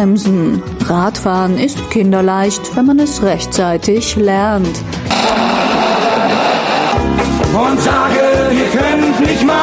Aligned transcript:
ausbremsen. 0.00 0.62
Radfahren 0.86 1.58
ist 1.58 1.90
kinderleicht, 1.90 2.74
wenn 2.74 2.86
man 2.86 2.98
es 2.98 3.22
rechtzeitig 3.22 4.16
lernt. 4.16 4.66
Und 7.52 7.80
sage, 7.80 8.20
ihr 8.52 8.80
könnt 8.80 9.20
nicht 9.20 9.44
mal. 9.44 9.56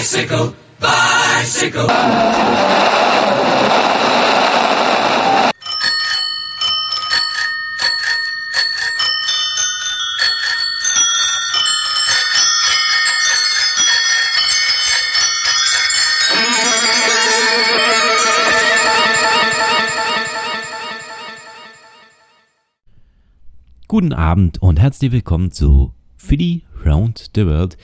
Bicycle, 0.00 0.52
bicycle. 0.80 1.86
Guten 24.00 24.12
Abend 24.12 24.62
und 24.62 24.78
herzlich 24.78 25.10
willkommen 25.10 25.50
zu 25.50 25.92
Philly 26.16 26.62
Round 26.86 27.32
the 27.34 27.44
World, 27.46 27.76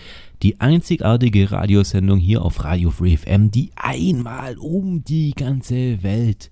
die 0.44 0.60
einzigartige 0.60 1.50
Radiosendung 1.50 2.20
hier 2.20 2.42
auf 2.42 2.62
Radio 2.62 2.92
Free 2.92 3.16
FM, 3.16 3.50
die 3.50 3.72
einmal 3.74 4.56
um 4.56 5.02
die 5.02 5.32
ganze 5.32 6.04
Welt 6.04 6.50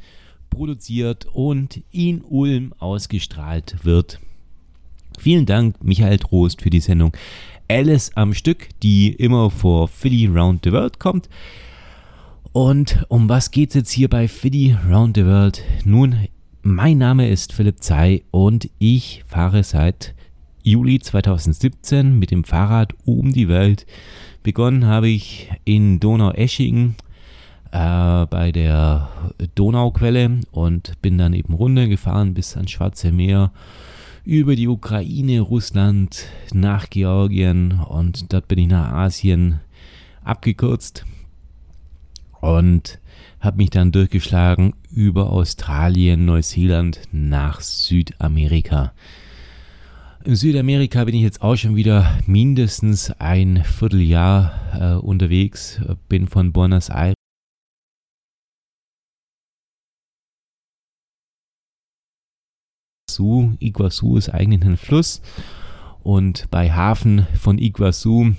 produziert 0.51 1.27
und 1.33 1.81
in 1.93 2.23
Ulm 2.23 2.75
ausgestrahlt 2.81 3.85
wird. 3.85 4.19
Vielen 5.17 5.47
Dank, 5.47 5.77
Michael 5.81 6.19
Trost, 6.19 6.61
für 6.61 6.71
die 6.71 6.81
Sendung 6.81 7.17
Alice 7.69 8.11
am 8.17 8.35
Stück, 8.35 8.69
die 8.83 9.13
immer 9.13 9.49
vor 9.49 9.87
Philly 9.87 10.27
Round 10.27 10.65
the 10.65 10.73
World 10.73 10.99
kommt. 10.99 11.29
Und 12.51 13.07
um 13.07 13.29
was 13.29 13.53
geht's 13.53 13.77
jetzt 13.77 13.93
hier 13.93 14.11
bei 14.11 14.27
Philly 14.27 14.77
Round 14.91 15.17
the 15.17 15.25
World? 15.25 15.63
Nun, 15.85 16.17
mein 16.63 16.99
Name 16.99 17.29
ist 17.29 17.53
Philipp 17.53 17.83
Zei 17.83 18.23
und 18.31 18.71
ich 18.79 19.25
fahre 19.27 19.65
seit 19.65 20.15
Juli 20.63 21.01
2017 21.01 22.19
mit 22.19 22.31
dem 22.31 22.45
Fahrrad 22.45 22.95
um 23.05 23.33
die 23.33 23.49
Welt. 23.49 23.85
Begonnen 24.45 24.87
habe 24.87 25.09
ich 25.09 25.51
in 25.65 25.99
Donaueschingen 25.99 26.95
äh, 27.73 28.27
bei 28.27 28.53
der 28.53 29.09
Donauquelle 29.57 30.41
und 30.53 30.93
bin 31.03 31.19
dann 31.19 31.35
eben 31.35 31.55
runtergefahren 31.55 32.33
bis 32.33 32.57
ans 32.57 32.71
Schwarze 32.71 33.11
Meer 33.11 33.51
über 34.25 34.55
die 34.55 34.69
Ukraine, 34.69 35.41
Russland 35.41 36.27
nach 36.53 36.91
Georgien 36.91 37.73
und 37.73 38.33
dort 38.33 38.47
bin 38.47 38.61
ich 38.61 38.69
nach 38.69 38.93
Asien 38.93 39.59
abgekürzt 40.23 41.05
und 42.43 43.01
habe 43.41 43.57
mich 43.57 43.71
dann 43.71 43.93
durchgeschlagen 43.93 44.75
über 44.91 45.31
Australien, 45.31 46.25
Neuseeland 46.25 47.01
nach 47.13 47.61
Südamerika. 47.61 48.93
In 50.25 50.37
Südamerika 50.37 51.05
bin 51.05 51.15
ich 51.15 51.23
jetzt 51.23 51.43
auch 51.43 51.57
schon 51.57 51.77
wieder 51.77 52.19
mindestens 52.27 53.11
ein 53.13 53.65
Vierteljahr 53.65 54.99
äh, 55.01 55.05
unterwegs, 55.05 55.81
bin 56.09 56.29
von 56.29 56.53
Buenos 56.53 56.91
Aires 56.91 57.15
Iguazu. 63.61 64.17
Ist 64.17 64.31
eigentlich 64.31 64.63
ein 64.63 64.77
Fluss 64.77 65.23
und 66.03 66.51
bei 66.51 66.73
Hafen 66.73 67.27
von 67.39 67.59
Iguazu, 67.59 68.35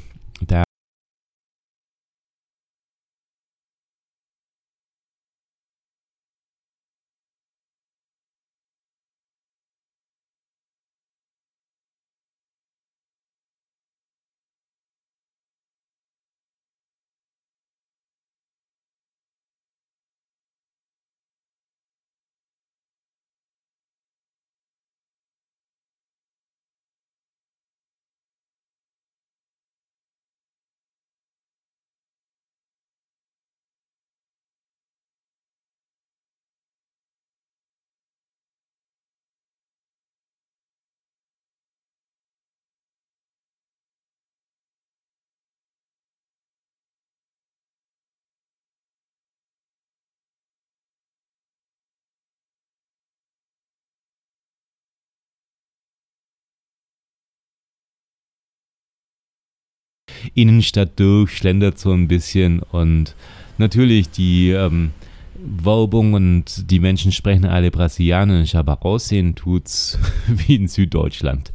Innenstadt 60.36 61.00
durch, 61.00 61.38
schlendert 61.38 61.78
so 61.78 61.92
ein 61.92 62.08
bisschen 62.08 62.60
und 62.60 63.16
natürlich 63.58 64.10
die 64.10 64.52
ähm, 64.52 64.92
Werbung 65.36 66.14
und 66.14 66.72
die 66.72 66.80
Menschen 66.80 67.12
sprechen 67.12 67.46
alle 67.46 67.72
Brasilianisch, 67.72 68.56
aber 68.56 68.86
aussehen 68.86 69.36
tut's 69.36 70.00
wie 70.28 70.56
in 70.56 70.68
Süddeutschland. 70.68 71.52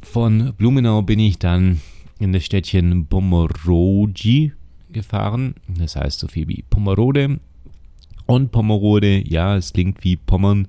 Von 0.00 0.54
Blumenau 0.56 1.02
bin 1.02 1.18
ich 1.18 1.38
dann 1.38 1.80
in 2.18 2.32
das 2.32 2.44
Städtchen 2.44 3.06
Pomorogi 3.06 4.52
gefahren, 4.90 5.54
das 5.68 5.96
heißt 5.96 6.20
so 6.20 6.28
viel 6.28 6.48
wie 6.48 6.64
Pomerode. 6.68 7.40
Und 8.28 8.52
Pomerode, 8.52 9.26
ja, 9.26 9.56
es 9.56 9.72
klingt 9.72 10.04
wie 10.04 10.16
Pommern, 10.16 10.68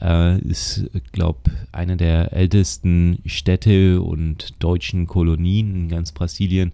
äh, 0.00 0.38
ist, 0.38 0.88
glaube 1.10 1.50
eine 1.72 1.96
der 1.96 2.32
ältesten 2.32 3.18
Städte 3.26 4.00
und 4.00 4.54
deutschen 4.62 5.08
Kolonien 5.08 5.74
in 5.74 5.88
ganz 5.88 6.12
Brasilien. 6.12 6.70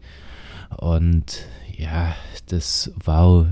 Und 0.77 1.47
ja, 1.79 2.15
das 2.47 2.93
war 3.03 3.47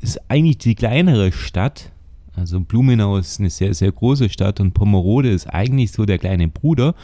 ist 0.00 0.20
eigentlich 0.28 0.58
die 0.58 0.76
kleinere 0.76 1.32
Stadt. 1.32 1.90
Also 2.36 2.60
Blumenau 2.60 3.16
ist 3.16 3.40
eine 3.40 3.50
sehr, 3.50 3.74
sehr 3.74 3.90
große 3.90 4.28
Stadt 4.28 4.60
und 4.60 4.74
Pomerode 4.74 5.30
ist 5.30 5.48
eigentlich 5.48 5.90
so 5.90 6.06
der 6.06 6.18
kleine 6.18 6.46
Bruder. 6.46 6.94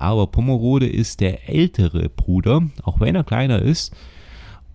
Aber 0.00 0.26
Pomerode 0.26 0.88
ist 0.88 1.20
der 1.20 1.48
ältere 1.48 2.08
Bruder, 2.08 2.62
auch 2.82 2.98
wenn 2.98 3.14
er 3.14 3.22
kleiner 3.22 3.62
ist. 3.62 3.94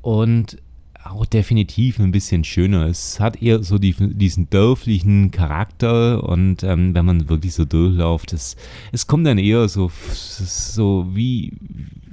Und 0.02 0.58
auch 1.04 1.26
definitiv 1.26 2.00
ein 2.00 2.12
bisschen 2.12 2.44
schöner. 2.44 2.86
Es 2.86 3.20
hat 3.20 3.42
eher 3.42 3.64
so 3.64 3.78
die, 3.78 3.94
diesen 3.94 4.50
dörflichen 4.50 5.32
Charakter 5.32 6.24
und 6.24 6.64
ähm, 6.64 6.94
wenn 6.94 7.06
man 7.06 7.30
wirklich 7.30 7.54
so 7.54 7.66
durchläuft, 7.66 8.34
es, 8.34 8.56
es 8.92 9.08
kommt 9.08 9.26
dann 9.26 9.38
eher 9.38 9.68
so, 9.68 9.92
so 10.14 11.08
wie, 11.14 11.54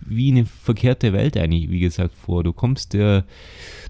wie 0.06 0.30
eine 0.30 0.46
verkehrte 0.46 1.12
Welt 1.12 1.36
eigentlich, 1.36 1.70
wie 1.70 1.80
gesagt, 1.80 2.14
vor. 2.14 2.44
Du 2.44 2.52
kommst 2.52 2.92
dir, 2.92 3.24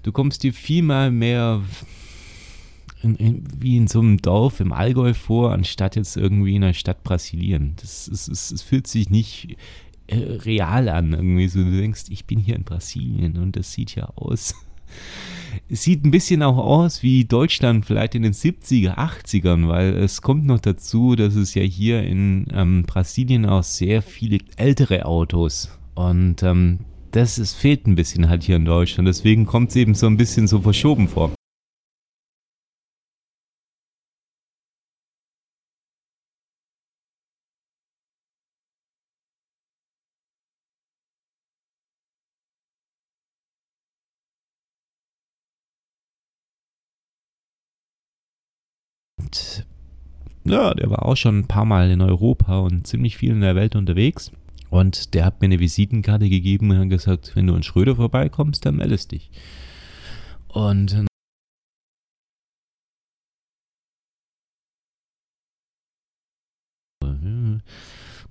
du 0.03 0.11
kommst 0.11 0.43
dir 0.43 0.53
viel 0.53 0.83
mal 0.83 1.11
mehr 1.11 1.61
in, 3.01 3.15
in, 3.15 3.43
wie 3.57 3.77
in 3.77 3.87
so 3.87 3.99
einem 3.99 4.17
Dorf 4.21 4.59
im 4.59 4.73
Allgäu 4.73 5.13
vor, 5.13 5.53
anstatt 5.53 5.95
jetzt 5.95 6.17
irgendwie 6.17 6.55
in 6.55 6.63
einer 6.63 6.73
Stadt 6.73 7.03
Brasilien. 7.03 7.73
Das, 7.77 8.07
es, 8.07 8.27
es, 8.27 8.51
es 8.51 8.61
fühlt 8.61 8.87
sich 8.87 9.09
nicht 9.09 9.55
äh, 10.07 10.17
real 10.17 10.89
an, 10.89 11.13
irgendwie 11.13 11.47
so. 11.47 11.63
Du 11.63 11.77
denkst, 11.77 12.05
ich 12.09 12.25
bin 12.25 12.39
hier 12.39 12.55
in 12.55 12.63
Brasilien 12.63 13.37
und 13.37 13.55
das 13.55 13.71
sieht 13.71 13.95
ja 13.95 14.09
aus 14.15 14.53
sieht 15.69 16.03
ein 16.03 16.11
bisschen 16.11 16.43
auch 16.43 16.57
aus 16.57 17.03
wie 17.03 17.25
Deutschland 17.25 17.85
vielleicht 17.85 18.15
in 18.15 18.23
den 18.23 18.33
70er, 18.33 18.97
80ern, 18.97 19.67
weil 19.67 19.95
es 19.95 20.21
kommt 20.21 20.45
noch 20.45 20.59
dazu, 20.59 21.15
dass 21.15 21.35
es 21.35 21.53
ja 21.53 21.61
hier 21.61 22.03
in 22.03 22.47
ähm, 22.53 22.83
Brasilien 22.83 23.45
auch 23.45 23.63
sehr 23.63 24.01
viele 24.01 24.39
ältere 24.57 25.05
Autos 25.05 25.69
und 25.95 26.43
ähm, 26.43 26.79
das 27.11 27.39
ist, 27.39 27.55
fehlt 27.55 27.87
ein 27.87 27.95
bisschen 27.95 28.29
halt 28.29 28.43
hier 28.43 28.55
in 28.55 28.65
Deutschland. 28.65 29.07
Deswegen 29.07 29.45
kommt 29.45 29.71
es 29.71 29.75
eben 29.75 29.95
so 29.95 30.05
ein 30.07 30.17
bisschen 30.17 30.47
so 30.47 30.61
verschoben 30.61 31.07
vor. 31.07 31.31
Ja, 50.49 50.73
der 50.73 50.89
war 50.89 51.05
auch 51.05 51.15
schon 51.15 51.39
ein 51.39 51.47
paar 51.47 51.65
Mal 51.65 51.91
in 51.91 52.01
Europa 52.01 52.59
und 52.59 52.87
ziemlich 52.87 53.17
viel 53.17 53.31
in 53.31 53.41
der 53.41 53.55
Welt 53.55 53.75
unterwegs. 53.75 54.31
Und 54.69 55.13
der 55.13 55.25
hat 55.25 55.41
mir 55.41 55.45
eine 55.45 55.59
Visitenkarte 55.59 56.29
gegeben 56.29 56.71
und 56.71 56.77
hat 56.77 56.89
gesagt, 56.89 57.35
wenn 57.35 57.47
du 57.47 57.55
in 57.55 57.63
Schröder 57.63 57.95
vorbeikommst, 57.95 58.65
dann 58.65 58.75
meldest 58.75 59.11
dich. 59.11 59.31
Und 60.47 61.07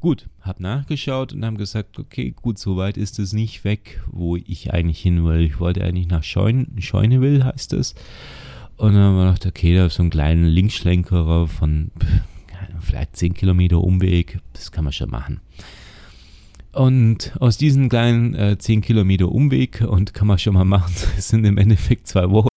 Gut, 0.00 0.28
hab 0.42 0.60
nachgeschaut 0.60 1.32
und 1.32 1.44
haben 1.44 1.56
gesagt, 1.56 1.98
okay, 1.98 2.30
gut, 2.30 2.56
so 2.58 2.76
weit 2.76 2.96
ist 2.96 3.18
es 3.18 3.32
nicht 3.32 3.64
weg, 3.64 4.00
wo 4.06 4.36
ich 4.36 4.72
eigentlich 4.72 5.00
hin 5.00 5.24
will. 5.24 5.40
Ich 5.40 5.58
wollte 5.58 5.82
eigentlich 5.82 6.06
nach 6.06 6.22
Scheun 6.22 6.68
Scheuneville, 6.78 7.44
heißt 7.44 7.72
es. 7.72 7.96
Und 8.78 8.94
dann 8.94 9.02
haben 9.02 9.16
wir 9.16 9.26
gedacht, 9.26 9.44
okay, 9.44 9.74
da 9.74 9.86
ist 9.86 9.96
so 9.96 10.02
einen 10.02 10.10
kleinen 10.10 10.44
Linksschlenkerer 10.44 11.48
von 11.48 11.90
vielleicht 12.80 13.16
10 13.16 13.34
Kilometer 13.34 13.82
Umweg, 13.82 14.38
das 14.52 14.70
kann 14.70 14.84
man 14.84 14.92
schon 14.92 15.10
machen. 15.10 15.40
Und 16.72 17.32
aus 17.40 17.58
diesen 17.58 17.88
kleinen 17.88 18.34
äh, 18.36 18.56
10 18.56 18.82
Kilometer 18.82 19.32
Umweg, 19.32 19.80
und 19.80 20.14
kann 20.14 20.28
man 20.28 20.38
schon 20.38 20.54
mal 20.54 20.64
machen, 20.64 20.94
sind 21.18 21.44
im 21.44 21.58
Endeffekt 21.58 22.06
zwei 22.06 22.30
Wochen. 22.30 22.48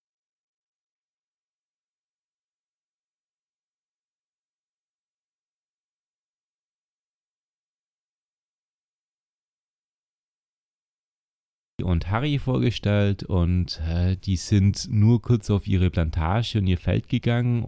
Und 12.01 12.11
Harry 12.11 12.39
vorgestellt 12.39 13.25
und 13.25 13.79
äh, 13.87 14.17
die 14.17 14.37
sind 14.37 14.89
nur 14.91 15.21
kurz 15.21 15.51
auf 15.51 15.67
ihre 15.67 15.91
Plantage 15.91 16.59
und 16.59 16.67
ihr 16.67 16.79
Feld 16.79 17.09
gegangen 17.09 17.63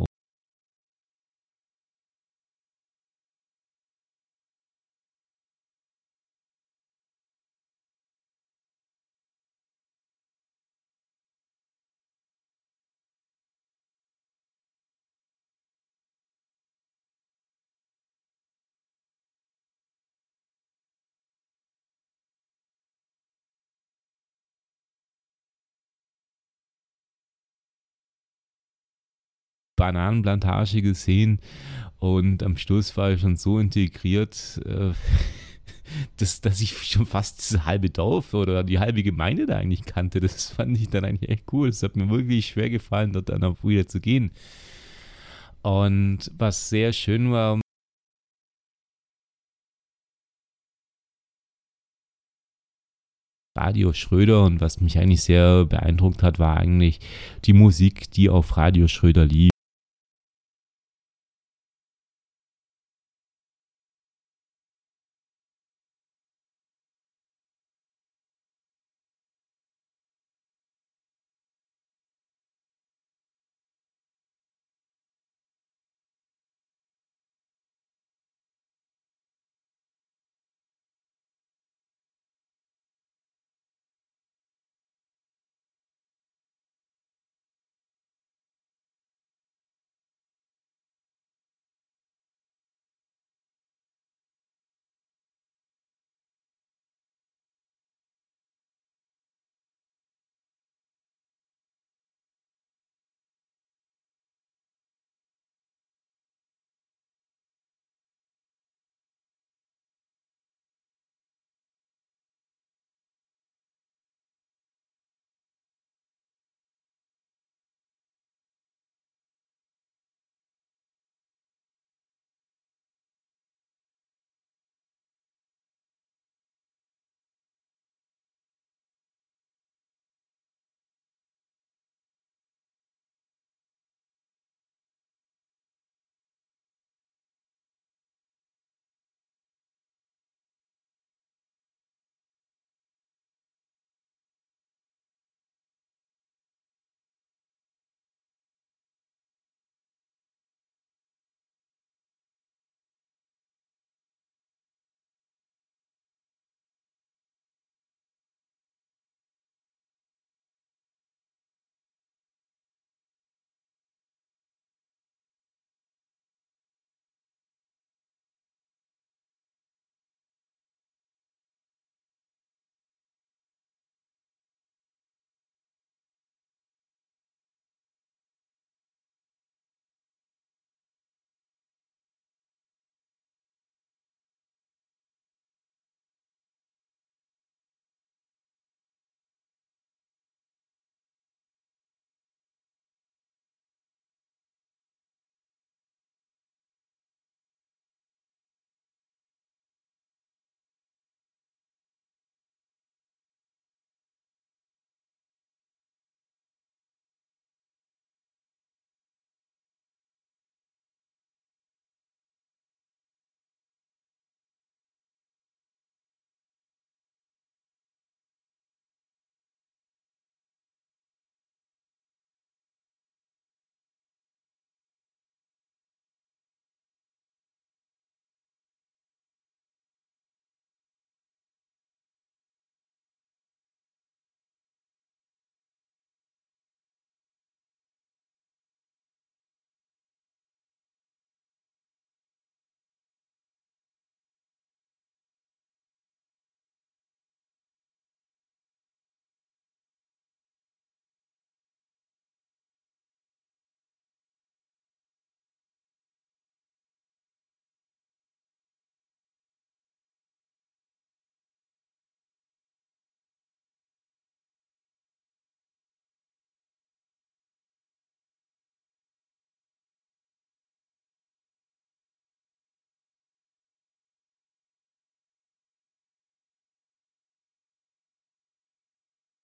Bananenplantage 29.83 30.81
gesehen 30.81 31.41
und 31.99 32.45
am 32.45 32.57
Schluss 32.57 32.97
war 32.97 33.11
ich 33.11 33.21
schon 33.21 33.35
so 33.35 33.59
integriert, 33.59 34.61
äh, 34.65 34.93
dass, 36.19 36.41
dass 36.41 36.61
ich 36.61 36.71
schon 36.87 37.05
fast 37.05 37.41
das 37.41 37.67
halbe 37.67 37.91
Dorf 37.91 38.33
oder 38.33 38.63
die 38.63 38.79
halbe 38.79 39.03
Gemeinde 39.03 39.45
da 39.45 39.57
eigentlich 39.57 39.85
kannte. 39.85 40.21
Das 40.21 40.51
fand 40.53 40.79
ich 40.79 40.89
dann 40.89 41.05
eigentlich 41.05 41.31
echt 41.31 41.53
cool. 41.53 41.69
Es 41.69 41.83
hat 41.83 41.97
mir 41.97 42.09
wirklich 42.09 42.47
schwer 42.47 42.71
gefallen, 42.71 43.13
dort 43.13 43.29
dann 43.29 43.43
auch 43.43 43.57
wieder 43.65 43.89
zu 43.89 43.99
gehen. 43.99 44.31
Und 45.63 46.31
was 46.39 46.69
sehr 46.69 46.93
schön 46.93 47.33
war, 47.33 47.61
Radio 53.59 53.93
Schröder 53.93 54.45
und 54.45 54.61
was 54.61 54.81
mich 54.81 54.97
eigentlich 54.99 55.23
sehr 55.23 55.65
beeindruckt 55.65 56.23
hat, 56.23 56.39
war 56.39 56.57
eigentlich 56.57 57.01
die 57.45 57.53
Musik, 57.53 58.13
die 58.13 58.31
auf 58.31 58.57
Radio 58.57 58.87
Schröder 58.87 59.25
lief. 59.25 59.52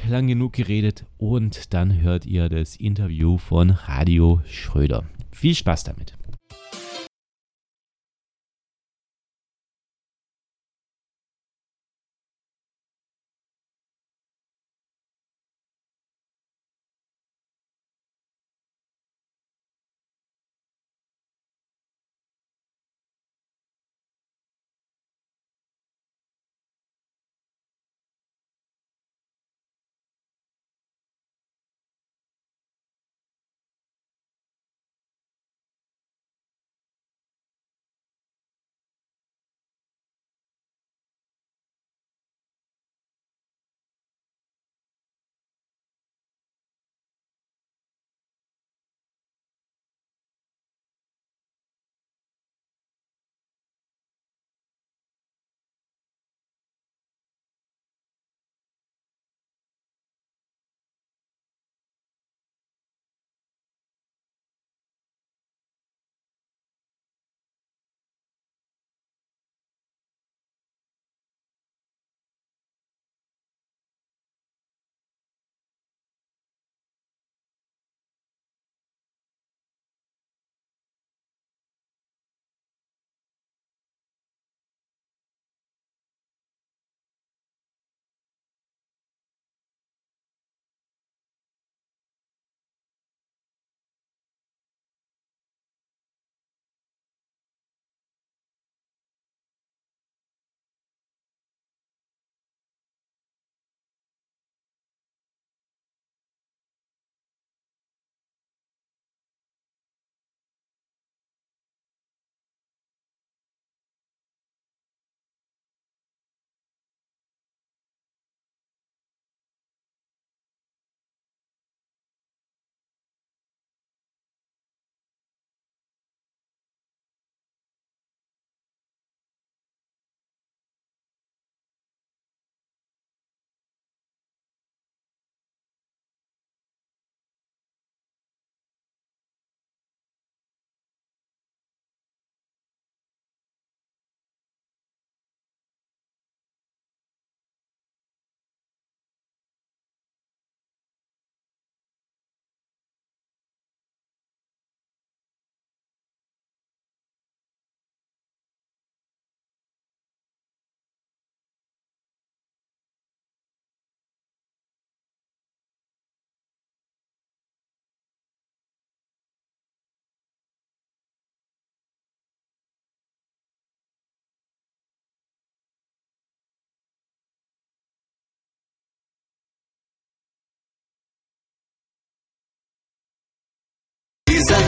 Lang 0.08 0.26
genug 0.26 0.54
geredet 0.54 1.06
und 1.18 1.72
dann 1.74 2.00
hört 2.00 2.26
ihr 2.26 2.48
das 2.48 2.76
Interview 2.76 3.38
von 3.38 3.70
Radio 3.70 4.40
Schröder. 4.46 5.04
Viel 5.30 5.54
Spaß 5.54 5.84
damit. 5.84 6.14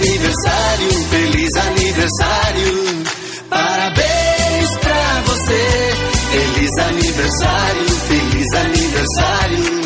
Aniversário, 0.01 0.91
feliz 1.11 1.57
aniversário. 1.57 3.05
Parabéns 3.51 4.71
pra 4.81 5.23
você. 5.27 5.95
Feliz 6.31 6.79
aniversário, 6.79 7.89
feliz 8.09 8.55
aniversário. 8.55 9.81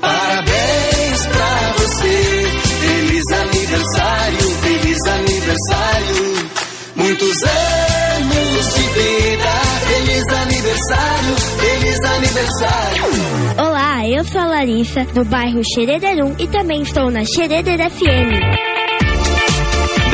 Parabéns 0.00 1.26
pra 1.26 1.72
você. 1.78 2.46
Feliz 2.80 3.24
aniversário, 3.32 4.50
feliz 4.62 4.98
aniversário. 5.06 6.50
Muitos 6.96 7.42
anos 7.44 8.74
de 8.74 8.82
vida. 8.82 9.54
Feliz 9.86 10.24
aniversário, 10.28 11.36
feliz 11.60 12.00
aniversário. 12.00 13.04
Olá, 13.58 14.08
eu 14.08 14.24
sou 14.24 14.40
a 14.40 14.46
Larissa, 14.46 15.04
do 15.14 15.24
bairro 15.24 15.62
Xerederum 15.74 16.34
e 16.40 16.48
também 16.48 16.82
estou 16.82 17.10
na 17.10 17.24
Xereder 17.24 17.78
FM. 17.90 18.63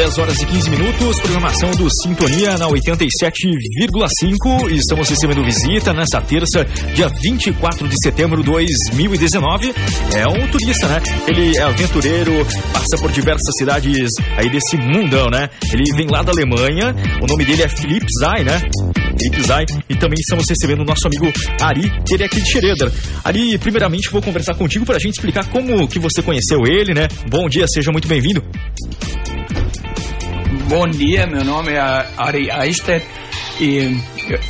10 0.00 0.16
horas 0.16 0.40
e 0.40 0.46
15 0.46 0.70
minutos, 0.70 1.20
programação 1.20 1.70
do 1.72 1.86
Sintonia 2.02 2.56
na 2.56 2.66
87,5. 2.68 4.70
Estamos 4.70 5.10
recebendo 5.10 5.44
visita 5.44 5.92
nessa 5.92 6.22
terça, 6.22 6.64
dia 6.94 7.06
24 7.06 7.86
de 7.86 7.94
setembro 8.02 8.42
de 8.42 8.50
2019. 8.50 9.74
É 10.14 10.26
um 10.26 10.50
turista, 10.50 10.88
né? 10.88 11.02
Ele 11.28 11.54
é 11.54 11.64
aventureiro, 11.64 12.32
passa 12.72 12.96
por 12.98 13.12
diversas 13.12 13.54
cidades 13.58 14.08
aí 14.38 14.48
desse 14.48 14.74
mundão, 14.78 15.26
né? 15.30 15.50
Ele 15.70 15.84
vem 15.94 16.06
lá 16.10 16.22
da 16.22 16.32
Alemanha, 16.32 16.96
o 17.22 17.26
nome 17.26 17.44
dele 17.44 17.60
é 17.60 17.68
Felipe 17.68 18.06
Zay, 18.20 18.42
né? 18.42 18.58
Felipe 19.18 19.42
Zay. 19.42 19.66
E 19.86 19.96
também 19.96 20.16
estamos 20.18 20.46
recebendo 20.48 20.80
o 20.80 20.84
nosso 20.86 21.06
amigo 21.06 21.30
Ari, 21.60 21.92
ele 22.10 22.22
é 22.22 22.26
aqui 22.26 22.40
de 22.40 22.50
Schroeder. 22.50 22.90
Ari, 23.22 23.58
primeiramente 23.58 24.10
vou 24.10 24.22
conversar 24.22 24.54
contigo 24.54 24.86
para 24.86 24.96
a 24.96 24.98
gente 24.98 25.16
explicar 25.16 25.44
como 25.50 25.86
que 25.86 25.98
você 25.98 26.22
conheceu 26.22 26.66
ele, 26.66 26.94
né? 26.94 27.06
Bom 27.28 27.50
dia, 27.50 27.66
seja 27.68 27.92
muito 27.92 28.08
bem-vindo. 28.08 28.42
Bom 30.70 30.86
dia, 30.86 31.26
meu 31.26 31.42
nome 31.42 31.72
é 31.72 31.80
Ari 32.16 32.48
Eistedt 32.48 33.04
e 33.60 33.90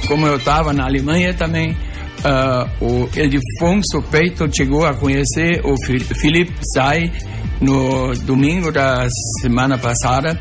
como 0.06 0.26
eu 0.26 0.36
estava 0.36 0.70
na 0.70 0.84
Alemanha 0.84 1.32
também, 1.32 1.70
uh, 1.70 2.84
o 2.84 3.08
Ildefonso 3.16 4.02
Peito 4.10 4.46
chegou 4.54 4.84
a 4.84 4.92
conhecer 4.92 5.62
o 5.64 5.74
Felipe 6.14 6.52
Zay 6.74 7.10
no 7.58 8.12
domingo 8.26 8.70
da 8.70 9.08
semana 9.40 9.78
passada 9.78 10.38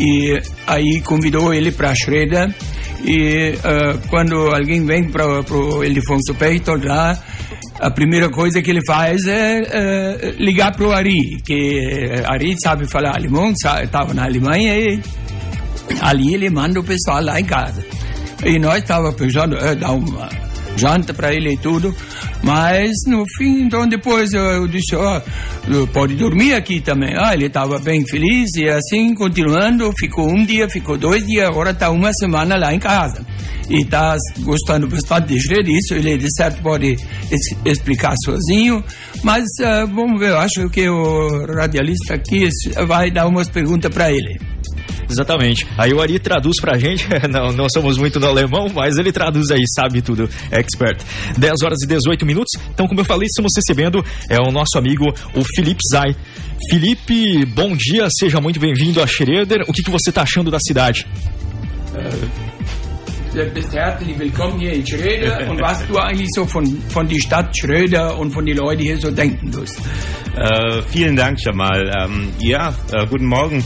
e 0.00 0.36
aí 0.66 1.00
convidou 1.02 1.54
ele 1.54 1.70
para 1.70 1.94
Schroeder 1.94 2.52
e 3.04 3.52
uh, 3.52 4.08
quando 4.08 4.34
alguém 4.52 4.84
vem 4.84 5.08
para 5.12 5.24
o 5.28 5.84
Ildefonso 5.84 6.34
Peito 6.36 6.72
lá 6.74 7.16
a 7.80 7.90
primeira 7.90 8.30
coisa 8.30 8.62
que 8.62 8.70
ele 8.70 8.80
faz 8.86 9.26
é, 9.26 9.62
é 9.62 10.30
ligar 10.38 10.74
para 10.74 10.86
o 10.86 10.92
Ari, 10.92 11.40
que 11.44 11.80
Ari 12.26 12.54
sabe 12.62 12.86
falar 12.86 13.16
alemão, 13.16 13.52
estava 13.52 14.14
na 14.14 14.24
Alemanha 14.24 14.76
e 14.78 15.02
ali 16.00 16.34
ele 16.34 16.48
manda 16.50 16.80
o 16.80 16.84
pessoal 16.84 17.22
lá 17.22 17.40
em 17.40 17.44
casa. 17.44 17.84
E 18.44 18.58
nós 18.58 18.78
estávamos 18.78 19.14
pensando, 19.14 19.56
é, 19.56 19.74
dar 19.74 19.92
uma, 19.92 20.28
janta 20.76 21.14
para 21.14 21.32
ele 21.32 21.52
e 21.52 21.56
tudo. 21.56 21.94
Mas 22.44 22.92
no 23.06 23.24
fim, 23.38 23.62
então 23.62 23.88
depois 23.88 24.32
eu 24.34 24.68
disse, 24.68 24.94
ó, 24.94 25.20
oh, 25.66 25.86
pode 25.86 26.14
dormir 26.14 26.52
aqui 26.52 26.78
também. 26.78 27.14
Ah, 27.16 27.32
ele 27.32 27.46
estava 27.46 27.78
bem 27.78 28.06
feliz 28.06 28.50
e 28.56 28.68
assim, 28.68 29.14
continuando, 29.14 29.90
ficou 29.98 30.28
um 30.28 30.44
dia, 30.44 30.68
ficou 30.68 30.98
dois 30.98 31.26
dias, 31.26 31.48
agora 31.48 31.70
está 31.70 31.90
uma 31.90 32.12
semana 32.12 32.54
lá 32.56 32.74
em 32.74 32.78
casa. 32.78 33.24
E 33.70 33.80
está 33.80 34.14
gostando 34.40 34.86
bastante 34.86 35.34
de 35.34 35.62
disso, 35.62 35.94
ele 35.94 36.18
de 36.18 36.30
certo 36.36 36.60
pode 36.62 36.98
es 37.30 37.56
explicar 37.64 38.14
sozinho, 38.22 38.84
mas 39.22 39.44
uh, 39.60 39.86
vamos 39.86 40.20
ver, 40.20 40.30
eu 40.30 40.38
acho 40.38 40.68
que 40.68 40.86
o 40.86 41.46
radialista 41.46 42.14
aqui 42.14 42.46
vai 42.86 43.10
dar 43.10 43.26
umas 43.26 43.48
perguntas 43.48 43.90
para 43.92 44.12
ele. 44.12 44.53
Exatamente. 45.08 45.66
Aí 45.76 45.92
o 45.92 46.00
Ari 46.00 46.18
traduz 46.18 46.60
pra 46.60 46.78
gente, 46.78 47.06
não, 47.30 47.52
não 47.52 47.66
somos 47.68 47.98
muito 47.98 48.18
no 48.18 48.26
alemão, 48.26 48.68
mas 48.74 48.96
ele 48.96 49.12
traduz 49.12 49.50
aí, 49.50 49.62
sabe 49.74 50.02
tudo, 50.02 50.28
expert. 50.50 51.02
10 51.36 51.62
horas 51.62 51.78
e 51.82 51.86
18 51.86 52.24
minutos. 52.26 52.52
Então, 52.72 52.86
como 52.86 53.00
eu 53.00 53.04
falei, 53.04 53.26
estamos 53.26 53.52
recebendo 53.56 54.04
é 54.28 54.38
o 54.40 54.50
nosso 54.50 54.78
amigo, 54.78 55.04
o 55.34 55.44
Felipe 55.56 55.80
Zay. 55.92 56.14
Felipe, 56.70 57.44
bom 57.46 57.76
dia, 57.76 58.08
seja 58.10 58.40
muito 58.40 58.58
bem-vindo 58.58 59.02
a 59.02 59.06
Schroeder. 59.06 59.62
O 59.68 59.72
que, 59.72 59.82
que 59.82 59.90
você 59.90 60.10
está 60.10 60.22
achando 60.22 60.50
da 60.50 60.58
cidade? 60.60 61.06
Uh, 61.92 62.44
bist 63.52 63.74
herzlich 63.74 64.16
willkommen 64.16 64.60
hier 64.60 64.72
in 64.72 64.86
Schröder 64.86 65.46
und 65.50 65.60
was 65.60 65.84
du 65.88 65.98
eigentlich 65.98 66.28
so 66.34 66.46
von, 66.46 66.64
von 66.88 67.08
Stadt 67.18 67.56
Schröder 67.56 68.16
und 68.18 68.30
von 68.30 68.46
den 68.46 68.56
Leuten 68.56 68.82
hier 68.82 68.98
so 68.98 69.10
denken 69.10 69.50
tust. 69.50 69.80
Uh, 70.36 70.82
vielen 70.88 71.16
Dank, 71.16 71.38
Jamal. 71.44 71.90
Um, 72.06 72.28
ja, 72.40 72.74
uh, 72.92 73.06
guten 73.06 73.26
Morgen. 73.26 73.64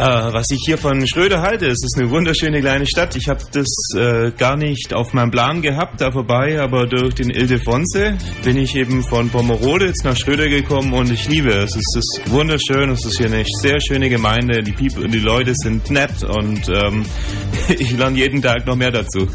Äh, 0.00 0.32
was 0.32 0.46
ich 0.50 0.62
hier 0.64 0.78
von 0.78 1.06
Schröder 1.06 1.42
halte, 1.42 1.66
es 1.66 1.82
ist 1.84 1.98
eine 1.98 2.08
wunderschöne 2.08 2.60
kleine 2.60 2.86
Stadt. 2.86 3.16
Ich 3.16 3.28
habe 3.28 3.40
das 3.52 3.68
äh, 3.94 4.30
gar 4.30 4.56
nicht 4.56 4.94
auf 4.94 5.12
meinem 5.12 5.30
Plan 5.30 5.60
gehabt, 5.60 6.00
da 6.00 6.10
vorbei, 6.10 6.58
aber 6.58 6.86
durch 6.86 7.16
den 7.16 7.28
Ildefonse 7.28 8.16
bin 8.42 8.56
ich 8.56 8.74
eben 8.76 9.02
von 9.02 9.28
Pomerode 9.28 9.88
jetzt 9.88 10.02
nach 10.06 10.16
Schröder 10.16 10.48
gekommen 10.48 10.94
und 10.94 11.12
ich 11.12 11.28
liebe 11.28 11.50
es. 11.50 11.76
Es 11.76 11.96
ist 11.98 12.22
wunderschön, 12.30 12.88
es 12.88 13.04
ist 13.04 13.18
hier 13.18 13.26
eine 13.26 13.44
sehr 13.60 13.78
schöne 13.78 14.08
Gemeinde, 14.08 14.62
die, 14.62 14.72
People, 14.72 15.06
die 15.06 15.18
Leute 15.18 15.52
sind 15.54 15.90
nett 15.90 16.24
und 16.24 16.66
ähm, 16.70 17.04
ich 17.68 17.94
lerne 17.94 18.16
jeden 18.16 18.40
Tag 18.40 18.66
noch 18.66 18.76
mehr 18.76 18.92
dazu. 18.92 19.28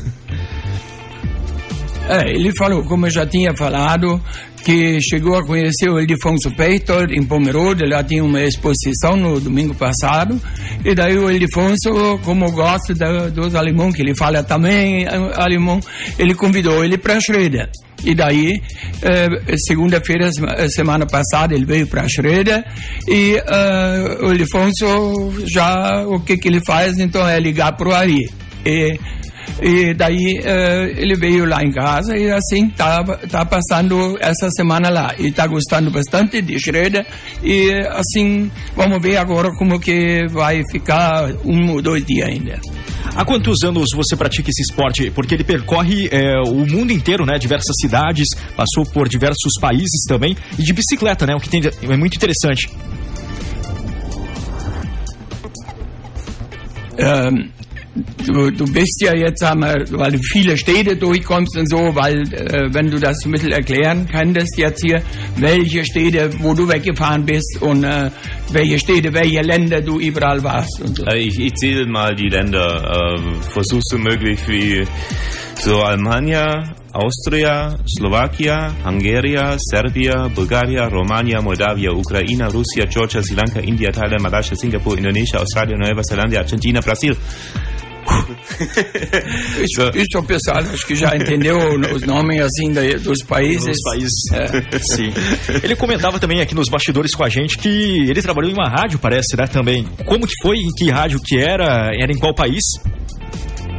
É, 2.08 2.30
ele 2.30 2.52
falou, 2.56 2.84
como 2.84 3.08
eu 3.08 3.10
já 3.10 3.26
tinha 3.26 3.56
falado, 3.58 4.22
que 4.64 5.00
chegou 5.02 5.38
a 5.38 5.44
conhecer 5.44 5.90
o 5.90 6.00
Ildefonso 6.00 6.52
Peitor 6.56 7.12
em 7.12 7.24
Pomerode, 7.24 7.84
lá 7.84 8.04
tinha 8.04 8.24
uma 8.24 8.44
exposição 8.44 9.16
no 9.16 9.40
domingo 9.40 9.74
passado, 9.74 10.40
e 10.84 10.94
daí 10.94 11.18
o 11.18 11.32
Ildefonso, 11.32 12.20
como 12.24 12.52
gosta 12.52 12.94
da, 12.94 13.28
dos 13.30 13.56
alemão, 13.56 13.92
que 13.92 14.04
ele 14.04 14.16
fala 14.16 14.44
também 14.44 15.08
alemão, 15.36 15.80
ele 16.20 16.36
convidou 16.36 16.86
ele 16.86 16.98
para 16.98 17.20
Schroeder. 17.20 17.70
E 18.04 18.14
daí, 18.14 18.62
eh, 19.02 19.58
segunda-feira, 19.68 20.30
semana 20.70 21.08
passada, 21.08 21.56
ele 21.56 21.66
veio 21.66 21.88
para 21.88 22.08
Schroeder 22.08 22.64
e 23.08 23.36
eh, 23.36 24.18
o 24.22 24.32
Ildefonso 24.32 25.48
já, 25.48 26.06
o 26.06 26.20
que, 26.20 26.38
que 26.38 26.48
ele 26.48 26.60
faz, 26.68 27.00
então, 27.00 27.28
é 27.28 27.40
ligar 27.40 27.76
para 27.76 27.90
o 27.90 27.96
Ari. 27.96 28.30
E 28.64 29.00
e 29.62 29.94
daí 29.94 30.40
uh, 30.40 31.00
ele 31.00 31.16
veio 31.16 31.46
lá 31.46 31.64
em 31.64 31.72
casa 31.72 32.18
e 32.18 32.30
assim 32.30 32.70
tá, 32.70 33.04
tá 33.04 33.46
passando 33.46 34.18
essa 34.20 34.50
semana 34.52 34.90
lá. 34.90 35.16
E 35.18 35.32
tá 35.32 35.48
gostando 35.48 35.90
bastante 35.92 36.42
de 36.42 36.60
Schroeder. 36.60 37.06
E 37.44 37.72
assim, 37.92 38.52
vamos 38.76 39.02
ver 39.02 39.18
agora 39.18 39.50
como 39.58 39.80
que 39.80 40.28
vai 40.30 40.62
ficar 40.72 41.32
um 41.46 41.72
ou 41.72 41.82
dois 41.82 42.06
dias 42.06 42.28
ainda. 42.28 42.60
Há 43.16 43.24
quantos 43.24 43.64
anos 43.64 43.88
você 43.96 44.16
pratica 44.16 44.50
esse 44.50 44.62
esporte? 44.62 45.10
Porque 45.10 45.36
ele 45.36 45.44
percorre 45.44 46.10
é, 46.12 46.42
o 46.42 46.66
mundo 46.66 46.92
inteiro, 46.92 47.26
né? 47.26 47.38
Diversas 47.38 47.76
cidades, 47.80 48.28
passou 48.58 48.86
por 48.86 49.08
diversos 49.08 49.54
países 49.62 50.04
também. 50.08 50.36
E 50.60 50.64
de 50.64 50.74
bicicleta, 50.74 51.26
né? 51.26 51.34
O 51.34 51.40
que 51.40 51.48
tem, 51.48 51.62
é 51.66 51.98
muito 51.98 52.16
interessante. 52.16 52.70
Um, 56.98 57.55
du, 58.26 58.52
du 58.52 58.66
bist 58.72 59.02
ja 59.02 59.16
jetzt, 59.16 59.44
haben 59.46 59.62
wir, 59.62 59.86
weil 59.92 60.12
du 60.12 60.20
viele 60.20 60.58
Städte 60.58 60.96
durchkommst 60.96 61.58
und 61.58 61.70
so, 61.70 61.78
weil 61.96 62.22
äh, 62.34 62.74
wenn 62.74 62.90
du 62.90 63.00
das 63.00 63.18
ein 63.26 63.32
bisschen 63.32 63.52
erklären 63.52 64.08
könntest 64.08 64.58
jetzt 64.58 64.82
hier, 64.82 65.02
welche 65.38 65.86
Städte, 65.86 66.30
wo 66.40 66.54
du 66.54 66.68
weggefahren 66.68 67.26
bist 67.26 67.58
und 67.62 67.84
äh, 67.84 68.12
welche 68.52 68.80
Städte, 68.80 69.14
welche 69.14 69.42
Länder 69.42 69.82
du 69.82 70.00
überall 70.00 70.44
warst 70.44 70.82
und 70.82 70.98
so. 70.98 71.06
Äh, 71.06 71.20
ich, 71.20 71.40
ich 71.40 71.54
zähle 71.56 71.86
mal 71.86 72.16
die 72.16 72.30
Länder, 72.30 73.18
äh, 73.18 73.42
versuchst 73.42 73.92
du 73.92 73.98
möglich 73.98 74.40
wie 74.48 74.86
so 75.62 75.82
Almania, 75.82 76.76
Austria, 76.92 77.78
Slowakia, 77.88 78.74
Hungary, 78.86 79.38
Serbia, 79.58 80.28
Bulgaria, 80.28 80.88
Romania, 80.88 81.42
Moldavia, 81.42 81.92
Ukraine, 81.92 82.48
Russia, 82.48 82.86
Georgia, 82.86 83.22
Sri 83.22 83.36
Lanka, 83.36 83.60
India, 83.60 83.92
Thailand, 83.92 84.22
Malaysia, 84.22 84.56
Singapur, 84.56 84.98
Indonesia, 84.98 85.40
Australien, 85.40 85.80
Zelândia, 86.04 86.40
Argentina, 86.40 86.82
Isso, 89.62 89.82
so. 89.82 89.98
isso 89.98 90.20
o 90.20 90.24
pessoal 90.24 90.58
acho 90.58 90.86
que 90.86 90.96
já 90.96 91.16
entendeu 91.16 91.58
os 91.94 92.04
nomes 92.04 92.42
assim 92.42 92.72
dos 92.72 93.24
países. 93.24 93.66
Dos 93.66 93.82
países. 93.82 94.32
É. 94.34 94.80
Sim. 94.80 95.14
Ele 95.64 95.76
comentava 95.76 96.20
também 96.20 96.42
aqui 96.42 96.54
nos 96.54 96.70
bastidores 96.70 97.14
com 97.16 97.24
a 97.24 97.30
gente 97.30 97.58
que 97.58 98.10
ele 98.10 98.22
trabalhou 98.22 98.52
em 98.52 98.54
uma 98.54 98.70
rádio, 98.70 99.00
parece, 99.00 99.36
né? 99.36 99.48
Também. 99.48 99.86
Como 100.06 100.26
que 100.28 100.34
foi? 100.42 100.58
Em 100.58 100.72
que 100.78 100.90
rádio 100.90 101.20
que 101.22 101.38
era? 101.38 101.92
Era 101.94 102.12
em 102.12 102.18
qual 102.18 102.34
país? 102.34 102.64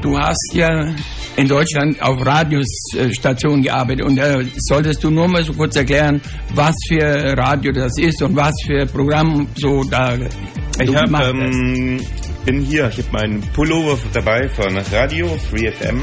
Du 0.03 0.17
hast 0.17 0.55
ja 0.55 0.95
in 1.37 1.47
Deutschland 1.47 2.01
auf 2.01 2.25
Radiostationen 2.25 3.63
gearbeitet 3.63 4.05
und 4.05 4.19
äh, 4.19 4.45
solltest 4.57 5.03
du 5.03 5.11
nur 5.11 5.29
mal 5.29 5.43
so 5.43 5.53
kurz 5.53 5.77
erklären, 5.77 6.21
was 6.55 6.75
für 6.89 7.37
Radio 7.37 7.73
das 7.73 7.99
ist 7.99 8.23
und 8.23 8.37
was 8.37 8.55
für 8.65 8.87
Programm 8.87 9.47
so 9.55 9.83
da 9.85 10.17
ich 10.81 10.95
hab, 10.95 11.09
ähm, 11.09 12.01
bin 12.47 12.61
hier, 12.61 12.89
ich 12.89 12.99
habe 12.99 13.09
meinen 13.11 13.41
Pullover 13.55 13.99
dabei 14.13 14.49
von 14.49 14.79
Radio 14.93 15.37
Free 15.51 15.69
FM. 15.69 16.01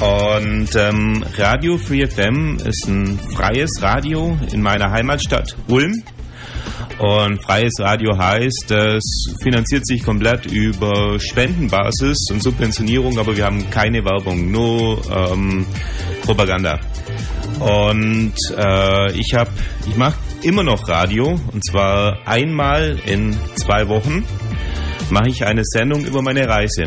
Und 0.00 0.68
ähm, 0.76 1.24
Radio 1.38 1.78
Free 1.78 2.06
FM 2.06 2.58
ist 2.58 2.86
ein 2.86 3.18
freies 3.34 3.70
Radio 3.80 4.36
in 4.52 4.60
meiner 4.60 4.90
Heimatstadt 4.90 5.56
Ulm. 5.68 6.02
Und 6.98 7.42
freies 7.42 7.72
Radio 7.80 8.16
heißt, 8.16 8.70
es 8.72 9.34
finanziert 9.42 9.86
sich 9.86 10.04
komplett 10.04 10.44
über 10.44 11.18
Spendenbasis 11.18 12.18
und 12.30 12.42
Subventionierung, 12.42 13.18
aber 13.18 13.34
wir 13.34 13.46
haben 13.46 13.70
keine 13.70 14.04
Werbung, 14.04 14.50
nur 14.50 15.00
ähm, 15.10 15.64
Propaganda. 16.26 16.78
Und 17.58 18.34
äh, 18.54 19.12
ich 19.12 19.32
habe, 19.34 19.50
ich 19.88 19.96
mache 19.96 20.18
immer 20.42 20.62
noch 20.62 20.86
Radio 20.88 21.40
und 21.52 21.64
zwar 21.64 22.18
einmal 22.26 22.98
in 23.06 23.34
zwei 23.56 23.88
Wochen 23.88 24.24
mache 25.10 25.28
ich 25.28 25.44
eine 25.44 25.62
Sendung 25.64 26.04
über 26.04 26.22
meine 26.22 26.48
Reise. 26.48 26.84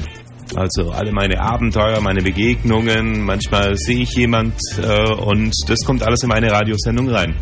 Also 0.55 0.91
alle 0.91 1.11
meine 1.11 1.39
Abenteuer, 1.41 1.99
meine 2.01 2.21
Begegnungen, 2.21 3.21
manchmal 3.23 3.75
sehe 3.75 3.99
ich 3.99 4.15
jemand 4.15 4.53
äh, 4.81 5.11
und 5.13 5.53
das 5.67 5.79
kommt 5.85 6.03
alles 6.03 6.23
in 6.23 6.29
meine 6.29 6.51
Radiosendung 6.51 7.09
rein. 7.09 7.35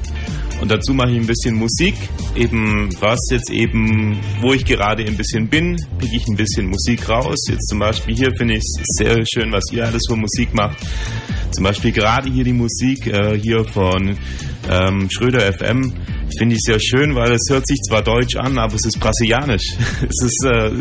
Und 0.61 0.71
dazu 0.71 0.93
mache 0.93 1.11
ich 1.11 1.17
ein 1.17 1.27
bisschen 1.27 1.55
Musik, 1.55 1.95
eben 2.35 2.89
was 3.01 3.19
jetzt 3.29 3.51
eben, 3.51 4.17
wo 4.41 4.53
ich 4.53 4.65
gerade 4.65 5.03
ein 5.03 5.17
bisschen 5.17 5.47
bin, 5.49 5.75
pick 5.99 6.13
ich 6.13 6.25
ein 6.27 6.35
bisschen 6.35 6.67
Musik 6.67 7.07
raus. 7.09 7.38
Jetzt 7.49 7.67
zum 7.67 7.79
Beispiel 7.79 8.15
hier 8.15 8.31
finde 8.38 8.55
ich 8.55 8.59
es 8.59 8.81
sehr 8.97 9.23
schön, 9.25 9.51
was 9.51 9.63
ihr 9.71 9.85
alles 9.85 10.03
für 10.07 10.15
Musik 10.15 10.53
macht. 10.53 10.77
Zum 11.51 11.63
Beispiel 11.63 11.91
gerade 11.91 12.29
hier 12.31 12.43
die 12.43 12.53
Musik 12.53 13.07
äh, 13.07 13.38
hier 13.38 13.65
von 13.65 14.17
ähm, 14.69 15.09
Schröder 15.11 15.41
FM 15.53 15.93
finde 16.38 16.55
ich 16.55 16.61
sehr 16.61 16.79
schön, 16.79 17.15
weil 17.15 17.31
es 17.31 17.47
hört 17.49 17.67
sich 17.67 17.79
zwar 17.88 18.01
deutsch 18.01 18.35
an, 18.35 18.57
aber 18.57 18.75
es 18.75 18.85
ist 18.85 18.99
brasilianisch. 18.99 19.75
Es 20.07 20.23
ist 20.23 20.45
äh, 20.45 20.71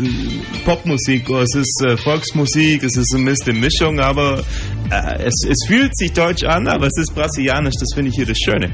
Popmusik, 0.65 1.29
es 1.29 1.55
ist 1.55 1.83
äh, 1.85 1.97
Volksmusik, 1.97 2.83
es 2.83 2.95
ist 2.95 3.13
ein 3.15 3.25
bisschen 3.25 3.59
Mischung, 3.59 3.99
aber 3.99 4.43
äh, 4.91 5.23
es, 5.23 5.33
es 5.47 5.67
fühlt 5.67 5.95
sich 5.97 6.13
deutsch 6.13 6.43
an, 6.43 6.67
aber 6.67 6.87
es 6.87 6.97
ist 6.97 7.13
brasilianisch. 7.15 7.75
Das 7.79 7.89
finde 7.93 8.09
ich 8.09 8.15
hier 8.15 8.25
das 8.25 8.37
Schöne. 8.37 8.71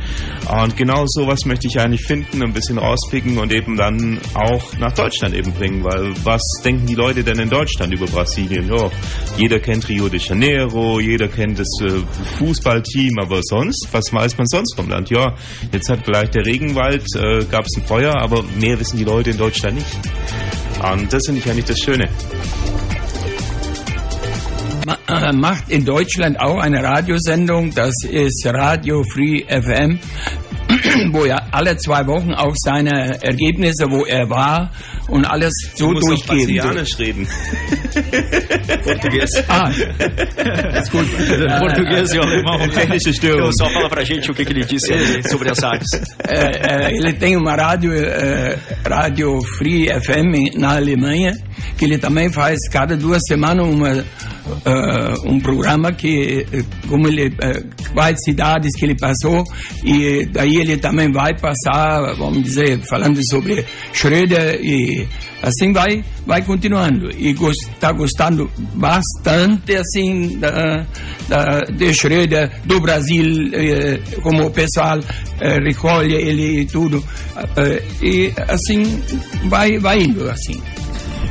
Und 0.49 0.75
genau 0.75 1.03
sowas 1.07 1.45
möchte 1.45 1.67
ich 1.67 1.79
eigentlich 1.79 2.01
finden, 2.01 2.43
ein 2.43 2.53
bisschen 2.53 2.77
rauspicken 2.77 3.37
und 3.37 3.53
eben 3.53 3.77
dann 3.77 4.19
auch 4.33 4.77
nach 4.77 4.93
Deutschland 4.93 5.35
eben 5.35 5.53
bringen, 5.53 5.83
weil 5.83 6.13
was 6.23 6.41
denken 6.63 6.85
die 6.85 6.95
Leute 6.95 7.23
denn 7.23 7.39
in 7.39 7.49
Deutschland 7.49 7.93
über 7.93 8.05
Brasilien? 8.07 8.67
Ja, 8.67 8.89
jeder 9.37 9.59
kennt 9.59 9.87
Rio 9.87 10.09
de 10.09 10.19
Janeiro, 10.19 10.99
jeder 10.99 11.27
kennt 11.27 11.59
das 11.59 11.69
äh, 11.81 12.01
Fußballteam, 12.37 13.17
aber 13.21 13.39
sonst, 13.43 13.87
was 13.91 14.11
weiß 14.11 14.37
man 14.37 14.47
sonst 14.47 14.75
vom 14.75 14.89
Land? 14.89 15.09
Ja, 15.09 15.35
jetzt 15.71 15.89
hat 15.89 16.03
vielleicht 16.03 16.35
der 16.35 16.45
Regen 16.45 16.70
Regenwald 16.71 17.05
äh, 17.15 17.45
gab 17.45 17.65
es 17.65 17.77
ein 17.77 17.83
Feuer, 17.83 18.15
aber 18.15 18.43
mehr 18.43 18.79
wissen 18.79 18.97
die 18.97 19.03
Leute 19.03 19.31
in 19.31 19.37
Deutschland 19.37 19.75
nicht. 19.75 19.99
Und 20.81 21.11
das 21.11 21.25
finde 21.25 21.41
ich 21.41 21.49
eigentlich 21.49 21.65
das 21.65 21.79
Schöne. 21.79 22.09
Äh, 25.07 25.33
macht 25.33 25.69
in 25.69 25.85
Deutschland 25.85 26.39
auch 26.39 26.59
eine 26.59 26.81
Radiosendung, 26.81 27.73
das 27.75 27.93
ist 28.09 28.45
Radio 28.45 29.03
Free 29.03 29.43
FM. 29.47 29.99
Wo 31.11 31.25
er 31.25 31.47
alle 31.51 31.77
zwei 31.77 32.05
Wochen 32.07 32.33
auch 32.33 32.53
seine 32.55 33.17
Ergebnisse, 33.21 33.85
wo 33.89 34.05
er 34.05 34.29
war 34.29 34.71
und 35.09 35.25
alles 35.25 35.53
so 35.75 35.93
Du 35.93 35.99
musst 35.99 36.29
auf 36.29 36.37
reden. 36.37 37.27
Português. 38.83 39.29
Ah, 39.47 39.69
desculpa. 40.73 41.59
Português 41.59 42.13
e 42.13 42.19
o 42.19 42.21
alemão. 42.21 42.69
Technische 42.69 43.13
Störung. 43.13 43.51
Só 43.51 43.69
fala 43.69 43.89
pra 43.89 44.03
gente 44.03 44.29
o 44.31 44.33
que, 44.33 44.45
que 44.45 44.53
ele 44.53 44.65
disse 44.65 44.93
sobre 45.29 45.49
as 45.49 45.61
é, 46.27 46.91
ele 46.91 47.13
tem 47.13 47.37
uma 47.37 47.55
rádio, 47.55 47.91
rádio 48.87 49.41
Free 49.57 49.87
FM 49.87 50.57
na 50.57 50.75
Alemanha, 50.75 51.33
que 51.77 51.85
ele 51.85 51.97
também 51.97 52.31
faz 52.31 52.57
cada 52.69 52.95
duas 52.95 53.21
semanas 53.27 53.67
uma, 53.67 53.89
é, 53.89 54.03
um 55.25 55.39
programa 55.39 55.91
que, 55.91 56.45
é, 56.51 56.63
como 56.87 57.07
ele, 57.07 57.33
é, 57.41 57.63
quais 57.93 58.17
cidades 58.23 58.75
que 58.75 58.85
ele 58.85 58.95
passou, 58.95 59.43
e 59.83 60.25
daí 60.25 60.57
ele 60.57 60.77
também 60.77 61.11
vai 61.11 61.33
passar, 61.37 62.15
vamos 62.15 62.43
dizer, 62.43 62.79
falando 62.89 63.19
sobre 63.29 63.65
Schröder, 63.93 64.59
e 64.61 65.07
assim 65.41 65.73
vai, 65.73 66.03
vai 66.25 66.41
continuando. 66.43 67.09
E 67.17 67.31
está 67.31 67.91
gostando 67.91 68.49
bastante, 68.75 69.75
assim, 69.75 70.37
da, 70.37 70.85
da, 71.27 71.61
de 71.61 71.93
Schröder, 71.93 72.51
do 72.65 72.79
Brasil, 72.79 73.25
eh, 73.53 73.99
como 74.21 74.45
o 74.45 74.51
pessoal 74.51 74.99
eh, 75.39 75.57
recolhe 75.63 76.13
ele 76.13 76.61
e 76.61 76.65
tudo. 76.65 77.03
Eh, 77.57 77.83
e 78.01 78.33
assim, 78.47 79.01
vai, 79.45 79.77
vai 79.79 79.99
indo, 79.99 80.29
assim. 80.29 80.61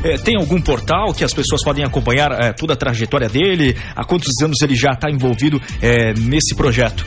É, 0.03 0.17
tem 0.17 0.35
algum 0.35 0.59
portal 0.59 1.13
que 1.13 1.23
as 1.23 1.33
pessoas 1.33 1.63
podem 1.63 1.83
acompanhar 1.83 2.31
é, 2.31 2.53
toda 2.53 2.73
a 2.73 2.75
trajetória 2.75 3.29
dele? 3.29 3.75
Há 3.95 4.03
quantos 4.03 4.31
anos 4.41 4.57
ele 4.61 4.75
já 4.75 4.91
está 4.91 5.09
envolvido 5.09 5.61
é, 5.81 6.13
nesse 6.13 6.55
projeto? 6.55 7.05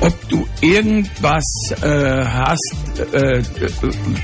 Ob 0.00 0.14
du 0.28 0.46
irgendwas 0.62 1.42
äh, 1.82 2.24
hast 2.24 3.00
äh, 3.12 3.42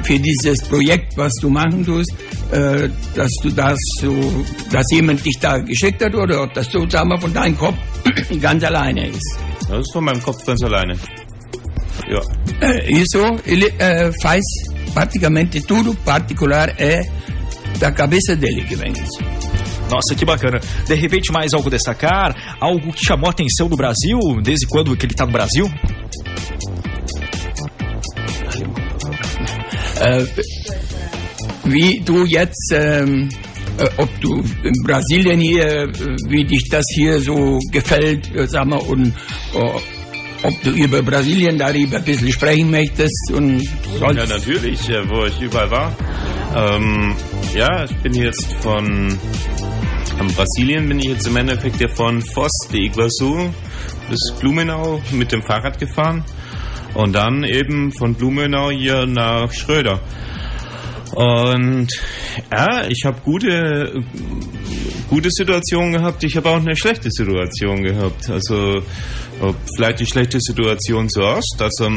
für 0.05 0.21
dieses 0.21 0.63
Projekt, 0.69 1.17
was 1.17 1.33
du 1.41 1.51
machen 1.51 1.85
tust, 1.85 2.13
äh, 2.53 2.89
dass 3.17 3.31
du 3.43 3.51
das 3.51 3.77
so, 4.01 4.15
dass 4.71 4.87
jemand 4.93 5.25
dich 5.25 5.37
da 5.41 5.59
geschickt 5.59 6.01
hat 6.05 6.15
oder 6.15 6.45
ob 6.45 6.55
das 6.55 6.71
so 6.71 6.89
sagen 6.89 7.09
wir, 7.09 7.21
von 7.21 7.33
deinem 7.35 7.59
Kopf 7.59 7.77
ganz 8.41 8.63
alleine 8.63 9.09
ist. 9.09 9.37
Das 9.69 9.81
ist 9.81 9.93
von 9.93 10.05
meinem 10.05 10.23
Kopf 10.23 10.45
ganz 10.47 10.63
alleine. 10.63 10.95
Ja. 12.09 12.21
É, 12.61 12.91
isso 12.93 13.19
ele 13.45 13.73
é, 13.77 14.13
faz 14.23 14.45
praticamente 14.95 15.61
tudo 15.63 15.93
particular 16.05 16.73
é 16.79 17.03
da 17.79 17.93
cabeça 17.93 18.37
dele 18.37 18.65
que 18.65 18.77
vem 18.77 18.93
isso. 18.93 19.23
Nossa, 19.91 20.15
que 20.15 20.25
bacana. 20.25 20.61
De 20.87 20.95
repente, 20.95 21.31
mais 21.33 21.53
algo 21.53 21.71
destacar? 21.71 22.57
Algo 22.61 22.93
que 22.93 23.05
chamou 23.05 23.29
a 23.29 23.31
atenção 23.31 23.69
do 23.69 23.77
Brasil? 23.77 24.19
Desde 24.43 24.67
quando 24.67 24.97
que 24.97 25.07
ele 25.07 25.13
está 25.13 25.27
no 25.27 25.33
Brasil? 25.33 25.71
Äh, 30.01 30.27
wie 31.65 32.01
du 32.01 32.27
jetzt, 32.27 32.73
ähm, 32.73 33.29
äh, 33.79 33.89
ob 33.97 34.09
du 34.21 34.43
in 34.65 34.73
Brasilien 34.85 35.41
hier, 35.41 35.65
äh, 35.65 35.89
wie 36.29 36.45
dich 36.45 36.69
das 36.71 36.85
hier 36.95 37.21
so 37.21 37.59
gefällt, 37.71 38.35
äh, 38.35 38.47
sag 38.47 38.67
mal, 38.67 38.81
und 38.81 39.09
äh, 39.09 39.81
ob 40.43 40.63
du 40.63 40.71
über 40.71 41.03
Brasilien 41.03 41.57
darüber 41.57 41.99
ein 41.99 42.05
bisschen 42.05 42.31
sprechen 42.31 42.71
möchtest 42.71 43.33
und 43.33 43.63
sonst. 43.99 44.17
Ja, 44.17 44.27
natürlich, 44.27 44.81
wo 45.09 45.25
ich 45.25 45.41
überall 45.41 45.71
war. 45.71 45.97
Ähm, 46.55 47.17
ja, 47.55 47.85
ich 47.85 47.97
bin 47.97 48.15
jetzt 48.15 48.53
von 48.63 49.19
am 50.19 50.29
Brasilien 50.29 50.87
bin 50.87 51.01
ich 51.01 51.07
jetzt 51.07 51.27
im 51.27 51.37
Endeffekt 51.37 51.81
ja 51.81 51.89
von 51.89 52.23
Foz 52.23 52.53
de 52.73 52.85
Iguazu 52.85 53.53
bis 54.09 54.33
Blumenau 54.39 55.03
mit 55.11 55.33
dem 55.33 55.43
Fahrrad 55.43 55.79
gefahren 55.81 56.25
und 56.95 57.13
dann 57.15 57.43
eben 57.43 57.91
von 57.91 58.15
Blumenau 58.15 58.71
hier 58.71 59.07
nach 59.07 59.53
Schröder. 59.53 60.01
Und 61.15 61.89
ja, 62.53 62.87
ich 62.89 63.05
habe 63.05 63.21
gute, 63.25 64.05
gute 65.11 65.31
Situationen 65.31 65.93
gehabt, 65.93 66.23
ich 66.23 66.37
habe 66.37 66.49
auch 66.49 66.57
eine 66.57 66.77
schlechte 66.77 67.11
Situation 67.11 67.83
gehabt. 67.83 68.31
Also 68.31 68.83
vielleicht 69.77 70.01
die 70.01 70.07
schlechte 70.07 70.39
Situation 70.41 71.09
zuerst. 71.09 71.57
Also 71.61 71.91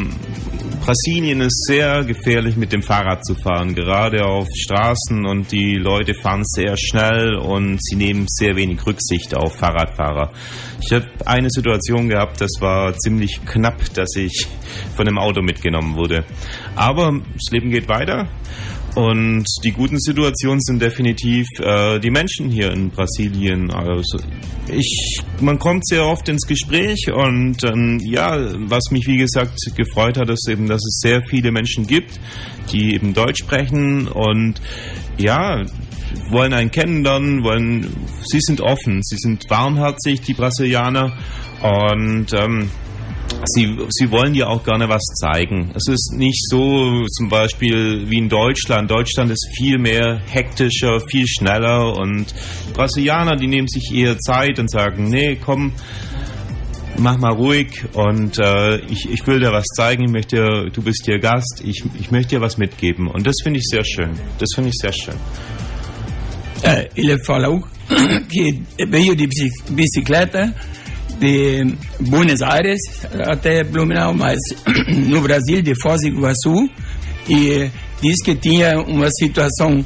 Brasilien 0.88 1.42
ist 1.42 1.66
sehr 1.66 2.02
gefährlich 2.02 2.56
mit 2.56 2.72
dem 2.72 2.80
Fahrrad 2.80 3.22
zu 3.22 3.34
fahren, 3.34 3.74
gerade 3.74 4.24
auf 4.24 4.48
Straßen 4.50 5.26
und 5.26 5.52
die 5.52 5.74
Leute 5.74 6.14
fahren 6.14 6.40
sehr 6.46 6.78
schnell 6.78 7.34
und 7.34 7.76
sie 7.84 7.94
nehmen 7.94 8.24
sehr 8.26 8.56
wenig 8.56 8.86
Rücksicht 8.86 9.36
auf 9.36 9.54
Fahrradfahrer. 9.56 10.32
Ich 10.80 10.90
habe 10.94 11.06
eine 11.26 11.50
Situation 11.50 12.08
gehabt, 12.08 12.40
das 12.40 12.52
war 12.60 12.96
ziemlich 12.96 13.44
knapp, 13.44 13.92
dass 13.92 14.16
ich 14.16 14.46
von 14.96 15.06
einem 15.06 15.18
Auto 15.18 15.42
mitgenommen 15.42 15.94
wurde. 15.94 16.24
Aber 16.74 17.20
das 17.34 17.52
Leben 17.52 17.68
geht 17.68 17.86
weiter. 17.90 18.26
Und 18.94 19.44
die 19.62 19.70
guten 19.70 19.98
Situationen 20.00 20.60
sind 20.60 20.82
definitiv 20.82 21.46
äh, 21.60 22.00
die 22.00 22.10
Menschen 22.10 22.50
hier 22.50 22.72
in 22.72 22.90
Brasilien. 22.90 23.70
Also 23.70 24.18
ich, 24.68 25.20
man 25.40 25.58
kommt 25.58 25.86
sehr 25.86 26.04
oft 26.04 26.28
ins 26.28 26.46
Gespräch 26.46 27.10
und 27.12 27.62
ähm, 27.64 28.00
ja, 28.02 28.36
was 28.68 28.90
mich 28.90 29.06
wie 29.06 29.18
gesagt 29.18 29.56
gefreut 29.76 30.18
hat, 30.18 30.30
ist 30.30 30.48
eben, 30.48 30.66
dass 30.66 30.84
es 30.84 31.00
sehr 31.00 31.22
viele 31.22 31.52
Menschen 31.52 31.86
gibt, 31.86 32.18
die 32.72 32.94
eben 32.94 33.14
Deutsch 33.14 33.40
sprechen 33.40 34.08
und 34.08 34.60
ja, 35.16 35.64
wollen 36.30 36.52
einen 36.52 36.70
kennenlernen, 36.70 37.44
wollen, 37.44 37.94
sie 38.24 38.40
sind 38.40 38.60
offen, 38.60 39.02
sie 39.02 39.16
sind 39.16 39.48
warmherzig, 39.48 40.22
die 40.22 40.34
Brasilianer 40.34 41.16
und 41.62 42.32
ähm, 42.32 42.70
Sie, 43.44 43.76
sie 43.90 44.10
wollen 44.10 44.32
dir 44.32 44.48
auch 44.48 44.62
gerne 44.64 44.88
was 44.88 45.02
zeigen. 45.20 45.70
Es 45.74 45.86
ist 45.88 46.12
nicht 46.14 46.44
so 46.50 47.04
zum 47.06 47.28
Beispiel 47.28 48.04
wie 48.10 48.18
in 48.18 48.28
Deutschland. 48.28 48.90
Deutschland 48.90 49.30
ist 49.30 49.48
viel 49.56 49.78
mehr 49.78 50.20
hektischer, 50.26 51.00
viel 51.08 51.26
schneller 51.26 51.96
und 51.96 52.26
Brasilianer, 52.74 53.36
die 53.36 53.46
nehmen 53.46 53.68
sich 53.68 53.92
eher 53.94 54.18
Zeit 54.18 54.58
und 54.58 54.70
sagen, 54.70 55.08
nee, 55.08 55.36
komm, 55.36 55.72
mach 56.98 57.16
mal 57.18 57.32
ruhig 57.32 57.84
und 57.94 58.38
äh, 58.38 58.78
ich, 58.86 59.08
ich 59.10 59.26
will 59.26 59.40
dir 59.40 59.52
was 59.52 59.64
zeigen, 59.76 60.04
ich 60.04 60.10
möchte, 60.10 60.68
du 60.72 60.82
bist 60.82 61.02
hier 61.06 61.18
Gast, 61.20 61.62
ich, 61.64 61.84
ich 61.98 62.10
möchte 62.10 62.36
dir 62.36 62.40
was 62.40 62.58
mitgeben. 62.58 63.06
Und 63.08 63.26
das 63.26 63.36
finde 63.42 63.60
ich 63.60 63.66
sehr 63.68 63.84
schön. 63.84 64.10
Das 64.38 64.48
finde 64.54 64.70
ich 64.70 64.76
sehr 64.80 64.92
schön. 64.92 65.14
Ele 66.96 67.18
falou 67.24 67.60
que 68.28 68.62
veio 68.90 69.14
de 69.14 69.26
bici- 69.28 69.72
bicicleta 69.72 70.52
de 71.18 71.66
Buenos 72.00 72.42
Aires 72.42 72.80
até 73.26 73.64
Blumenau, 73.64 74.14
mas 74.14 74.38
no 75.08 75.20
Brasil, 75.20 75.62
de 75.62 75.74
Foz 75.80 76.00
do 76.00 76.08
Iguaçu, 76.08 76.70
e 77.28 77.70
diz 78.00 78.22
que 78.24 78.34
tinha 78.34 78.80
uma 78.80 79.08
situação 79.10 79.84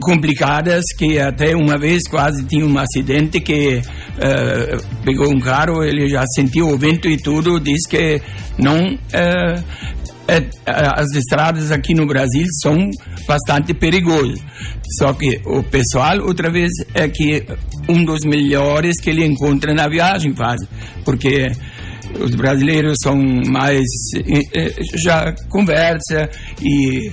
complicada, 0.00 0.80
que 0.98 1.18
até 1.18 1.54
uma 1.54 1.78
vez 1.78 2.02
quase 2.08 2.44
tinha 2.44 2.66
um 2.66 2.78
acidente 2.78 3.40
que 3.40 3.80
eh, 4.18 4.76
pegou 5.04 5.30
um 5.30 5.38
carro, 5.38 5.84
ele 5.84 6.08
já 6.08 6.24
sentiu 6.34 6.68
o 6.68 6.76
vento 6.76 7.08
e 7.08 7.16
tudo, 7.16 7.60
diz 7.60 7.86
que 7.88 8.20
não 8.58 8.98
eh, 9.12 9.62
é, 10.28 10.44
as 10.66 11.12
estradas 11.12 11.70
aqui 11.70 11.94
no 11.94 12.06
Brasil 12.06 12.46
são 12.62 12.76
bastante 13.26 13.72
perigosas. 13.72 14.40
Só 14.98 15.12
que 15.12 15.40
o 15.44 15.62
pessoal, 15.62 16.20
outra 16.22 16.50
vez, 16.50 16.70
é 16.94 17.08
que 17.08 17.44
um 17.88 18.04
dos 18.04 18.20
melhores 18.24 19.00
que 19.00 19.10
ele 19.10 19.24
encontra 19.24 19.72
na 19.74 19.88
viagem 19.88 20.34
faz, 20.34 20.60
porque 21.04 21.46
os 22.20 22.34
brasileiros 22.34 22.98
são 23.02 23.16
mais 23.46 23.84
já 24.94 25.34
conversa 25.48 26.28
e 26.62 27.10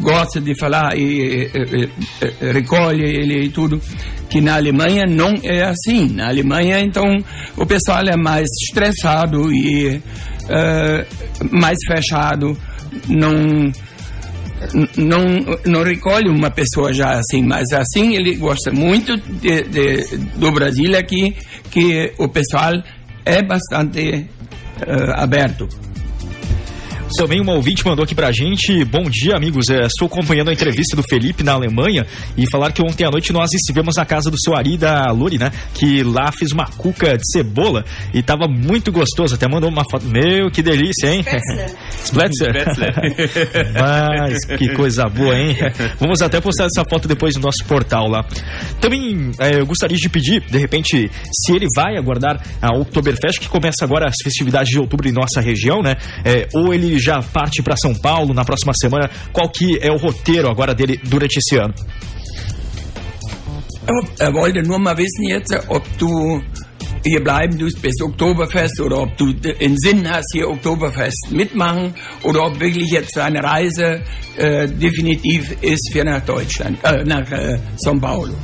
gosta 0.00 0.40
de 0.40 0.54
falar 0.54 0.96
e 0.96 1.50
eh, 1.54 2.52
recolhe 2.52 3.04
ele 3.04 3.44
e 3.44 3.48
tudo 3.50 3.80
que 4.28 4.40
na 4.40 4.56
Alemanha 4.56 5.04
não 5.06 5.34
é 5.42 5.64
assim 5.64 6.08
na 6.08 6.28
Alemanha 6.28 6.80
então 6.80 7.04
o 7.56 7.66
pessoal 7.66 8.02
é 8.08 8.16
mais 8.16 8.48
estressado 8.62 9.52
e 9.52 10.00
eh, 10.48 11.06
mais 11.50 11.76
fechado 11.86 12.56
não 13.08 13.70
não, 14.96 15.22
não 15.66 15.82
recolhe 15.82 16.30
uma 16.30 16.50
pessoa 16.50 16.92
já 16.92 17.10
assim, 17.18 17.42
mas 17.42 17.70
assim 17.72 18.16
ele 18.16 18.36
gosta 18.36 18.72
muito 18.72 19.16
de, 19.16 19.62
de- 19.64 20.16
do 20.36 20.50
Brasil 20.50 20.96
aqui, 20.98 21.36
que 21.70 22.12
o 22.18 22.26
pessoal 22.28 22.72
é 23.24 23.42
bastante 23.42 24.00
eh, 24.80 25.12
aberto. 25.14 25.68
Também 27.14 27.40
uma 27.40 27.54
ouvinte 27.54 27.84
mandou 27.84 28.02
aqui 28.02 28.14
pra 28.14 28.32
gente. 28.32 28.84
Bom 28.84 29.04
dia, 29.04 29.36
amigos. 29.36 29.68
É, 29.68 29.86
estou 29.86 30.06
acompanhando 30.06 30.50
a 30.50 30.52
entrevista 30.52 30.96
do 30.96 31.02
Felipe 31.08 31.42
na 31.42 31.52
Alemanha 31.52 32.04
e 32.36 32.50
falar 32.50 32.72
que 32.72 32.82
ontem 32.82 33.04
à 33.06 33.10
noite 33.10 33.32
nós 33.32 33.52
estivemos 33.52 33.96
na 33.96 34.04
casa 34.04 34.30
do 34.30 34.36
seu 34.38 34.56
Ari 34.56 34.76
da 34.76 35.10
Luri, 35.12 35.38
né? 35.38 35.52
Que 35.74 36.02
lá 36.02 36.32
fez 36.32 36.50
uma 36.50 36.66
cuca 36.66 37.16
de 37.16 37.22
cebola 37.30 37.84
e 38.12 38.22
tava 38.22 38.48
muito 38.48 38.90
gostoso. 38.90 39.34
Até 39.34 39.46
mandou 39.48 39.70
uma 39.70 39.84
foto. 39.88 40.04
Meu, 40.06 40.50
que 40.50 40.62
delícia, 40.62 41.08
hein? 41.08 41.24
Spletzer. 42.04 42.52
Mas 43.78 44.44
que 44.44 44.74
coisa 44.74 45.04
boa, 45.04 45.38
hein? 45.38 45.56
Vamos 46.00 46.20
até 46.20 46.40
postar 46.40 46.66
essa 46.66 46.84
foto 46.90 47.06
depois 47.06 47.36
no 47.36 47.42
nosso 47.42 47.64
portal 47.66 48.08
lá. 48.08 48.24
Também 48.80 49.30
é, 49.38 49.60
eu 49.60 49.66
gostaria 49.66 49.96
de 49.96 50.08
pedir, 50.08 50.40
de 50.40 50.58
repente, 50.58 51.10
se 51.32 51.52
ele 51.52 51.66
vai 51.74 51.96
aguardar 51.96 52.42
a 52.60 52.76
Oktoberfest, 52.76 53.40
que 53.40 53.48
começa 53.48 53.84
agora 53.84 54.06
as 54.08 54.16
festividades 54.22 54.70
de 54.70 54.78
outubro 54.78 55.08
em 55.08 55.12
nossa 55.12 55.40
região, 55.40 55.82
né? 55.82 55.96
É, 56.24 56.48
ou 56.52 56.74
ele 56.74 56.95
já 56.98 57.22
parte 57.22 57.62
para 57.62 57.76
São 57.76 57.94
Paulo 57.94 58.34
na 58.34 58.44
próxima 58.44 58.72
semana. 58.74 59.10
Qual 59.32 59.48
que 59.50 59.78
é 59.80 59.90
o 59.90 59.96
roteiro 59.96 60.48
agora 60.48 60.74
dele 60.74 61.00
durante 61.04 61.38
esse 61.38 61.58
ano? 61.58 61.74
Er 64.18 64.32
wollte 64.32 64.62
nur 64.62 64.80
mal 64.80 64.96
wissen 64.96 65.28
jetzt, 65.28 65.54
ob 65.68 65.84
du 65.96 66.42
hier 67.04 67.22
bleiben 67.22 67.58
tust 67.58 67.80
bis 67.80 67.94
Oktoberfest 68.02 68.80
oder 68.80 69.02
ob 69.02 69.16
du 69.16 69.32
den 69.32 69.76
Sinn 69.78 70.08
hast, 70.10 70.32
hier 70.32 70.48
Oktoberfest 70.48 71.28
mitmachen 71.30 71.94
oder 72.24 72.44
ob 72.46 72.58
wirklich 72.60 72.90
jetzt 72.90 73.16
deine 73.16 73.42
Reise 73.42 74.02
äh, 74.36 74.66
definitiv 74.66 75.52
ist 75.62 75.92
für 75.92 76.04
nach 76.04 76.24
Deutschland, 76.24 76.78
äh, 76.82 77.04
nach 77.04 77.30
äh, 77.30 77.58
São 77.76 78.00
Paulo. 78.00 78.34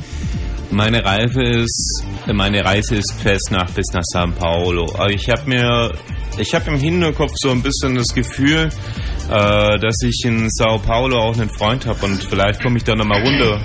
Meine 0.71 1.03
Reise 1.03 1.41
ist, 1.43 2.03
meine 2.33 2.63
Reise 2.63 2.95
ist 2.95 3.13
fest 3.21 3.49
nach 3.51 3.69
bis 3.71 3.85
nach 3.93 4.01
São 4.13 4.31
Paulo. 4.31 4.85
Ich 5.09 5.29
habe 5.29 5.47
mir, 5.47 5.91
ich 6.37 6.53
habe 6.53 6.71
im 6.71 6.79
Hinterkopf 6.79 7.31
so 7.35 7.51
ein 7.51 7.61
bisschen 7.61 7.95
das 7.95 8.13
Gefühl, 8.13 8.69
äh, 9.29 9.79
dass 9.79 10.01
ich 10.03 10.23
in 10.25 10.49
Sao 10.49 10.79
Paulo 10.79 11.17
auch 11.19 11.37
einen 11.37 11.49
Freund 11.49 11.85
habe 11.85 12.05
und 12.05 12.23
vielleicht 12.23 12.61
komme 12.61 12.77
ich 12.77 12.83
da 12.83 12.95
nochmal 12.95 13.21
runter. 13.21 13.61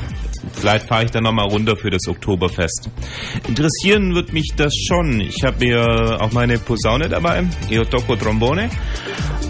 Vielleicht 0.52 0.86
fahre 0.86 1.04
ich 1.04 1.10
da 1.10 1.20
nochmal 1.20 1.48
runter 1.48 1.76
für 1.76 1.90
das 1.90 2.06
Oktoberfest. 2.08 2.90
Interessieren 3.46 4.14
wird 4.14 4.32
mich 4.32 4.52
das 4.56 4.72
schon. 4.86 5.20
Ich 5.20 5.42
habe 5.44 5.64
mir 5.64 6.18
auch 6.20 6.32
meine 6.32 6.58
Posaune 6.58 7.08
dabei, 7.08 7.44
Io 7.70 7.84
Tocco 7.84 8.16
Trombone. 8.16 8.70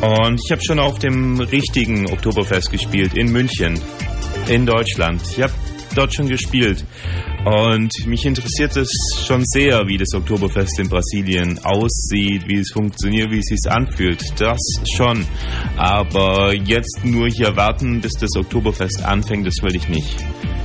Und 0.00 0.40
ich 0.44 0.50
habe 0.52 0.62
schon 0.64 0.78
auf 0.78 0.98
dem 0.98 1.40
richtigen 1.40 2.10
Oktoberfest 2.10 2.70
gespielt, 2.70 3.14
in 3.16 3.32
München, 3.32 3.80
in 4.48 4.64
Deutschland. 4.64 5.22
Ich 5.30 5.42
habe 5.42 5.52
dort 5.98 6.14
schon 6.14 6.28
gespielt. 6.28 6.84
Und 7.44 7.90
mich 8.06 8.24
interessiert 8.24 8.76
es 8.76 8.90
schon 9.26 9.42
sehr, 9.44 9.86
wie 9.86 9.96
das 9.96 10.14
Oktoberfest 10.14 10.78
in 10.78 10.88
Brasilien 10.88 11.58
aussieht, 11.64 12.46
wie 12.46 12.58
es 12.58 12.70
funktioniert, 12.72 13.30
wie 13.30 13.38
es 13.38 13.46
sich 13.46 13.70
anfühlt. 13.70 14.22
Das 14.40 14.58
schon. 14.94 15.26
Aber 15.76 16.54
jetzt 16.54 17.00
nur 17.04 17.28
hier 17.28 17.56
warten, 17.56 18.00
bis 18.00 18.12
das 18.14 18.36
Oktoberfest 18.36 19.04
anfängt, 19.04 19.46
das 19.46 19.56
will 19.62 19.74
ich 19.74 19.88
nicht. 19.88 20.16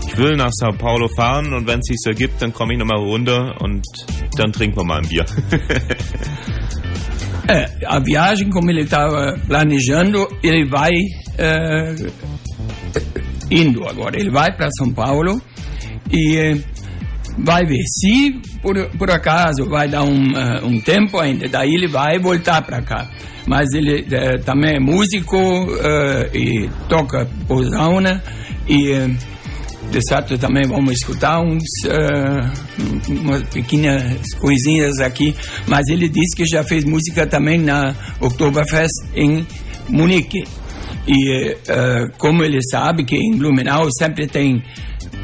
Ich 0.07 0.17
will 0.17 0.35
nach 0.35 0.51
Sao 0.51 0.71
Paulo 0.71 1.07
fahren 1.07 1.53
und 1.53 1.67
wenn 1.67 1.79
es 1.79 1.87
sich 1.87 1.99
ergibt, 2.05 2.41
dann 2.41 2.53
komme 2.53 2.73
ich 2.73 2.79
nochmal 2.79 2.99
runter 2.99 3.55
und 3.61 3.83
dann 4.37 4.51
trinken 4.51 4.77
wir 4.77 4.83
mal 4.83 4.99
ein 4.99 5.07
Bier. 5.07 5.25
É, 7.47 7.65
a 7.87 7.99
viagem, 7.99 8.49
como 8.49 8.69
ele 8.69 8.81
estava 8.83 9.37
planejando, 9.47 10.27
ele 10.43 10.69
vai 10.69 10.91
é, 11.37 11.95
indo 13.53 13.87
agora. 13.87 14.19
Ele 14.19 14.31
vai 14.31 14.51
para 14.55 14.69
São 14.77 14.91
Paulo 14.91 15.41
e 16.11 16.37
é, 16.37 16.57
vai 17.37 17.65
ver. 17.65 17.83
Se 17.85 18.31
por, 18.61 18.75
por 18.97 19.11
acaso 19.11 19.65
vai 19.69 19.87
dar 19.87 20.03
um, 20.03 20.31
uh, 20.31 20.65
um 20.65 20.79
tempo 20.81 21.19
ainda, 21.19 21.47
daí 21.47 21.73
ele 21.73 21.87
vai 21.87 22.19
voltar 22.19 22.61
para 22.61 22.81
cá. 22.81 23.09
Mas 23.45 23.73
ele 23.73 24.05
é, 24.09 24.37
também 24.37 24.77
é 24.77 24.79
músico 24.79 25.37
uh, 25.37 26.37
e 26.37 26.69
toca 26.87 27.27
posauna 27.47 28.23
e 28.67 28.93
uh, 28.93 29.17
de 29.91 30.01
certo 30.07 30.37
também 30.37 30.63
vamos 30.65 30.93
escutar 30.93 31.41
uns 31.41 31.63
uh, 31.85 33.11
umas 33.11 33.43
pequenas 33.49 34.33
coisinhas 34.39 34.99
aqui. 34.99 35.35
Mas 35.67 35.87
ele 35.89 36.07
disse 36.07 36.35
que 36.35 36.45
já 36.45 36.63
fez 36.63 36.85
música 36.85 37.27
também 37.27 37.59
na 37.59 37.93
Oktoberfest 38.19 38.93
em 39.13 39.45
Munique. 39.89 40.43
E 41.07 41.51
uh, 41.51 42.11
como 42.17 42.43
ele 42.43 42.59
sabe 42.71 43.03
que 43.03 43.15
em 43.15 43.37
Blumenau 43.37 43.89
sempre 43.97 44.25
tem 44.25 44.63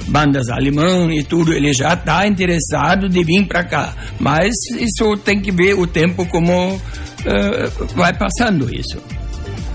bandas 0.07 0.49
alemãs 0.49 1.17
e 1.17 1.23
tudo, 1.23 1.53
ele 1.53 1.73
já 1.73 1.93
está 1.93 2.27
interessado 2.27 3.07
de 3.07 3.23
vir 3.23 3.47
para 3.47 3.63
cá. 3.63 3.93
Mas 4.19 4.53
isso 4.77 5.15
tem 5.17 5.39
que 5.39 5.51
ver 5.51 5.75
o 5.75 5.87
tempo 5.87 6.25
como 6.25 6.75
uh, 6.75 7.85
vai 7.95 8.13
passando 8.13 8.73
isso. 8.73 9.01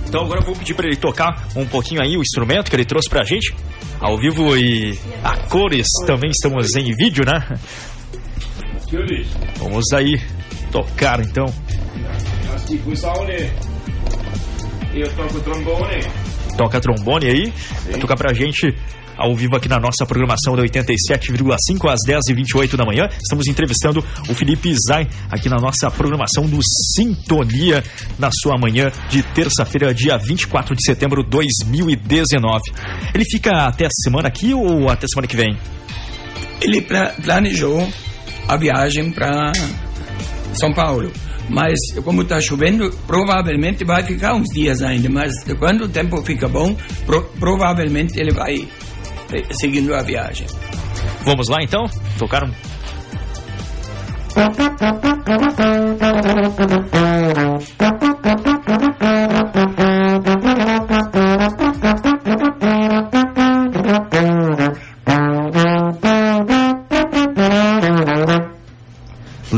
Então 0.07 0.25
agora 0.25 0.41
eu 0.41 0.47
vou 0.47 0.55
pedir 0.55 0.75
para 0.75 0.87
ele 0.87 0.97
tocar 0.97 1.49
um 1.57 1.67
pouquinho 1.67 2.01
aí 2.01 2.17
o 2.17 2.21
instrumento 2.21 2.71
que 2.71 2.77
ele 2.77 2.85
trouxe 2.85 3.09
pra 3.09 3.25
gente, 3.25 3.55
ao 3.99 4.19
vivo 4.19 4.57
e 4.57 4.97
a 5.23 5.37
cores. 5.49 5.89
Também 6.07 6.31
estamos 6.31 6.75
em 6.77 6.95
vídeo, 6.95 7.25
né? 7.25 7.59
Vamos 9.59 9.93
aí 9.93 10.21
tocar 10.71 11.21
então. 11.21 11.47
Eu 14.95 15.11
toco 15.15 15.41
trombone. 15.41 16.01
Toca 16.57 16.81
trombone 16.81 17.27
aí, 17.27 17.53
vai 17.91 17.99
tocar 18.01 18.17
pra 18.17 18.33
gente 18.33 18.73
ao 19.17 19.35
vivo 19.35 19.57
aqui 19.57 19.69
na 19.69 19.79
nossa 19.79 20.05
programação 20.07 20.57
da 20.57 20.63
87,5 20.63 21.89
às 21.89 21.99
10h28 22.07 22.77
da 22.77 22.85
manhã. 22.85 23.09
Estamos 23.23 23.47
entrevistando 23.49 24.05
o 24.29 24.35
Felipe 24.35 24.73
Zain 24.89 25.07
aqui 25.31 25.49
na 25.49 25.57
nossa 25.57 25.91
programação 25.91 26.47
do 26.47 26.59
Sintonia 26.95 27.83
na 28.19 28.31
sua 28.33 28.57
manhã 28.59 28.91
de 29.09 29.23
terça-feira, 29.23 29.93
dia 29.95 30.17
24 30.17 30.75
de 30.77 30.85
setembro 30.85 31.23
de 31.25 31.31
2019. 31.31 32.61
Ele 33.15 33.25
fica 33.25 33.67
até 33.67 33.87
a 33.87 33.91
semana 34.03 34.29
aqui 34.29 34.53
ou 34.55 34.89
até 34.89 35.07
semana 35.09 35.27
que 35.29 35.37
vem? 35.37 35.57
Ele 36.61 36.81
pla- 36.83 37.15
planejou 37.23 37.89
a 38.49 38.57
viagem 38.57 39.11
para 39.11 39.53
São 40.55 40.73
Paulo. 40.73 41.13
Mas 41.49 41.79
como 42.05 42.23
está 42.23 42.41
chovendo, 42.41 42.91
provavelmente 43.07 43.85
vai 43.85 44.03
ficar 44.03 44.35
uns 44.35 44.49
dias 44.53 44.83
ainda. 44.83 45.09
Mas 45.11 45.33
quando 45.59 45.83
o 45.85 45.89
tempo 45.89 46.23
fica 46.23 46.49
bom, 46.49 46.75
pro- 47.07 47.25
provavelmente 47.39 48.19
ele 48.19 48.33
vai 48.33 48.67
eh, 49.33 49.43
seguindo 49.53 49.95
a 49.95 50.03
viagem. 50.03 50.47
Vamos 51.25 51.49
lá 51.49 51.63
então? 51.63 51.85
Tocar 52.19 52.45
um. 52.45 52.53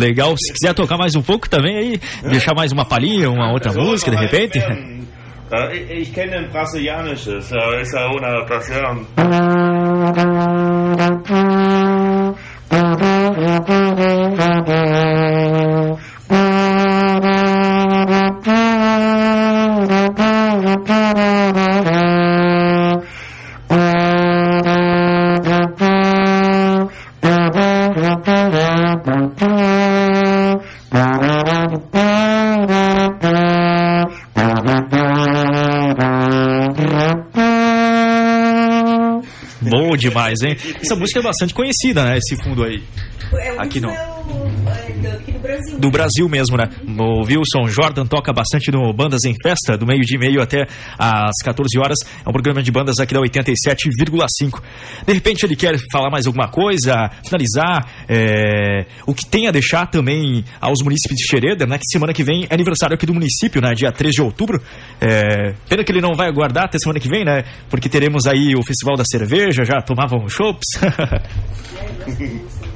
Legal, 0.06 0.36
se 0.38 0.52
quiser 0.52 0.72
tocar 0.72 0.96
mais 0.96 1.16
um 1.16 1.22
pouco 1.22 1.48
também 1.50 1.76
aí, 1.76 2.00
deixar 2.30 2.54
mais 2.54 2.70
uma 2.70 2.84
palhinha, 2.84 3.28
uma 3.28 3.50
outra 3.52 3.72
música 3.72 4.08
de 4.12 4.16
repente. 4.16 4.58
Äh, 4.58 6.00
Ich 6.00 6.12
kenne 6.12 6.36
ein 6.36 6.50
brasilianisches, 6.50 7.50
ist 7.80 7.92
ja 7.94 8.06
ohne 8.08 8.44
Brasilian. 8.46 9.06
Demais, 40.08 40.40
hein? 40.42 40.56
Essa 40.80 40.94
música 40.96 41.20
é 41.20 41.22
bastante 41.22 41.54
conhecida, 41.54 42.04
né? 42.04 42.18
Esse 42.18 42.36
fundo 42.42 42.64
aí. 42.64 42.82
Aqui 43.58 43.80
no, 43.80 43.88
no 45.32 45.38
Brasil. 45.38 45.78
do 45.78 45.90
Brasil 45.90 46.28
mesmo, 46.28 46.56
né? 46.56 46.68
O 46.98 47.22
Wilson 47.24 47.68
Jordan 47.68 48.06
toca 48.06 48.32
bastante 48.32 48.70
no 48.70 48.92
Bandas 48.92 49.24
em 49.24 49.34
Festa, 49.42 49.76
do 49.76 49.86
meio 49.86 50.02
de 50.02 50.18
meio 50.18 50.42
até 50.42 50.66
às 50.98 51.36
14 51.42 51.78
horas. 51.78 51.98
É 52.24 52.28
um 52.28 52.32
programa 52.32 52.62
de 52.62 52.70
bandas 52.70 52.98
aqui 52.98 53.14
da 53.14 53.20
87,5. 53.20 54.62
De 55.06 55.12
repente 55.12 55.44
ele 55.44 55.56
quer 55.56 55.76
falar 55.92 56.10
mais 56.10 56.26
alguma 56.26 56.48
coisa, 56.48 57.10
finalizar, 57.24 57.86
é, 58.08 58.86
o 59.06 59.14
que 59.14 59.26
tem 59.26 59.48
a 59.48 59.50
deixar 59.50 59.86
também 59.86 60.44
aos 60.60 60.82
municípios 60.82 61.18
de 61.18 61.26
Xereda, 61.26 61.66
né? 61.66 61.78
Que 61.78 61.88
semana 61.90 62.12
que 62.12 62.24
vem 62.24 62.46
é 62.50 62.54
aniversário 62.54 62.94
aqui 62.94 63.06
do 63.06 63.14
município, 63.14 63.60
né? 63.60 63.74
Dia 63.74 63.92
3 63.92 64.14
de 64.14 64.22
outubro. 64.22 64.60
É, 65.00 65.54
pena 65.68 65.84
que 65.84 65.92
ele 65.92 66.00
não 66.00 66.14
vai 66.14 66.28
aguardar 66.28 66.64
até 66.64 66.78
semana 66.78 67.00
que 67.00 67.08
vem, 67.08 67.24
né? 67.24 67.44
Porque 67.68 67.88
teremos 67.88 68.26
aí 68.26 68.54
o 68.54 68.62
Festival 68.62 68.96
da 68.96 69.04
Cerveja, 69.04 69.64
já 69.64 69.80
tomavam 69.80 70.28
chopps. 70.28 70.78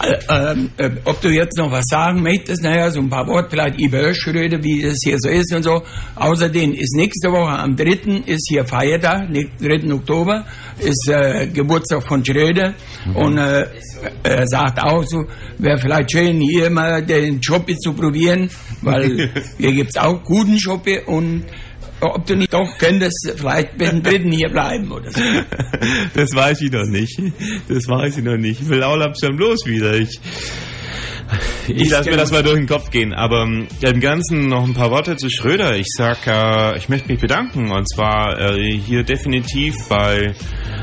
Äh, 0.00 0.54
äh, 0.76 0.90
ob 1.04 1.20
du 1.20 1.28
jetzt 1.28 1.56
noch 1.58 1.72
was 1.72 1.84
sagen 1.88 2.22
möchtest, 2.22 2.62
naja, 2.62 2.90
so 2.90 3.00
ein 3.00 3.08
paar 3.08 3.26
Worte 3.26 3.48
vielleicht 3.50 3.80
über 3.80 4.14
Schröder, 4.14 4.62
wie 4.62 4.82
das 4.82 4.98
hier 5.02 5.16
so 5.18 5.28
ist 5.28 5.52
und 5.54 5.64
so. 5.64 5.82
Außerdem 6.14 6.72
ist 6.74 6.94
nächste 6.94 7.32
Woche 7.32 7.58
am 7.58 7.74
3. 7.74 8.22
ist 8.26 8.46
hier 8.48 8.64
Feiertag, 8.64 9.28
3. 9.60 9.92
Oktober, 9.92 10.44
ist 10.78 11.08
äh, 11.08 11.48
Geburtstag 11.48 12.02
von 12.06 12.24
Schröder 12.24 12.74
mhm. 13.06 13.16
und 13.16 13.38
äh, 13.38 13.66
er 14.22 14.46
sagt 14.46 14.80
auch 14.80 15.02
so, 15.02 15.24
wäre 15.58 15.78
vielleicht 15.78 16.12
schön, 16.12 16.40
hier 16.40 16.70
mal 16.70 17.02
den 17.02 17.42
Shoppe 17.42 17.76
zu 17.76 17.92
probieren, 17.92 18.48
weil 18.82 19.30
hier 19.58 19.72
gibt's 19.72 19.96
auch 19.96 20.22
guten 20.22 20.60
Shoppe 20.60 21.02
und 21.06 21.44
ob 22.00 22.26
du 22.26 22.36
nicht 22.36 22.52
doch 22.52 22.78
könntest 22.78 23.32
vielleicht 23.36 23.78
mit 23.78 23.92
dem 23.92 24.02
Dritten 24.02 24.32
hier 24.32 24.48
bleiben 24.48 24.90
oder 24.92 25.10
so. 25.10 25.20
Das 26.14 26.34
weiß 26.34 26.60
ich 26.62 26.72
noch 26.72 26.86
nicht. 26.86 27.20
Das 27.68 27.88
weiß 27.88 28.18
ich 28.18 28.24
noch 28.24 28.36
nicht. 28.36 28.60
Ich 28.60 28.68
will 28.68 28.82
auch 28.82 28.96
langsam 28.96 29.36
bloß 29.36 29.66
wieder. 29.66 29.94
Ich, 29.94 30.20
ich 31.68 31.90
lasse 31.90 32.10
mir 32.10 32.16
das 32.16 32.30
mal 32.30 32.42
durch 32.42 32.56
den 32.56 32.66
Kopf 32.66 32.90
gehen. 32.90 33.12
Aber 33.12 33.42
ähm, 33.42 33.68
im 33.80 34.00
Ganzen 34.00 34.48
noch 34.48 34.64
ein 34.64 34.74
paar 34.74 34.90
Worte 34.90 35.16
zu 35.16 35.28
Schröder. 35.30 35.76
Ich 35.76 35.88
sag, 35.96 36.26
äh, 36.26 36.76
ich 36.76 36.88
möchte 36.88 37.08
mich 37.08 37.20
bedanken. 37.20 37.70
Und 37.70 37.88
zwar 37.88 38.38
äh, 38.38 38.78
hier 38.78 39.02
definitiv 39.02 39.74
bei 39.88 40.34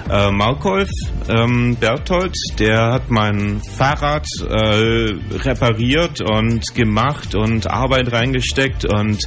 äh, 0.09 0.31
Markolf 0.31 0.89
ähm, 1.29 1.75
Berthold. 1.79 2.35
Der 2.59 2.93
hat 2.93 3.09
mein 3.09 3.61
Fahrrad 3.77 4.27
äh, 4.47 5.13
repariert 5.37 6.21
und 6.21 6.73
gemacht 6.75 7.35
und 7.35 7.69
Arbeit 7.69 8.11
reingesteckt. 8.11 8.85
Und 8.85 9.23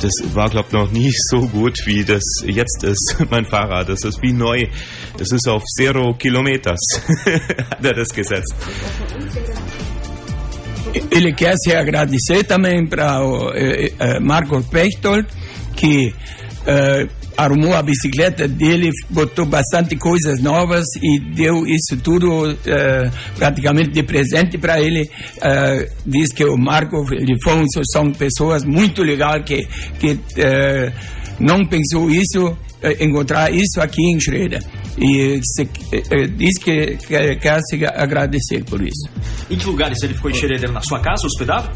das 0.00 0.12
war, 0.34 0.50
glaube 0.50 0.68
ich, 0.68 0.72
noch 0.72 0.90
nie 0.90 1.12
so 1.30 1.46
gut, 1.48 1.78
wie 1.86 2.04
das 2.04 2.22
jetzt 2.46 2.84
ist, 2.84 3.16
mein 3.30 3.44
Fahrrad. 3.44 3.88
Das 3.88 4.04
ist 4.04 4.22
wie 4.22 4.32
neu. 4.32 4.66
Das 5.16 5.32
ist 5.32 5.48
auf 5.48 5.62
Zero 5.76 6.14
Kilometers, 6.14 6.80
hat 7.70 7.84
er 7.84 7.94
das 7.94 8.08
gesetzt. 8.10 8.54
Ele 11.10 11.32
quer 11.32 11.54
se 11.56 11.74
agradecer 11.74 12.44
também 12.44 12.86
para 12.86 13.22
o 13.24 13.50
eh, 13.52 13.92
eh, 13.98 14.20
Marco 14.20 14.62
Pechtold, 14.62 15.26
que 15.76 16.12
eh, 16.66 17.06
arrumou 17.38 17.72
a 17.74 17.82
bicicleta 17.82 18.48
dele, 18.48 18.90
botou 19.08 19.46
bastante 19.46 19.94
coisas 19.94 20.42
novas 20.42 20.84
e 21.00 21.20
deu 21.20 21.64
isso 21.66 21.96
tudo 22.02 22.50
eh, 22.66 23.08
praticamente 23.36 23.90
de 23.90 24.02
presente 24.02 24.58
para 24.58 24.80
ele. 24.80 25.08
Eh, 25.40 25.88
diz 26.04 26.32
que 26.32 26.44
o 26.44 26.56
Marco 26.56 26.96
e 27.14 27.24
o 27.24 27.30
Ilfonso 27.30 27.80
são 27.92 28.10
pessoas 28.10 28.64
muito 28.64 29.04
legais 29.04 29.44
que, 29.44 29.68
que 30.00 30.18
eh, 30.36 30.92
não 31.38 31.64
pensou 31.64 32.10
isso 32.10 32.58
encontrar 33.00 33.52
isso 33.52 33.80
aqui 33.80 34.02
em 34.02 34.20
Schroeder. 34.20 34.62
E 35.00 35.40
se, 35.42 35.68
diz 36.36 36.58
que, 36.58 36.96
que 36.96 37.36
quer 37.36 37.60
se 37.62 37.84
agradecer 37.84 38.64
por 38.64 38.80
isso. 38.82 39.08
Em 39.48 39.56
que 39.56 39.66
lugares 39.66 40.02
ele 40.02 40.14
ficou 40.14 40.30
em 40.30 40.34
Schroeder? 40.34 40.72
Na 40.72 40.80
sua 40.80 41.00
casa, 41.00 41.26
hospedado? 41.26 41.70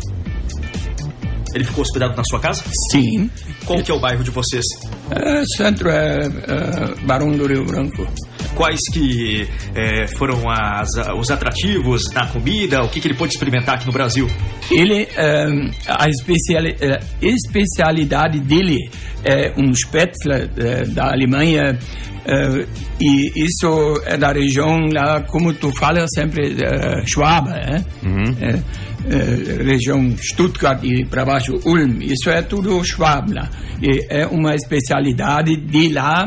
Ele 1.55 1.65
ficou 1.65 1.83
hospedado 1.83 2.17
na 2.17 2.25
sua 2.25 2.41
casa? 2.41 2.65
Sim. 2.91 3.31
Qual 3.65 3.83
que 3.83 3.91
é 3.91 3.95
o 3.95 4.01
bairro 4.01 4.25
de 4.25 4.31
vocês? 4.31 4.65
É, 5.11 5.45
centro 5.57 5.91
é, 5.91 6.23
é 6.25 7.05
Barão 7.05 7.31
do 7.31 7.47
Rio 7.47 7.65
Branco. 7.65 8.07
Quais 8.55 8.81
que 8.93 9.49
é, 9.75 10.07
foram 10.17 10.49
as, 10.49 10.89
os 11.19 11.31
atrativos 11.31 12.03
na 12.13 12.27
comida? 12.27 12.83
O 12.83 12.89
que, 12.89 13.01
que 13.01 13.09
ele 13.09 13.17
pôde 13.17 13.33
experimentar 13.33 13.77
aqui 13.77 13.87
no 13.87 13.93
Brasil? 13.93 14.27
Ele, 14.71 15.09
é, 15.17 15.47
a 15.87 16.09
especiali, 16.09 16.77
é, 16.81 17.01
especialidade 17.21 18.41
dele 18.41 18.79
é 19.25 19.53
um 19.57 19.73
Spätzle 19.73 20.51
é, 20.57 20.83
da 20.89 21.11
Alemanha 21.11 21.79
Uh, 22.23 22.65
e 23.01 23.33
isso 23.35 24.01
é 24.07 24.17
da 24.17 24.31
região 24.33 24.87
lá, 24.93 25.23
como 25.23 25.53
tu 25.53 25.73
fala 25.77 26.07
sempre, 26.15 26.53
uh, 26.53 27.05
Schwabe, 27.05 27.51
né? 27.51 27.85
Uhum. 28.05 28.31
Uh, 28.31 28.63
região 29.65 30.17
Stuttgart 30.17 30.83
e 30.85 31.05
para 31.05 31.25
baixo 31.25 31.59
Ulm, 31.65 32.01
isso 32.01 32.31
é 32.31 32.43
tudo 32.43 32.83
Schwabe 32.85 33.35
lá. 33.35 33.49
E 33.83 34.07
é 34.09 34.27
uma 34.27 34.55
especialidade 34.55 35.57
de 35.57 35.89
lá, 35.89 36.25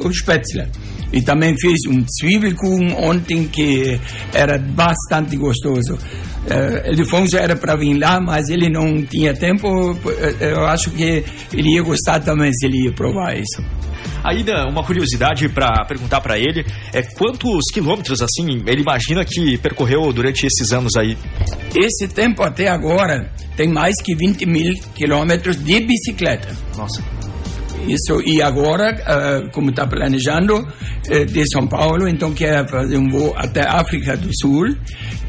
o 0.00 0.12
Spätzle. 0.12 0.66
E 1.14 1.22
também 1.22 1.54
fiz 1.56 1.86
um 1.86 2.04
Zwiebelkuchen 2.18 2.92
ontem 2.98 3.46
que 3.46 4.00
era 4.32 4.58
bastante 4.58 5.36
gostoso. 5.36 5.94
Uh, 5.94 6.90
Ildefonso 6.90 7.36
era 7.36 7.54
para 7.54 7.76
vir 7.76 7.96
lá, 7.96 8.20
mas 8.20 8.48
ele 8.48 8.68
não 8.68 9.00
tinha 9.04 9.32
tempo. 9.32 9.96
Eu 10.40 10.66
acho 10.66 10.90
que 10.90 11.24
ele 11.52 11.74
ia 11.76 11.82
gostar 11.82 12.18
também 12.18 12.52
se 12.52 12.66
ele 12.66 12.86
ia 12.86 12.92
provar 12.92 13.38
isso. 13.38 13.62
Ainda 14.24 14.66
uma 14.66 14.82
curiosidade 14.82 15.48
para 15.50 15.84
perguntar 15.84 16.20
para 16.20 16.38
ele 16.38 16.64
é 16.92 17.02
quantos 17.02 17.70
quilômetros 17.72 18.22
assim 18.22 18.62
ele 18.66 18.80
imagina 18.80 19.24
que 19.24 19.58
percorreu 19.58 20.10
durante 20.12 20.46
esses 20.46 20.72
anos 20.72 20.96
aí? 20.96 21.16
Esse 21.74 22.08
tempo 22.08 22.42
até 22.42 22.68
agora 22.68 23.30
tem 23.56 23.68
mais 23.68 24.00
que 24.02 24.14
20 24.14 24.46
mil 24.46 24.72
quilômetros 24.94 25.62
de 25.62 25.80
bicicleta. 25.80 26.56
Nossa. 26.76 27.13
Isso, 27.86 28.20
e 28.24 28.40
agora, 28.40 28.94
uh, 28.94 29.50
como 29.50 29.70
está 29.70 29.86
planejando, 29.86 30.56
uh, 30.56 31.26
de 31.26 31.50
São 31.50 31.66
Paulo, 31.66 32.08
então 32.08 32.32
quer 32.32 32.68
fazer 32.68 32.96
um 32.96 33.08
voo 33.08 33.34
até 33.36 33.66
África 33.66 34.16
do 34.16 34.30
Sul. 34.32 34.76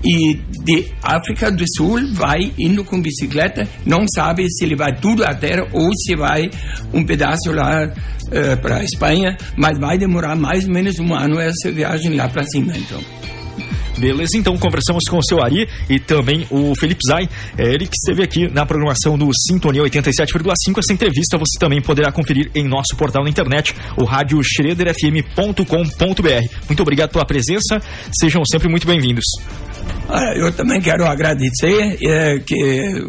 E 0.04 0.36
de 0.64 0.88
África 1.02 1.52
do 1.52 1.64
Sul 1.76 2.14
vai 2.14 2.52
indo 2.60 2.84
com 2.84 3.02
bicicleta, 3.02 3.68
não 3.86 4.06
sabe 4.08 4.48
se 4.50 4.64
ele 4.64 4.76
vai 4.76 4.96
tudo 4.96 5.24
a 5.24 5.34
terra 5.34 5.68
ou 5.74 5.90
se 5.96 6.16
vai 6.16 6.50
um 6.94 7.04
pedaço 7.04 7.52
lá 7.52 7.86
uh, 7.86 8.62
para 8.62 8.78
a 8.78 8.84
Espanha, 8.84 9.36
mas 9.58 9.80
vai 9.80 9.98
demorar 9.98 10.36
mais 10.36 10.66
ou 10.66 10.74
menos 10.74 11.00
um 11.00 11.14
ano 11.14 11.40
essa 11.40 11.72
viagem 11.72 12.16
lá 12.16 12.30
para 12.30 12.44
cima, 12.44 12.74
então. 12.78 13.00
Beleza, 13.98 14.38
então 14.38 14.58
conversamos 14.58 15.06
com 15.10 15.18
o 15.18 15.24
seu 15.24 15.42
Ari 15.42 15.68
e 15.90 16.00
também 16.00 16.46
o 16.50 16.76
Felipe 16.76 17.02
Zay, 17.08 17.30
é 17.58 17.74
ele 17.74 17.88
que 17.88 17.96
esteve 17.96 18.24
aqui 18.24 18.52
na 18.52 18.66
programação 18.66 19.18
do 19.18 19.30
Sintonia 19.48 19.82
87,5. 19.84 20.80
Essa 20.80 20.94
entrevista 20.94 21.38
você 21.38 21.58
também 21.60 21.82
poderá 21.82 22.12
conferir 22.12 22.52
em 22.54 22.68
nosso 22.68 22.96
portal 22.98 23.24
na 23.24 23.30
internet, 23.30 23.74
o 23.98 24.04
rádio 24.04 24.40
Muito 26.68 26.82
obrigado 26.82 27.12
pela 27.12 27.26
presença, 27.26 27.82
sejam 28.20 28.44
sempre 28.46 28.68
muito 28.68 28.86
bem-vindos. 28.86 29.24
Eu 30.36 30.52
também 30.52 30.80
quero 30.82 31.06
agradecer 31.06 31.98
é, 32.04 32.40
que, 32.40 33.04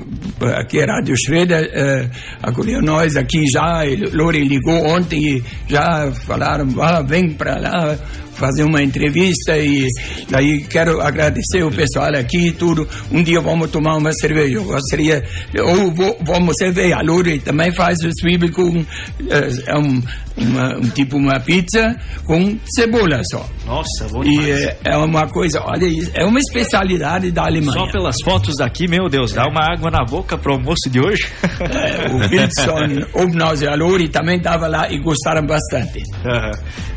que 0.68 0.80
a 0.80 0.86
Rádio 0.86 1.14
Schroeder 1.16 1.70
é, 1.72 2.10
acolheu 2.42 2.80
nós 2.80 3.16
aqui 3.16 3.46
já. 3.46 3.82
Lore 4.12 4.42
ligou 4.44 4.86
ontem 4.86 5.36
e 5.36 5.44
já 5.68 6.10
falaram, 6.26 6.66
ah, 6.80 7.02
vem 7.02 7.34
para 7.34 7.60
lá 7.60 7.98
fazer 8.36 8.64
uma 8.64 8.82
entrevista 8.82 9.56
e 9.58 9.88
daí 10.30 10.64
quero 10.64 11.00
agradecer 11.00 11.62
o 11.62 11.70
pessoal 11.70 12.14
aqui 12.14 12.48
e 12.48 12.52
tudo. 12.52 12.88
Um 13.10 13.22
dia 13.22 13.40
vamos 13.40 13.70
tomar 13.70 13.96
uma 13.96 14.12
cerveja. 14.12 14.56
Eu 14.56 14.64
gostaria, 14.64 15.24
ou 15.60 15.90
vou, 15.92 16.16
vamos 16.22 16.54
cerveja. 16.56 16.96
A 16.96 17.02
Lore 17.02 17.40
também 17.40 17.72
faz 17.72 17.98
o 18.04 18.10
Zwiebelkuchen, 18.20 18.86
é, 19.30 19.78
um, 19.78 20.02
uma, 20.36 20.76
um 20.76 20.88
tipo 20.90 21.16
uma 21.16 21.40
pizza 21.40 21.96
com 22.24 22.58
cebola 22.74 23.20
só. 23.30 23.48
Nossa, 23.64 24.08
bom 24.12 24.22
E 24.24 24.50
é, 24.50 24.76
é 24.84 24.96
uma 24.96 25.26
coisa, 25.28 25.62
olha 25.64 25.86
isso, 25.86 26.10
é 26.14 26.24
uma 26.24 26.38
especialidade 26.38 27.30
da 27.30 27.44
Alemanha. 27.44 27.78
Só 27.78 27.90
pelas 27.90 28.16
fotos 28.22 28.56
daqui, 28.58 28.88
meu 28.88 29.08
Deus, 29.08 29.32
dá 29.32 29.46
uma 29.46 29.62
água 29.72 29.90
na 29.90 30.04
boca 30.04 30.36
pro 30.36 30.54
almoço 30.54 30.90
de 30.90 31.00
hoje. 31.00 31.28
É, 31.60 32.12
o 32.12 32.18
Wilson, 32.18 33.06
Obnaus 33.14 33.62
e 33.62 33.66
a 33.66 33.74
Lore 33.74 34.08
também 34.08 34.36
estava 34.36 34.66
lá 34.68 34.90
e 34.90 34.98
gostaram 34.98 35.46
bastante. 35.46 36.02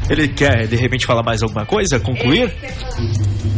Ele 0.09 0.27
quer, 0.29 0.67
de 0.67 0.75
repente, 0.75 1.05
falar 1.05 1.23
mais 1.23 1.43
alguma 1.43 1.65
coisa? 1.65 1.99
Concluir? 1.99 2.51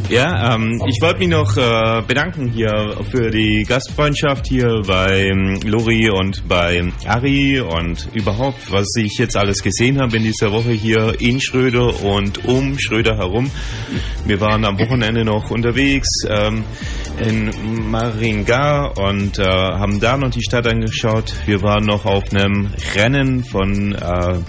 Ja, 0.09 0.55
ähm, 0.55 0.81
ich 0.89 1.01
wollte 1.01 1.19
mich 1.19 1.29
noch 1.29 1.55
äh, 1.55 2.01
bedanken 2.05 2.51
hier 2.51 2.97
für 3.09 3.31
die 3.31 3.63
Gastfreundschaft 3.63 4.45
hier 4.47 4.81
bei 4.85 5.29
ähm, 5.29 5.57
Lori 5.63 6.09
und 6.09 6.45
bei 6.49 6.83
Ari 7.07 7.61
und 7.61 8.09
überhaupt, 8.13 8.69
was 8.69 8.87
ich 8.97 9.17
jetzt 9.17 9.37
alles 9.37 9.63
gesehen 9.63 10.01
habe 10.01 10.17
in 10.17 10.23
dieser 10.23 10.51
Woche 10.51 10.71
hier 10.71 11.15
in 11.21 11.39
Schröder 11.39 12.03
und 12.03 12.43
um 12.45 12.77
Schröder 12.77 13.15
herum. 13.15 13.49
Wir 14.25 14.41
waren 14.41 14.65
am 14.65 14.77
Wochenende 14.77 15.23
noch 15.23 15.49
unterwegs 15.49 16.09
ähm, 16.27 16.65
in 17.25 17.89
Maringa 17.89 18.87
und 18.87 19.39
äh, 19.39 19.45
haben 19.45 20.01
da 20.01 20.17
noch 20.17 20.31
die 20.31 20.43
Stadt 20.43 20.67
angeschaut. 20.67 21.33
Wir 21.45 21.61
waren 21.61 21.85
noch 21.85 22.05
auf 22.05 22.33
einem 22.33 22.71
Rennen 22.95 23.45
von 23.45 23.93
äh, 23.93 24.39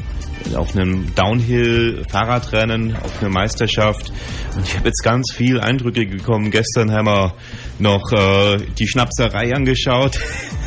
auf 0.55 0.75
einem 0.75 1.15
Downhill-Fahrradrennen, 1.15 2.97
auf 2.97 3.21
einer 3.21 3.31
Meisterschaft. 3.31 4.13
Und 4.57 4.67
ich 4.67 4.77
habe 4.77 4.89
jetzt 4.89 5.03
ganz 5.03 5.33
viel 5.35 5.61
Eindrücke 5.61 6.07
gekommen. 6.07 6.51
Gestern 6.51 6.93
haben 6.93 7.07
wir 7.07 7.35
noch 7.79 8.13
äh, 8.13 8.59
die 8.79 8.89
Schnapserei 8.89 9.53
angeschaut. 9.55 10.19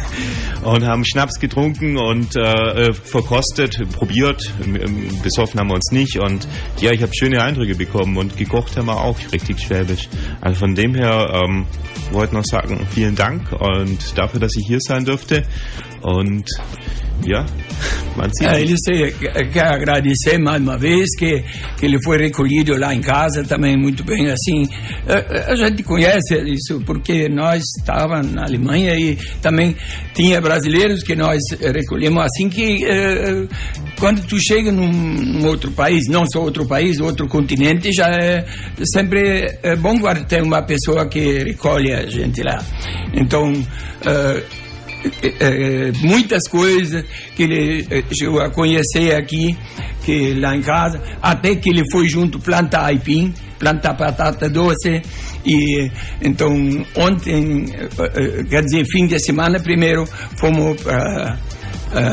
und 0.63 0.86
haben 0.86 1.05
Schnaps 1.05 1.39
getrunken 1.39 1.97
und 1.97 2.36
äh, 2.36 2.93
verkostet, 2.93 3.78
probiert. 3.93 4.51
Besoffen 5.24 5.59
haben 5.59 5.70
wir 5.70 5.76
uns 5.76 5.91
nicht. 5.91 6.18
Und 6.20 6.47
ja, 6.80 6.91
ich 6.91 7.01
habe 7.01 7.11
schöne 7.16 7.41
Eindrücke 7.41 7.76
bekommen 7.76 8.18
und 8.18 8.38
gekocht 8.38 8.76
haben 8.78 8.88
wir 8.88 8.99
auch 8.99 9.18
richtig 9.32 9.59
schwäbisch. 9.59 10.09
Also 10.41 10.59
von 10.59 10.76
dem 10.76 10.95
her 10.95 11.43
ähm, 11.45 11.66
wollte 12.11 12.36
noch 12.36 12.45
sagen, 12.45 12.86
vielen 12.91 13.16
Dank 13.16 13.51
und 13.51 14.18
dafür, 14.18 14.39
dass 14.39 14.55
ich 14.55 14.66
hier 14.68 14.80
sein 14.80 15.05
durfte. 15.05 15.43
Und 16.01 16.49
ja, 17.24 17.45
Manzini. 18.16 18.49
Eh, 18.49 18.61
ele 18.61 18.76
se, 18.78 19.11
quer 19.51 19.68
agradecer 19.72 20.38
mais 20.38 20.61
uma 20.61 20.78
vez 20.78 21.16
que, 21.18 21.43
que 21.78 21.86
ele 21.86 21.97
foi 22.03 22.18
recolhido 22.18 22.78
lá 22.78 22.93
em 22.93 23.01
casa 23.01 23.43
também 23.43 23.78
muito 23.78 24.03
bem 24.03 24.30
assim. 24.30 24.68
A, 25.07 25.51
a 25.51 25.55
gente 25.55 25.84
conhece 25.84 26.36
isso 26.45 26.82
porque 26.86 27.30
nós 27.30 27.63
estávamos 27.80 28.32
na 28.34 28.43
Alemanha 28.43 28.95
e 28.95 29.18
também 29.41 29.76
tinha 30.14 30.39
brasileiros 30.39 31.03
que 31.03 31.16
nós 31.16 31.39
recolhemos 31.60 32.24
assim 32.24 32.49
que 32.49 32.86
eh, 32.86 33.47
quando 33.99 34.26
tu 34.26 34.38
chega 34.39 34.72
num, 34.72 34.91
num, 34.91 35.45
outro 35.47 35.72
país, 35.72 36.08
não 36.08 36.26
só 36.26 36.41
outro 36.41 36.68
país, 36.68 36.99
outro 36.99 37.28
continente, 37.28 37.91
já 37.91 38.08
é 38.08 38.45
sempre 38.93 39.45
é 39.64 39.76
bom 39.76 39.95
ter 40.28 40.41
uma 40.41 40.62
pessoa 40.62 41.06
que 41.08 41.39
recolhe 41.39 41.93
a 41.93 42.06
gente 42.06 42.41
lá. 42.41 42.64
Então, 43.14 43.51
muitas 46.01 46.47
coisas 46.47 47.03
que 47.36 47.43
ele 47.43 47.86
chegou 48.18 48.41
a 48.41 48.49
conhecer 48.49 49.16
aqui, 49.16 49.58
que 50.03 50.34
lá 50.34 50.56
em 50.56 50.62
casa, 50.62 51.01
até 51.22 51.56
que 51.56 51.70
ele 51.70 51.84
foi 51.91 52.08
junto 52.08 52.39
plantar 52.39 52.86
aipim, 52.86 53.34
plantar 53.60 53.93
batata 53.93 54.49
doce. 54.49 55.01
E 55.45 55.89
então 56.22 56.53
ontem, 56.95 57.66
quer 58.49 58.62
dizer, 58.62 58.86
fim 58.86 59.08
de 59.08 59.20
semana, 59.20 59.60
primeiro 59.60 60.06
fomos 60.39 60.82
para 60.82 61.38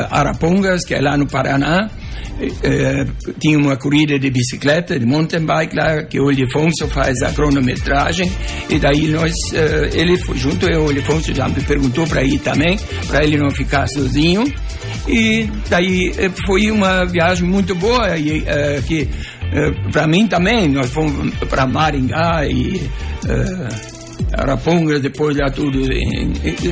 Arapongas, 0.09 0.85
que 0.85 0.93
é 0.93 1.01
lá 1.01 1.17
no 1.17 1.27
Paraná 1.27 1.89
é, 2.63 3.05
tinha 3.39 3.57
uma 3.57 3.77
corrida 3.77 4.17
de 4.17 4.29
bicicleta, 4.29 4.99
de 4.99 5.05
mountain 5.05 5.45
bike 5.45 5.75
lá, 5.75 6.03
que 6.03 6.19
o 6.19 6.31
Ildefonso 6.31 6.87
faz 6.87 7.21
a 7.21 7.31
cronometragem, 7.31 8.31
e 8.69 8.79
daí 8.79 9.07
nós, 9.07 9.33
é, 9.53 9.89
ele 9.93 10.17
junto, 10.35 10.67
eu, 10.67 10.85
o 10.85 10.91
Ildefonso 10.91 11.33
já 11.33 11.47
me 11.47 11.61
perguntou 11.61 12.07
para 12.07 12.23
ir 12.23 12.39
também, 12.39 12.77
para 13.07 13.23
ele 13.23 13.37
não 13.37 13.51
ficar 13.51 13.87
sozinho, 13.87 14.43
e 15.07 15.47
daí 15.69 16.11
foi 16.45 16.71
uma 16.71 17.05
viagem 17.05 17.47
muito 17.47 17.75
boa, 17.75 18.17
e, 18.17 18.43
que 18.87 19.07
para 19.91 20.07
mim 20.07 20.27
também, 20.27 20.69
nós 20.69 20.89
fomos 20.89 21.33
para 21.49 21.67
Maringá 21.67 22.45
e 22.45 22.81
Arapongas, 24.33 25.01
depois 25.01 25.37
lá 25.37 25.49
tudo. 25.49 25.79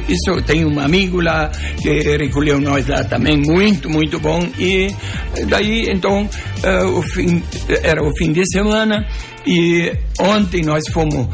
Isso 0.07 0.41
tem 0.45 0.65
um 0.65 0.79
amigo 0.79 1.21
lá 1.21 1.49
que 1.81 2.17
recolheu 2.17 2.59
nós 2.59 2.87
lá 2.87 3.03
também, 3.03 3.37
muito, 3.37 3.89
muito 3.89 4.19
bom. 4.19 4.47
E 4.57 4.87
daí, 5.47 5.89
então, 5.89 6.23
uh, 6.23 6.97
o 6.97 7.01
fim, 7.01 7.41
era 7.83 8.03
o 8.03 8.11
fim 8.17 8.31
de 8.31 8.45
semana 8.51 9.05
e 9.45 9.91
ontem 10.19 10.61
nós 10.61 10.83
fomos, 10.91 11.27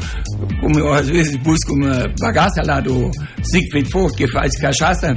como 0.60 0.78
eu 0.78 0.92
às 0.92 1.08
vezes 1.08 1.36
busco 1.36 1.72
uma 1.74 2.10
bagaça 2.20 2.62
lá 2.64 2.80
do 2.80 3.10
Siegfried 3.42 3.90
Vogt, 3.90 4.16
que 4.16 4.26
faz 4.28 4.58
cachaça, 4.58 5.14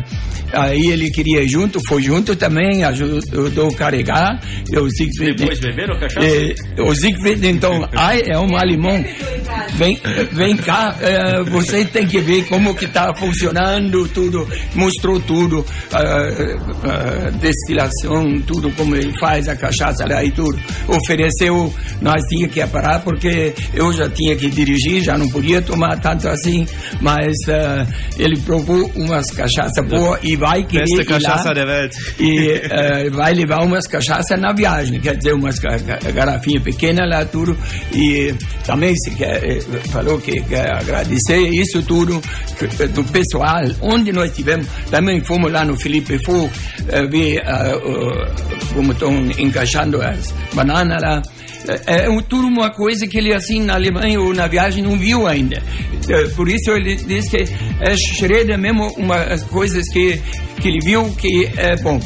aí 0.52 0.88
ele 0.88 1.10
queria 1.10 1.44
ir 1.44 1.48
junto, 1.48 1.80
foi 1.88 2.02
junto 2.02 2.36
também, 2.36 2.84
ajudou 2.84 3.70
a 3.70 3.76
carregar. 3.76 4.40
E 4.70 4.78
o 4.78 4.90
Siegfried, 4.90 5.36
Depois 5.36 5.60
beberam 5.60 5.98
cachaça? 6.00 6.28
E, 6.28 6.56
o 6.80 6.94
Siegfried, 6.94 7.48
então, 7.48 7.88
ai, 7.96 8.22
é 8.28 8.38
um 8.38 8.56
alemão, 8.56 9.04
vem, 9.76 10.00
vem 10.34 10.58
cá, 10.58 10.96
é, 11.02 11.44
você 11.44 11.86
tem 11.86 12.06
que 12.06 12.20
ver 12.20 12.46
como 12.48 12.76
que 12.76 12.86
está 12.86 13.14
funcionando 13.16 14.08
tudo, 14.10 14.48
mostrou 14.76 15.20
tudo, 15.20 15.66
a, 15.92 17.28
a, 17.28 17.30
destilação, 17.32 18.42
tudo, 18.42 18.72
como 18.72 18.96
ele 18.96 19.14
faz 19.20 19.48
a 19.48 19.56
cachaça 19.56 20.06
lá 20.06 20.24
e 20.24 20.32
tudo. 20.32 20.60
Ofereceu, 20.88 21.74
nós 22.02 22.22
tínhamos 22.28 22.54
que 22.54 22.62
parar 22.82 23.00
porque 23.00 23.54
eu 23.74 23.94
já 23.94 24.10
tinha 24.10 24.36
que 24.36 24.50
dirigir, 24.50 25.04
já 25.04 25.18
não 25.18 25.30
podia 25.30 25.62
tomar 25.62 26.00
tanto 26.00 26.28
assim, 26.28 26.66
mas 27.00 27.36
uh, 27.48 27.88
ele 28.18 28.38
provou 28.40 28.92
umas 28.96 29.28
cachaças 29.28 29.86
boas 29.88 30.20
e 30.24 30.36
vai 30.36 30.64
querer 30.64 30.86
Beste 30.86 31.06
cachaça 31.06 31.50
lá, 31.50 31.54
da 31.54 31.66
Welt. 31.66 31.94
E 32.20 32.54
uh, 32.54 33.12
vai 33.12 33.34
levar 33.34 33.64
umas 33.64 33.88
cachaças 33.88 34.40
na 34.40 34.52
viagem, 34.54 35.00
quer 35.00 35.16
dizer, 35.16 35.34
umas 35.34 35.60
garrafinhas 35.60 36.64
pequenas 36.64 37.08
lá 37.08 37.24
tudo. 37.26 37.56
E 37.94 38.34
também 38.66 38.96
se 38.96 39.12
quer, 39.12 39.44
eh, 39.44 39.60
falou 39.92 40.20
que 40.20 40.42
quer 40.42 40.72
agradecer 40.74 41.38
isso 41.50 41.82
tudo 41.84 42.22
do 42.94 43.04
pessoal, 43.06 43.62
onde 43.82 44.12
nós 44.12 44.32
tivemos, 44.36 44.68
também 44.90 45.24
fomos 45.24 45.52
lá 45.52 45.64
no 45.64 45.78
Felipe 45.78 46.18
Fogo 46.26 46.50
uh, 46.50 47.10
ver 47.10 47.42
como 48.74 48.92
estão 48.92 49.14
encaixando 49.38 50.02
as 50.02 50.34
bananas 50.54 51.02
lá, 51.02 51.22
é, 51.68 52.06
é 52.06 52.22
tudo 52.22 52.48
uma 52.48 52.72
coisa 52.72 53.08
que 53.08 53.18
ele, 53.18 53.34
assim, 53.34 53.62
na 53.62 53.76
Alemanha 53.76 54.20
ou 54.20 54.34
na 54.34 54.48
viagem 54.48 54.84
não 54.84 54.98
viu 54.98 55.28
ainda. 55.28 55.62
É, 56.10 56.28
por 56.30 56.48
isso 56.50 56.72
ele 56.72 56.96
diz 56.96 57.30
que 57.30 57.38
é 57.38 57.96
Schroeder 57.96 58.58
mesmo 58.58 58.88
uma 58.98 59.38
coisas 59.50 59.88
que, 59.92 60.20
que 60.60 60.68
ele 60.68 60.80
viu 60.84 61.14
que 61.16 61.50
é 61.58 61.76
bom 61.78 62.00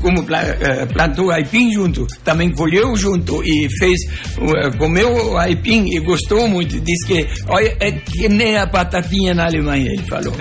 como 0.00 0.24
é, 0.30 0.86
plantou 0.86 1.30
aipim 1.30 1.72
junto, 1.72 2.06
também 2.22 2.50
colheu 2.52 2.94
junto 2.96 3.42
e 3.42 3.68
fez, 3.78 3.98
é, 4.38 4.70
comeu 4.76 5.36
aipim 5.38 5.86
e 5.88 6.00
gostou 6.00 6.46
muito. 6.46 6.78
Diz 6.80 7.04
que, 7.04 7.26
olha, 7.48 7.76
é 7.80 7.90
que 7.92 8.28
nem 8.28 8.56
a 8.56 8.66
batatinha 8.66 9.34
na 9.34 9.46
Alemanha, 9.46 9.90
ele 9.90 10.02
falou. 10.02 10.32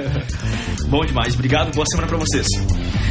Bom 0.87 1.03
demais, 1.05 1.33
obrigado, 1.33 1.73
boa 1.73 1.85
semana 1.87 2.07
para 2.07 2.17
vocês. 2.17 2.47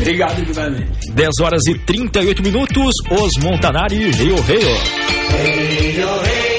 Obrigado, 0.01 0.41
igualmente. 0.43 1.13
10 1.13 1.31
horas 1.41 1.63
e 1.69 1.79
38 1.79 2.43
minutos, 2.43 2.93
os 3.11 3.43
Montanari 3.43 4.11
Rio 4.11 4.37
Rio. 4.43 4.61
Hey, 5.33 6.54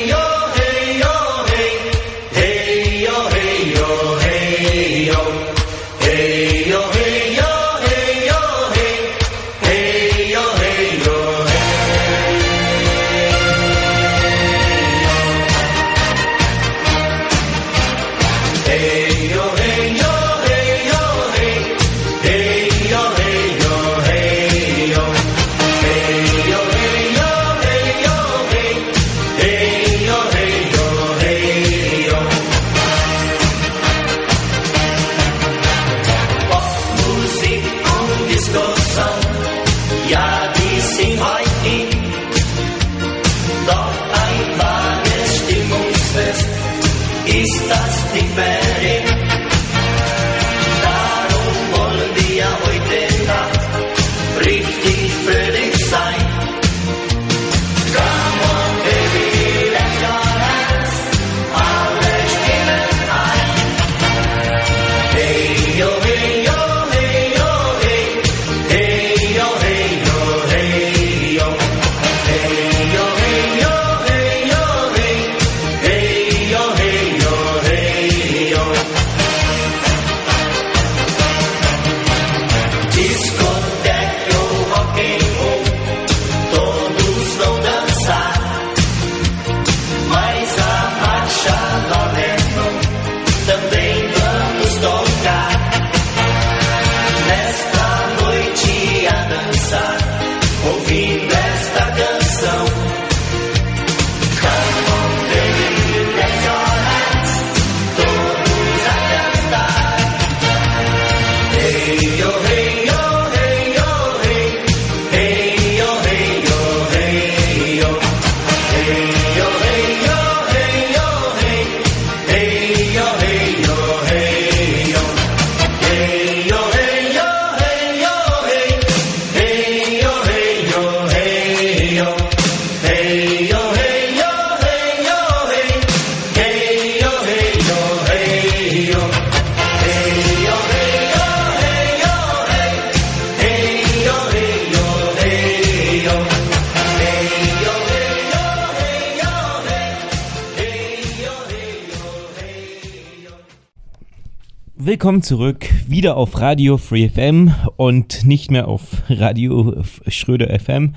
Willkommen 155.06 155.22
zurück, 155.22 155.70
wieder 155.88 156.18
auf 156.18 156.42
Radio 156.42 156.80
Free 156.80 157.10
FM 157.10 157.54
und 157.76 158.26
nicht 158.26 158.50
mehr 158.50 158.68
auf 158.68 159.04
Radio 159.08 159.84
Schröder 160.08 160.60
FM. 160.60 160.96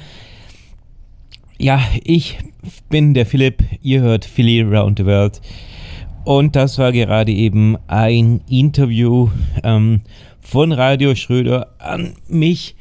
Ja, 1.58 1.86
ich 2.04 2.38
bin 2.88 3.12
der 3.12 3.26
Philipp, 3.26 3.62
ihr 3.82 4.00
hört 4.00 4.24
Philly 4.24 4.62
Round 4.62 4.98
the 4.98 5.04
World 5.04 5.42
und 6.24 6.56
das 6.56 6.78
war 6.78 6.90
gerade 6.92 7.32
eben 7.32 7.76
ein 7.86 8.40
Interview 8.48 9.28
ähm, 9.62 10.00
von 10.40 10.72
Radio 10.72 11.14
Schröder 11.14 11.74
an 11.78 12.14
mich 12.28 12.76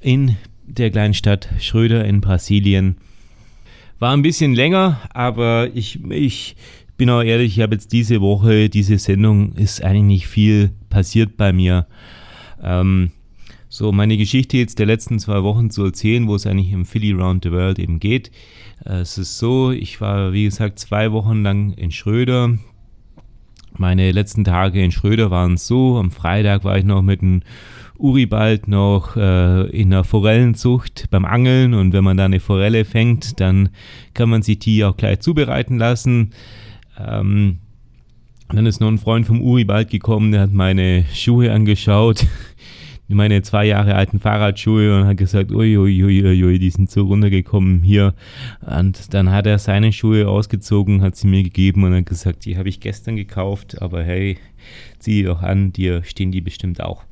in 0.00 0.34
der 0.66 0.90
kleinen 0.90 1.14
Stadt 1.14 1.48
Schröder 1.60 2.04
in 2.04 2.20
Brasilien. 2.20 2.96
War 4.00 4.16
ein 4.16 4.22
bisschen 4.22 4.56
länger, 4.56 5.00
aber 5.14 5.68
ich, 5.74 6.00
ich 6.10 6.56
bin 7.00 7.08
auch 7.08 7.22
ehrlich, 7.22 7.56
ich 7.56 7.62
habe 7.62 7.76
jetzt 7.76 7.94
diese 7.94 8.20
Woche, 8.20 8.68
diese 8.68 8.98
Sendung, 8.98 9.54
ist 9.54 9.82
eigentlich 9.82 10.02
nicht 10.02 10.26
viel 10.26 10.72
passiert 10.90 11.38
bei 11.38 11.50
mir. 11.50 11.86
Ähm, 12.62 13.12
so, 13.70 13.90
meine 13.90 14.18
Geschichte 14.18 14.58
jetzt 14.58 14.78
der 14.78 14.84
letzten 14.84 15.18
zwei 15.18 15.42
Wochen 15.42 15.70
zu 15.70 15.82
erzählen, 15.82 16.28
wo 16.28 16.34
es 16.34 16.46
eigentlich 16.46 16.72
im 16.72 16.84
Philly 16.84 17.12
Round 17.12 17.42
the 17.42 17.52
World 17.52 17.78
eben 17.78 18.00
geht. 18.00 18.30
Äh, 18.84 18.96
es 18.96 19.16
ist 19.16 19.38
so, 19.38 19.70
ich 19.70 20.02
war, 20.02 20.34
wie 20.34 20.44
gesagt, 20.44 20.78
zwei 20.78 21.10
Wochen 21.10 21.42
lang 21.42 21.72
in 21.72 21.90
Schröder. 21.90 22.58
Meine 23.78 24.12
letzten 24.12 24.44
Tage 24.44 24.84
in 24.84 24.92
Schröder 24.92 25.30
waren 25.30 25.56
so. 25.56 25.96
Am 25.96 26.10
Freitag 26.10 26.64
war 26.64 26.76
ich 26.76 26.84
noch 26.84 27.00
mit 27.00 27.22
einem 27.22 27.40
Uri 27.96 28.26
bald 28.26 28.68
noch 28.68 29.16
äh, 29.16 29.70
in 29.70 29.88
der 29.88 30.04
Forellenzucht 30.04 31.06
beim 31.10 31.24
Angeln 31.24 31.72
und 31.72 31.94
wenn 31.94 32.04
man 32.04 32.18
da 32.18 32.26
eine 32.26 32.40
Forelle 32.40 32.84
fängt, 32.84 33.40
dann 33.40 33.70
kann 34.12 34.28
man 34.28 34.42
sich 34.42 34.58
die 34.58 34.84
auch 34.84 34.98
gleich 34.98 35.20
zubereiten 35.20 35.78
lassen. 35.78 36.32
Ähm, 37.08 37.58
dann 38.48 38.66
ist 38.66 38.80
noch 38.80 38.88
ein 38.88 38.98
Freund 38.98 39.26
vom 39.26 39.40
Uri 39.40 39.64
bald 39.64 39.90
gekommen, 39.90 40.32
der 40.32 40.42
hat 40.42 40.52
meine 40.52 41.04
Schuhe 41.14 41.52
angeschaut, 41.52 42.26
meine 43.08 43.42
zwei 43.42 43.64
Jahre 43.66 43.94
alten 43.94 44.18
Fahrradschuhe 44.18 45.00
und 45.00 45.06
hat 45.06 45.16
gesagt, 45.16 45.52
uiuiuiui, 45.52 46.04
ui, 46.04 46.24
ui, 46.24 46.44
ui, 46.44 46.58
die 46.58 46.70
sind 46.70 46.90
so 46.90 47.02
runtergekommen 47.02 47.82
hier. 47.82 48.14
Und 48.60 49.14
dann 49.14 49.30
hat 49.30 49.46
er 49.46 49.58
seine 49.58 49.92
Schuhe 49.92 50.28
ausgezogen, 50.28 51.02
hat 51.02 51.16
sie 51.16 51.28
mir 51.28 51.42
gegeben 51.42 51.84
und 51.84 51.94
hat 51.94 52.06
gesagt, 52.06 52.44
die 52.44 52.56
habe 52.56 52.68
ich 52.68 52.80
gestern 52.80 53.16
gekauft, 53.16 53.80
aber 53.80 54.02
hey, 54.02 54.38
zieh 54.98 55.22
die 55.22 55.24
doch 55.24 55.42
an, 55.42 55.72
dir 55.72 56.02
stehen 56.04 56.32
die 56.32 56.40
bestimmt 56.40 56.80
auch. 56.80 57.04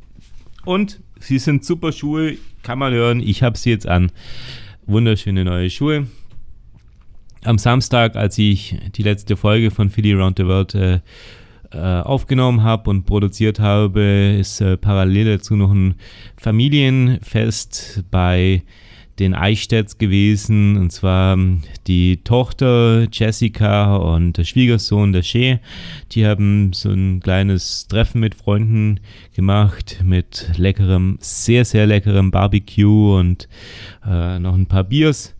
Und 0.64 1.00
sie 1.20 1.38
sind 1.38 1.64
super 1.64 1.92
Schuhe, 1.92 2.36
kann 2.62 2.78
man 2.78 2.92
hören, 2.92 3.20
ich 3.20 3.42
habe 3.42 3.56
sie 3.56 3.70
jetzt 3.70 3.86
an. 3.86 4.10
Wunderschöne 4.86 5.44
neue 5.44 5.70
Schuhe 5.70 6.06
am 7.48 7.56
Samstag, 7.56 8.14
als 8.14 8.36
ich 8.36 8.76
die 8.94 9.02
letzte 9.02 9.36
Folge 9.36 9.70
von 9.70 9.88
Philly 9.88 10.12
Around 10.12 10.36
the 10.36 10.44
World 10.44 10.74
äh, 10.74 11.00
äh, 11.72 11.78
aufgenommen 11.78 12.62
habe 12.62 12.90
und 12.90 13.04
produziert 13.04 13.58
habe, 13.58 14.36
ist 14.38 14.60
äh, 14.60 14.76
parallel 14.76 15.38
dazu 15.38 15.56
noch 15.56 15.72
ein 15.72 15.94
Familienfest 16.36 18.04
bei 18.10 18.62
den 19.18 19.34
Eichstätts 19.34 19.96
gewesen, 19.96 20.76
und 20.76 20.92
zwar 20.92 21.32
ähm, 21.32 21.62
die 21.86 22.18
Tochter 22.22 23.08
Jessica 23.10 23.96
und 23.96 24.34
der 24.36 24.44
Schwiegersohn 24.44 25.12
der 25.12 25.22
Shea. 25.22 25.58
Die 26.12 26.26
haben 26.26 26.74
so 26.74 26.90
ein 26.90 27.20
kleines 27.20 27.88
Treffen 27.88 28.20
mit 28.20 28.34
Freunden 28.34 29.00
gemacht 29.34 30.02
mit 30.04 30.50
leckerem, 30.58 31.16
sehr, 31.20 31.64
sehr 31.64 31.86
leckerem 31.86 32.30
Barbecue 32.30 33.18
und 33.18 33.48
äh, 34.06 34.38
noch 34.38 34.54
ein 34.54 34.66
paar 34.66 34.84
Biers. 34.84 35.34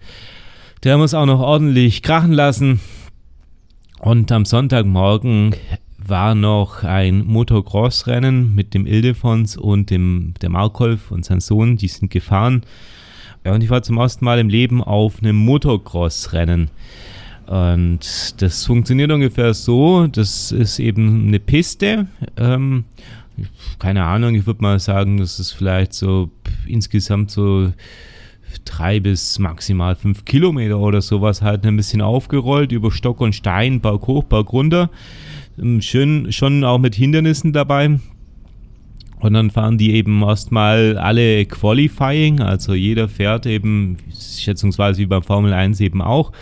Der 0.85 0.97
muss 0.97 1.14
auch 1.14 1.26
noch 1.26 1.41
ordentlich 1.41 2.03
krachen 2.03 2.33
lassen. 2.33 2.81
Und 3.99 4.31
am 4.31 4.45
Sonntagmorgen 4.45 5.57
war 5.99 6.37
noch 6.37 6.85
ein 6.85 7.26
Motocross-Rennen 7.26 8.55
mit 8.55 8.74
dem 8.74 8.87
Ildefons 8.87 9.57
und 9.57 9.91
dem 9.91 10.35
der 10.41 10.51
Markolf 10.51 11.11
und 11.11 11.24
sein 11.24 11.41
Sohn. 11.41 11.76
Die 11.76 11.89
sind 11.89 12.11
gefahren. 12.11 12.62
Ja, 13.45 13.55
und 13.55 13.62
ich 13.64 13.70
war 13.70 13.83
zum 13.83 13.99
ersten 13.99 14.24
Mal 14.24 14.39
im 14.39 14.49
Leben 14.49 14.83
auf 14.83 15.20
einem 15.20 15.37
Motocross-Rennen. 15.37 16.70
Und 17.47 18.41
das 18.41 18.64
funktioniert 18.64 19.11
ungefähr 19.11 19.55
so: 19.55 20.07
Das 20.07 20.53
ist 20.53 20.79
eben 20.79 21.26
eine 21.26 21.41
Piste. 21.41 22.07
Ähm, 22.37 22.85
keine 23.81 24.05
Ahnung, 24.05 24.35
ich 24.37 24.47
würde 24.47 24.62
mal 24.62 24.79
sagen, 24.79 25.18
das 25.18 25.41
ist 25.41 25.53
vielleicht 25.53 25.93
so 25.93 26.31
insgesamt 26.66 27.31
so 27.31 27.72
drei 28.65 29.01
bis 29.01 29.39
maximal 29.39 29.95
fünf 29.95 30.25
Kilometer 30.25 30.79
oder 30.79 31.01
sowas 31.01 31.43
halt 31.43 31.67
ein 31.67 31.77
bisschen 31.77 32.01
aufgerollt 32.01 32.73
über 32.73 32.91
Stock 32.91 33.21
und 33.21 33.35
Stein, 33.35 33.81
Berg 33.81 34.07
hoch, 34.07 34.25
Berg 34.25 34.53
runter. 34.53 34.91
Ähm, 35.59 35.81
schön, 35.81 36.33
schon 36.33 36.65
auch 36.65 36.79
mit 36.79 36.95
Hindernissen 36.95 37.53
dabei. 37.53 37.99
Und 39.21 39.33
dann 39.33 39.51
fahren 39.51 39.79
die 39.79 39.95
eben 39.95 40.23
erstmal 40.23 40.97
alle 40.97 41.45
Qualifying, 41.45 42.41
also 42.41 42.75
jeder 42.75 43.09
fährt 43.09 43.47
eben, 43.47 43.97
schätzungsweise 44.17 45.01
wie 45.01 45.07
beim 45.07 45.23
Formel 45.23 45.53
1 45.53 45.81
eben 45.81 46.01
auch. 46.01 46.33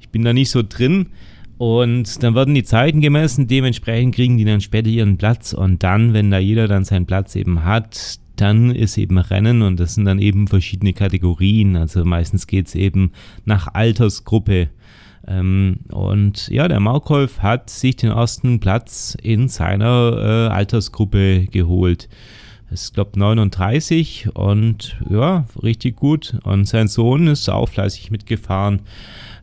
Ich 0.00 0.08
bin 0.08 0.24
da 0.24 0.32
nicht 0.32 0.50
so 0.50 0.62
drin. 0.68 1.10
Und 1.58 2.22
dann 2.22 2.36
werden 2.36 2.54
die 2.54 2.62
Zeiten 2.62 3.00
gemessen, 3.00 3.48
dementsprechend 3.48 4.14
kriegen 4.14 4.38
die 4.38 4.44
dann 4.44 4.60
später 4.60 4.88
ihren 4.88 5.18
Platz. 5.18 5.52
Und 5.52 5.82
dann, 5.82 6.12
wenn 6.12 6.30
da 6.30 6.38
jeder 6.38 6.68
dann 6.68 6.84
seinen 6.84 7.06
Platz 7.06 7.34
eben 7.34 7.64
hat, 7.64 8.20
dann 8.40 8.70
ist 8.70 8.98
eben 8.98 9.18
Rennen 9.18 9.62
und 9.62 9.78
das 9.80 9.94
sind 9.94 10.04
dann 10.04 10.18
eben 10.18 10.48
verschiedene 10.48 10.92
Kategorien. 10.92 11.76
Also 11.76 12.04
meistens 12.04 12.46
geht 12.46 12.68
es 12.68 12.74
eben 12.74 13.12
nach 13.44 13.74
Altersgruppe. 13.74 14.68
Ähm, 15.26 15.80
und 15.90 16.48
ja, 16.48 16.68
der 16.68 16.80
Markholf 16.80 17.40
hat 17.40 17.70
sich 17.70 17.96
den 17.96 18.10
ersten 18.10 18.60
Platz 18.60 19.16
in 19.20 19.48
seiner 19.48 20.48
äh, 20.50 20.52
Altersgruppe 20.52 21.46
geholt. 21.46 22.08
Ich 22.70 22.92
glaube 22.92 23.18
39 23.18 24.28
und 24.34 24.98
ja, 25.08 25.46
richtig 25.62 25.96
gut. 25.96 26.38
Und 26.44 26.66
sein 26.66 26.88
Sohn 26.88 27.26
ist 27.26 27.48
auch 27.48 27.68
fleißig 27.68 28.10
mitgefahren. 28.10 28.82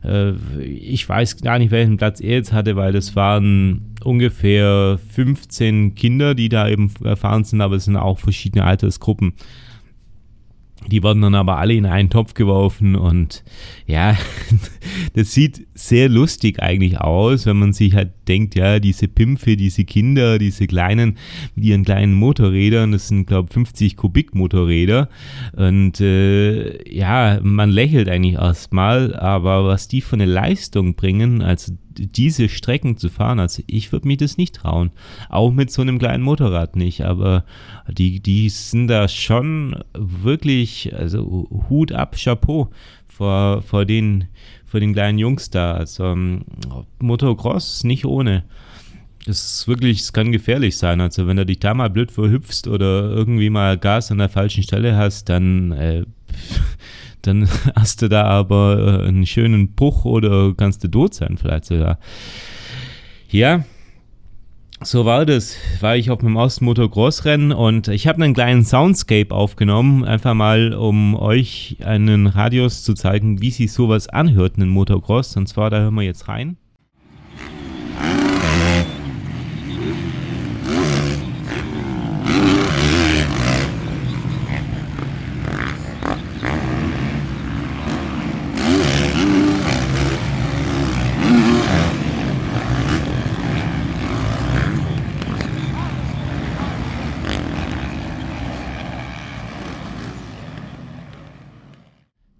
Äh, 0.04 0.32
ich 0.60 1.08
weiß 1.08 1.42
gar 1.42 1.58
nicht, 1.58 1.70
welchen 1.70 1.96
Platz 1.96 2.20
er 2.20 2.36
jetzt 2.36 2.52
hatte, 2.52 2.76
weil 2.76 2.92
das 2.92 3.16
waren 3.16 3.95
ungefähr 4.06 4.98
15 5.14 5.94
Kinder, 5.94 6.34
die 6.34 6.48
da 6.48 6.68
eben 6.68 6.92
erfahren 7.04 7.44
sind, 7.44 7.60
aber 7.60 7.76
es 7.76 7.84
sind 7.84 7.96
auch 7.96 8.18
verschiedene 8.18 8.64
Altersgruppen. 8.64 9.34
Die 10.86 11.02
werden 11.02 11.22
dann 11.22 11.34
aber 11.34 11.58
alle 11.58 11.74
in 11.74 11.86
einen 11.86 12.10
Topf 12.10 12.34
geworfen 12.34 12.94
und 12.94 13.42
ja, 13.86 14.16
das 15.14 15.32
sieht 15.32 15.65
sehr 15.76 16.08
lustig 16.08 16.62
eigentlich 16.62 16.98
aus, 17.00 17.46
wenn 17.46 17.58
man 17.58 17.72
sich 17.72 17.94
halt 17.94 18.10
denkt, 18.28 18.54
ja, 18.54 18.80
diese 18.80 19.08
Pimpfe, 19.08 19.56
diese 19.56 19.84
Kinder, 19.84 20.38
diese 20.38 20.66
kleinen 20.66 21.18
mit 21.54 21.64
ihren 21.64 21.84
kleinen 21.84 22.14
Motorrädern, 22.14 22.92
das 22.92 23.08
sind 23.08 23.26
glaube 23.26 23.52
50 23.52 23.96
Kubik 23.96 24.34
Motorräder 24.34 25.08
und 25.52 26.00
äh, 26.00 26.92
ja, 26.92 27.38
man 27.42 27.70
lächelt 27.70 28.08
eigentlich 28.08 28.34
erstmal, 28.34 29.14
aber 29.14 29.66
was 29.66 29.86
die 29.86 30.00
für 30.00 30.16
eine 30.16 30.24
Leistung 30.24 30.94
bringen, 30.94 31.42
also 31.42 31.72
diese 31.98 32.48
Strecken 32.48 32.96
zu 32.96 33.08
fahren. 33.08 33.40
Also 33.40 33.62
ich 33.66 33.92
würde 33.92 34.06
mir 34.06 34.16
das 34.16 34.36
nicht 34.36 34.56
trauen. 34.56 34.90
Auch 35.28 35.50
mit 35.52 35.70
so 35.70 35.82
einem 35.82 35.98
kleinen 35.98 36.22
Motorrad 36.22 36.76
nicht. 36.76 37.04
Aber 37.04 37.44
die, 37.88 38.20
die 38.20 38.48
sind 38.48 38.88
da 38.88 39.08
schon 39.08 39.82
wirklich, 39.94 40.94
also 40.94 41.48
Hut 41.68 41.92
ab, 41.92 42.16
Chapeau 42.22 42.70
vor, 43.06 43.62
vor, 43.62 43.84
den, 43.84 44.24
vor 44.66 44.80
den 44.80 44.92
kleinen 44.92 45.18
Jungs 45.18 45.48
da. 45.50 45.74
Also 45.74 46.04
um, 46.04 46.44
Motocross 46.98 47.84
nicht 47.84 48.04
ohne. 48.04 48.44
Das 49.24 49.42
ist 49.44 49.68
wirklich, 49.68 50.00
es 50.00 50.12
kann 50.12 50.30
gefährlich 50.30 50.76
sein. 50.76 51.00
Also 51.00 51.26
wenn 51.26 51.36
du 51.36 51.46
dich 51.46 51.58
da 51.58 51.74
mal 51.74 51.90
blöd 51.90 52.12
verhüpfst 52.12 52.68
oder 52.68 53.10
irgendwie 53.10 53.50
mal 53.50 53.78
Gas 53.78 54.12
an 54.12 54.18
der 54.18 54.28
falschen 54.28 54.62
Stelle 54.62 54.96
hast, 54.96 55.28
dann 55.28 55.72
äh, 55.72 56.04
dann 57.22 57.48
hast 57.76 58.02
du 58.02 58.08
da 58.08 58.24
aber 58.24 59.02
äh, 59.02 59.08
einen 59.08 59.26
schönen 59.26 59.74
Bruch 59.74 60.04
oder 60.04 60.54
kannst 60.56 60.84
du 60.84 60.88
tot 60.88 61.14
sein 61.14 61.38
vielleicht 61.38 61.66
sogar. 61.66 61.98
Ja, 63.30 63.64
so 64.82 65.04
war 65.04 65.24
das. 65.24 65.56
War 65.80 65.96
ich 65.96 66.10
auf 66.10 66.20
dem 66.20 66.36
ersten 66.36 66.66
Motocross-Rennen 66.66 67.52
und 67.52 67.88
ich 67.88 68.06
habe 68.06 68.22
einen 68.22 68.34
kleinen 68.34 68.64
Soundscape 68.64 69.34
aufgenommen, 69.34 70.04
einfach 70.04 70.34
mal, 70.34 70.74
um 70.74 71.14
euch 71.14 71.78
einen 71.84 72.26
Radius 72.26 72.82
zu 72.82 72.94
zeigen, 72.94 73.40
wie 73.40 73.50
sich 73.50 73.72
sowas 73.72 74.08
anhört, 74.08 74.56
einen 74.56 74.68
Motocross. 74.68 75.36
Und 75.36 75.48
zwar, 75.48 75.70
da 75.70 75.78
hören 75.78 75.94
wir 75.94 76.02
jetzt 76.02 76.28
rein. 76.28 76.56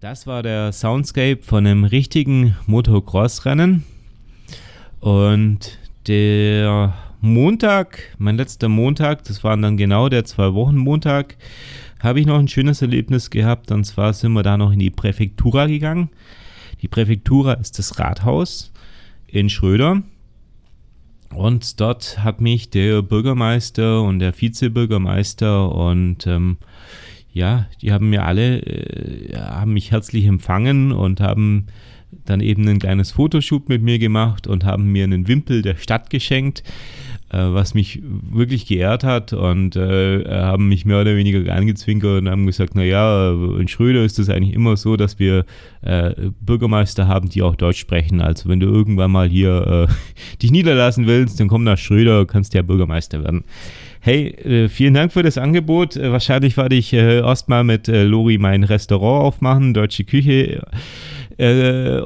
Das 0.09 0.25
war 0.29 0.45
der 0.45 0.71
Soundscape 0.71 1.43
von 1.43 1.67
einem 1.67 1.83
richtigen 1.83 2.55
Motocross-Rennen. 2.67 3.83
Und 5.01 5.79
der 6.07 6.95
Montag, 7.21 8.15
mein 8.17 8.37
letzter 8.37 8.69
Montag, 8.69 9.25
das 9.25 9.43
war 9.43 9.57
dann 9.57 9.77
genau 9.77 10.09
der 10.09 10.25
zwei 10.25 10.55
Wochen 10.55 10.77
Montag, 10.77 11.37
habe 11.99 12.21
ich 12.21 12.27
noch 12.27 12.39
ein 12.39 12.47
schönes 12.47 12.83
Erlebnis 12.83 13.31
gehabt. 13.31 13.73
Und 13.73 13.83
zwar 13.83 14.13
sind 14.13 14.33
wir 14.35 14.45
da 14.45 14.57
noch 14.57 14.71
in 14.71 14.79
die 14.79 14.91
Präfektura 14.91 15.67
gegangen. 15.67 16.09
Die 16.83 16.89
Präfektura 16.89 17.55
ist 17.55 17.81
das 17.81 17.99
Rathaus 17.99 18.73
in 19.27 19.51
Schröder. 19.51 20.05
Und 21.35 21.81
dort 21.81 22.23
hat 22.23 22.41
mich 22.41 22.71
der 22.71 23.03
Bürgermeister 23.03 24.03
und 24.03 24.21
der 24.21 24.41
Vizebürgermeister 24.41 25.69
und 25.75 26.29
ähm, 26.29 26.59
ja, 27.37 27.67
die 27.83 27.93
haben 27.93 28.09
mir 28.09 28.25
alle, 28.25 28.61
äh, 28.63 29.37
haben 29.37 29.75
mich 29.75 29.91
herzlich 29.91 30.25
empfangen 30.25 30.91
und 30.91 31.21
haben 31.21 31.67
dann 32.25 32.41
eben 32.41 32.67
ein 32.67 32.79
kleines 32.79 33.11
Fotoshoot 33.11 33.69
mit 33.69 33.83
mir 33.83 33.99
gemacht 33.99 34.47
und 34.47 34.65
haben 34.65 34.91
mir 34.91 35.05
einen 35.05 35.29
Wimpel 35.29 35.61
der 35.61 35.77
Stadt 35.77 36.09
geschenkt, 36.09 36.63
äh, 37.31 37.37
was 37.37 37.75
mich 37.75 38.01
wirklich 38.03 38.65
geehrt 38.65 39.05
hat 39.05 39.35
und 39.35 39.77
äh, 39.77 40.25
haben 40.27 40.71
mich 40.71 40.87
mehr 40.87 41.03
oder 41.03 41.15
weniger 41.15 41.53
angezwinkert 41.55 42.23
und 42.23 42.31
haben 42.31 42.47
gesagt, 42.47 42.75
naja, 42.75 43.33
in 43.33 43.69
Schröder 43.69 44.03
ist 44.03 44.19
es 44.19 44.31
eigentlich 44.31 44.55
immer 44.55 44.79
so, 44.79 44.97
dass 44.97 45.19
wir 45.19 45.45
äh, 45.83 46.15
Bürgermeister 46.41 47.07
haben, 47.07 47.29
die 47.29 47.43
auch 47.43 47.55
Deutsch 47.55 47.81
sprechen. 47.81 48.23
Also 48.23 48.49
wenn 48.49 48.61
du 48.61 48.67
irgendwann 48.67 49.11
mal 49.11 49.29
hier 49.29 49.89
äh, 49.91 50.37
dich 50.43 50.53
niederlassen 50.53 51.07
willst, 51.07 51.39
dann 51.39 51.49
komm 51.49 51.65
nach 51.65 51.77
Schröder, 51.77 52.25
kannst 52.25 52.55
ja 52.55 52.63
Bürgermeister 52.63 53.23
werden. 53.23 53.45
Hey, 54.07 54.29
äh, 54.29 54.69
vielen 54.69 54.95
Dank 54.95 55.13
für 55.13 55.25
das 55.25 55.37
Angebot. 55.37 55.97
Äh, 55.97 56.13
wahrscheinlich 56.13 56.57
werde 56.57 56.77
ich 56.77 56.93
äh, 56.93 57.19
erstmal 57.19 57.65
mit 57.65 57.89
Lori 57.89 58.39
mein 58.39 58.63
Restaurant 58.63 59.25
aufmachen, 59.25 59.75
deutsche 59.75 60.05
Küche. 60.05 60.65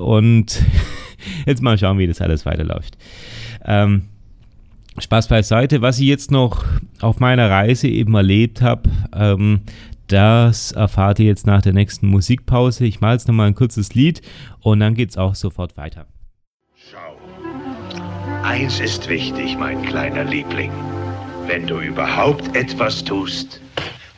Und 0.01 0.63
jetzt 1.47 1.61
mal 1.61 1.77
schauen, 1.77 1.99
wie 1.99 2.07
das 2.07 2.23
alles 2.23 2.47
weiterläuft. 2.47 2.97
Ähm, 3.67 4.05
Spaß 4.97 5.29
beiseite. 5.29 5.83
Was 5.83 5.99
ich 5.99 6.07
jetzt 6.07 6.31
noch 6.31 6.65
auf 7.03 7.21
meiner 7.21 7.51
Reise 7.51 7.89
eben 7.89 8.15
erlebt 8.15 8.63
habe, 8.63 8.89
ähm, 9.15 9.61
das 10.07 10.73
erfahrt 10.73 11.19
ihr 11.19 11.27
jetzt 11.27 11.47
nach 11.47 11.61
der 11.61 11.75
nächsten 11.75 12.07
Musikpause. 12.07 12.87
Ich 12.87 13.03
mache 13.03 13.13
jetzt 13.13 13.29
nochmal 13.29 13.49
ein 13.49 13.55
kurzes 13.55 13.95
Lied 13.95 14.23
und 14.61 14.81
dann 14.81 14.95
geht 14.95 15.11
es 15.11 15.19
auch 15.19 15.35
sofort 15.35 15.77
weiter. 15.77 16.07
Schau. 16.91 17.19
Eins 18.43 18.81
ist 18.81 19.07
wichtig, 19.07 19.59
mein 19.59 19.83
kleiner 19.83 20.25
Liebling. 20.25 20.73
Wenn 21.53 21.67
du 21.67 21.81
überhaupt 21.81 22.55
etwas 22.55 23.03
tust, 23.03 23.61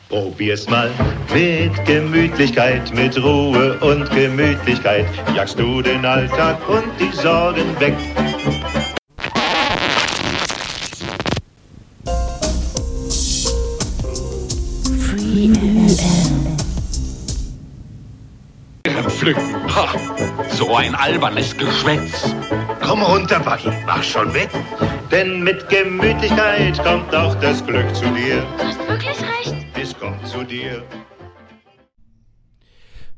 probier's 0.07 0.69
mal. 0.69 0.91
Mit 1.33 1.83
Gemütlichkeit, 1.83 2.93
mit 2.93 3.17
Ruhe 3.17 3.75
und 3.79 4.07
Gemütlichkeit 4.11 5.07
jagst 5.35 5.57
du 5.57 5.81
den 5.81 6.05
Alltag 6.05 6.59
und 6.69 6.83
die 6.99 7.11
Sorgen 7.11 7.65
weg. 7.79 7.95
Pflücken. 19.09 19.75
Ha, 19.75 19.87
so 20.49 20.75
ein 20.75 20.93
albernes 20.93 21.57
Geschwätz. 21.57 22.35
Komm 22.93 23.01
runter, 23.01 23.39
Buggy, 23.39 23.75
mach 23.87 24.03
schon 24.03 24.31
weg. 24.35 24.51
Denn 25.11 25.41
mit 25.41 25.67
Gemütlichkeit 25.67 26.77
kommt 26.83 27.15
auch 27.15 27.33
das 27.39 27.65
Glück 27.65 27.91
zu 27.95 28.05
dir. 28.13 28.45
Du 28.55 28.63
hast 28.63 28.77
wirklich 28.87 29.17
recht. 29.19 29.55
Es 29.81 29.97
kommt 29.97 30.27
zu 30.27 30.43
dir. 30.43 30.83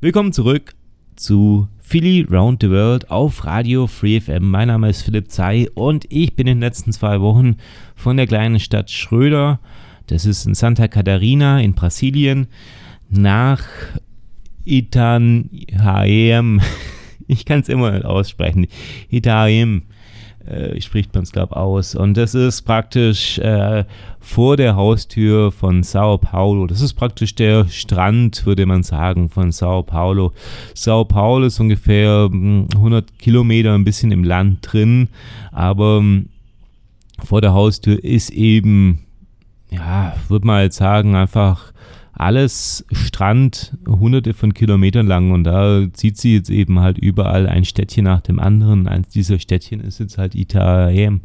Willkommen 0.00 0.32
zurück 0.32 0.74
zu 1.14 1.68
Philly 1.78 2.22
Round 2.22 2.62
the 2.62 2.70
World 2.70 3.10
auf 3.10 3.44
Radio 3.44 3.86
Free 3.86 4.18
FM. 4.18 4.48
Mein 4.48 4.68
Name 4.68 4.88
ist 4.88 5.02
Philipp 5.02 5.30
Zei 5.30 5.68
und 5.74 6.06
ich 6.08 6.34
bin 6.34 6.46
in 6.46 6.56
den 6.56 6.62
letzten 6.62 6.94
zwei 6.94 7.20
Wochen 7.20 7.58
von 7.94 8.16
der 8.16 8.26
kleinen 8.26 8.58
Stadt 8.58 8.90
Schröder, 8.90 9.60
das 10.06 10.24
ist 10.24 10.46
in 10.46 10.54
Santa 10.54 10.88
Catarina 10.88 11.60
in 11.60 11.74
Brasilien, 11.74 12.46
nach 13.10 13.62
Itanhaem, 14.64 16.62
ich 17.28 17.44
kann 17.44 17.60
es 17.60 17.68
immer 17.68 17.90
nicht 17.92 18.04
aussprechen, 18.04 18.66
Itanhaem 19.10 19.82
äh, 20.46 20.80
spricht 20.80 21.14
man 21.14 21.24
es, 21.24 21.32
glaube 21.32 21.52
ich, 21.52 21.56
aus. 21.56 21.94
Und 21.94 22.16
das 22.16 22.34
ist 22.34 22.62
praktisch 22.62 23.38
äh, 23.38 23.84
vor 24.20 24.56
der 24.56 24.76
Haustür 24.76 25.50
von 25.50 25.82
Sao 25.82 26.18
Paulo. 26.18 26.66
Das 26.66 26.80
ist 26.80 26.94
praktisch 26.94 27.34
der 27.34 27.68
Strand, 27.68 28.46
würde 28.46 28.66
man 28.66 28.82
sagen, 28.82 29.28
von 29.28 29.52
Sao 29.52 29.82
Paulo. 29.82 30.32
Sao 30.74 31.04
Paulo 31.04 31.46
ist 31.46 31.60
ungefähr 31.60 32.28
100 32.30 32.72
hm, 33.10 33.18
Kilometer 33.18 33.74
ein 33.74 33.84
bisschen 33.84 34.12
im 34.12 34.24
Land 34.24 34.58
drin, 34.62 35.08
aber 35.52 35.98
hm, 35.98 36.28
vor 37.24 37.40
der 37.40 37.52
Haustür 37.52 38.02
ist 38.02 38.30
eben, 38.30 39.00
ja, 39.70 40.14
würde 40.28 40.46
man 40.46 40.62
jetzt 40.62 40.76
sagen, 40.76 41.16
einfach 41.16 41.72
alles 42.16 42.84
Strand, 42.92 43.76
hunderte 43.86 44.32
von 44.32 44.54
Kilometern 44.54 45.06
lang 45.06 45.32
und 45.32 45.44
da 45.44 45.86
zieht 45.92 46.16
sie 46.16 46.34
jetzt 46.34 46.50
eben 46.50 46.80
halt 46.80 46.96
überall 46.98 47.46
ein 47.46 47.64
Städtchen 47.64 48.04
nach 48.04 48.22
dem 48.22 48.38
anderen. 48.38 48.88
Eins 48.88 49.08
dieser 49.08 49.38
Städtchen 49.38 49.80
ist 49.80 50.00
jetzt 50.00 50.16
halt 50.16 50.34
Itaem. 50.34 51.20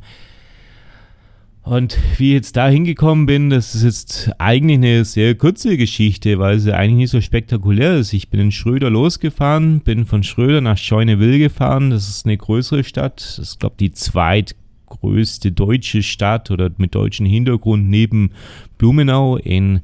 Und 1.63 1.97
wie 2.17 2.29
ich 2.29 2.33
jetzt 2.33 2.57
da 2.57 2.67
hingekommen 2.67 3.27
bin, 3.27 3.51
das 3.51 3.75
ist 3.75 3.83
jetzt 3.83 4.31
eigentlich 4.39 4.77
eine 4.77 5.05
sehr 5.05 5.35
kurze 5.35 5.77
Geschichte, 5.77 6.39
weil 6.39 6.59
sie 6.59 6.75
eigentlich 6.75 6.97
nicht 6.97 7.11
so 7.11 7.21
spektakulär 7.21 7.97
ist. 7.97 8.13
Ich 8.13 8.29
bin 8.29 8.39
in 8.39 8.51
Schröder 8.51 8.89
losgefahren, 8.89 9.79
bin 9.81 10.05
von 10.05 10.23
Schröder 10.23 10.59
nach 10.59 10.77
Scheuneville 10.77 11.37
gefahren. 11.37 11.91
Das 11.91 12.09
ist 12.09 12.25
eine 12.25 12.35
größere 12.35 12.83
Stadt. 12.83 13.21
Das 13.21 13.39
ist, 13.39 13.59
glaube 13.59 13.75
ich, 13.77 13.89
die 13.89 13.91
zweit 13.93 14.55
größte 14.99 15.51
deutsche 15.51 16.03
Stadt 16.03 16.51
oder 16.51 16.69
mit 16.77 16.95
deutschem 16.95 17.25
Hintergrund 17.25 17.89
neben 17.89 18.31
Blumenau 18.77 19.37
in 19.37 19.81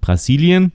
Brasilien. 0.00 0.72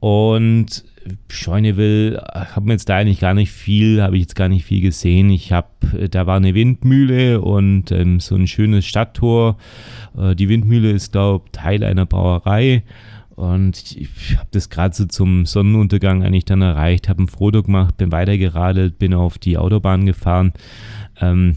Und 0.00 0.84
Scheuneville, 1.28 2.22
habe 2.32 2.66
mir 2.66 2.72
jetzt 2.72 2.88
da 2.88 2.96
eigentlich 2.96 3.20
gar 3.20 3.34
nicht 3.34 3.52
viel, 3.52 4.02
habe 4.02 4.16
ich 4.16 4.22
jetzt 4.22 4.36
gar 4.36 4.48
nicht 4.48 4.64
viel 4.64 4.80
gesehen. 4.80 5.30
Ich 5.30 5.52
habe, 5.52 5.68
da 6.10 6.26
war 6.26 6.36
eine 6.36 6.54
Windmühle 6.54 7.40
und 7.40 7.92
ähm, 7.92 8.20
so 8.20 8.34
ein 8.34 8.46
schönes 8.46 8.86
Stadttor. 8.86 9.56
Äh, 10.18 10.34
die 10.34 10.48
Windmühle 10.48 10.90
ist, 10.90 11.12
glaube 11.12 11.44
ich, 11.46 11.52
Teil 11.52 11.84
einer 11.84 12.06
Brauerei. 12.06 12.82
Und 13.36 13.94
ich 13.96 14.36
habe 14.38 14.48
das 14.52 14.70
gerade 14.70 14.94
so 14.94 15.04
zum 15.04 15.44
Sonnenuntergang 15.44 16.24
eigentlich 16.24 16.46
dann 16.46 16.62
erreicht, 16.62 17.10
habe 17.10 17.22
ein 17.22 17.28
Foto 17.28 17.62
gemacht, 17.62 17.98
bin 17.98 18.10
weitergeradelt, 18.10 18.98
bin 18.98 19.12
auf 19.12 19.36
die 19.36 19.58
Autobahn 19.58 20.06
gefahren. 20.06 20.54
Ähm, 21.20 21.56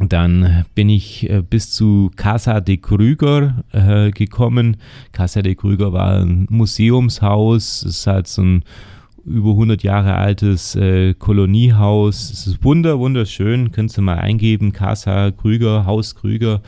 dann 0.00 0.64
bin 0.74 0.88
ich 0.88 1.28
äh, 1.28 1.42
bis 1.42 1.70
zu 1.70 2.10
Casa 2.16 2.60
de 2.60 2.78
Krüger 2.78 3.64
äh, 3.72 4.10
gekommen. 4.10 4.78
Casa 5.12 5.42
de 5.42 5.54
Krüger 5.54 5.92
war 5.92 6.20
ein 6.20 6.46
Museumshaus. 6.48 7.82
Es 7.82 7.98
ist 7.98 8.06
halt 8.06 8.26
so 8.26 8.42
ein 8.42 8.64
über 9.24 9.50
100 9.50 9.82
Jahre 9.82 10.14
altes 10.14 10.74
äh, 10.76 11.14
Koloniehaus. 11.14 12.30
Es 12.30 12.46
ist 12.46 12.64
wunder, 12.64 12.98
wunderschön. 12.98 13.70
Könntest 13.72 13.98
du 13.98 14.02
mal 14.02 14.18
eingeben, 14.18 14.72
Casa 14.72 15.30
Krüger, 15.30 15.84
Haus 15.84 16.14
Krüger 16.14 16.62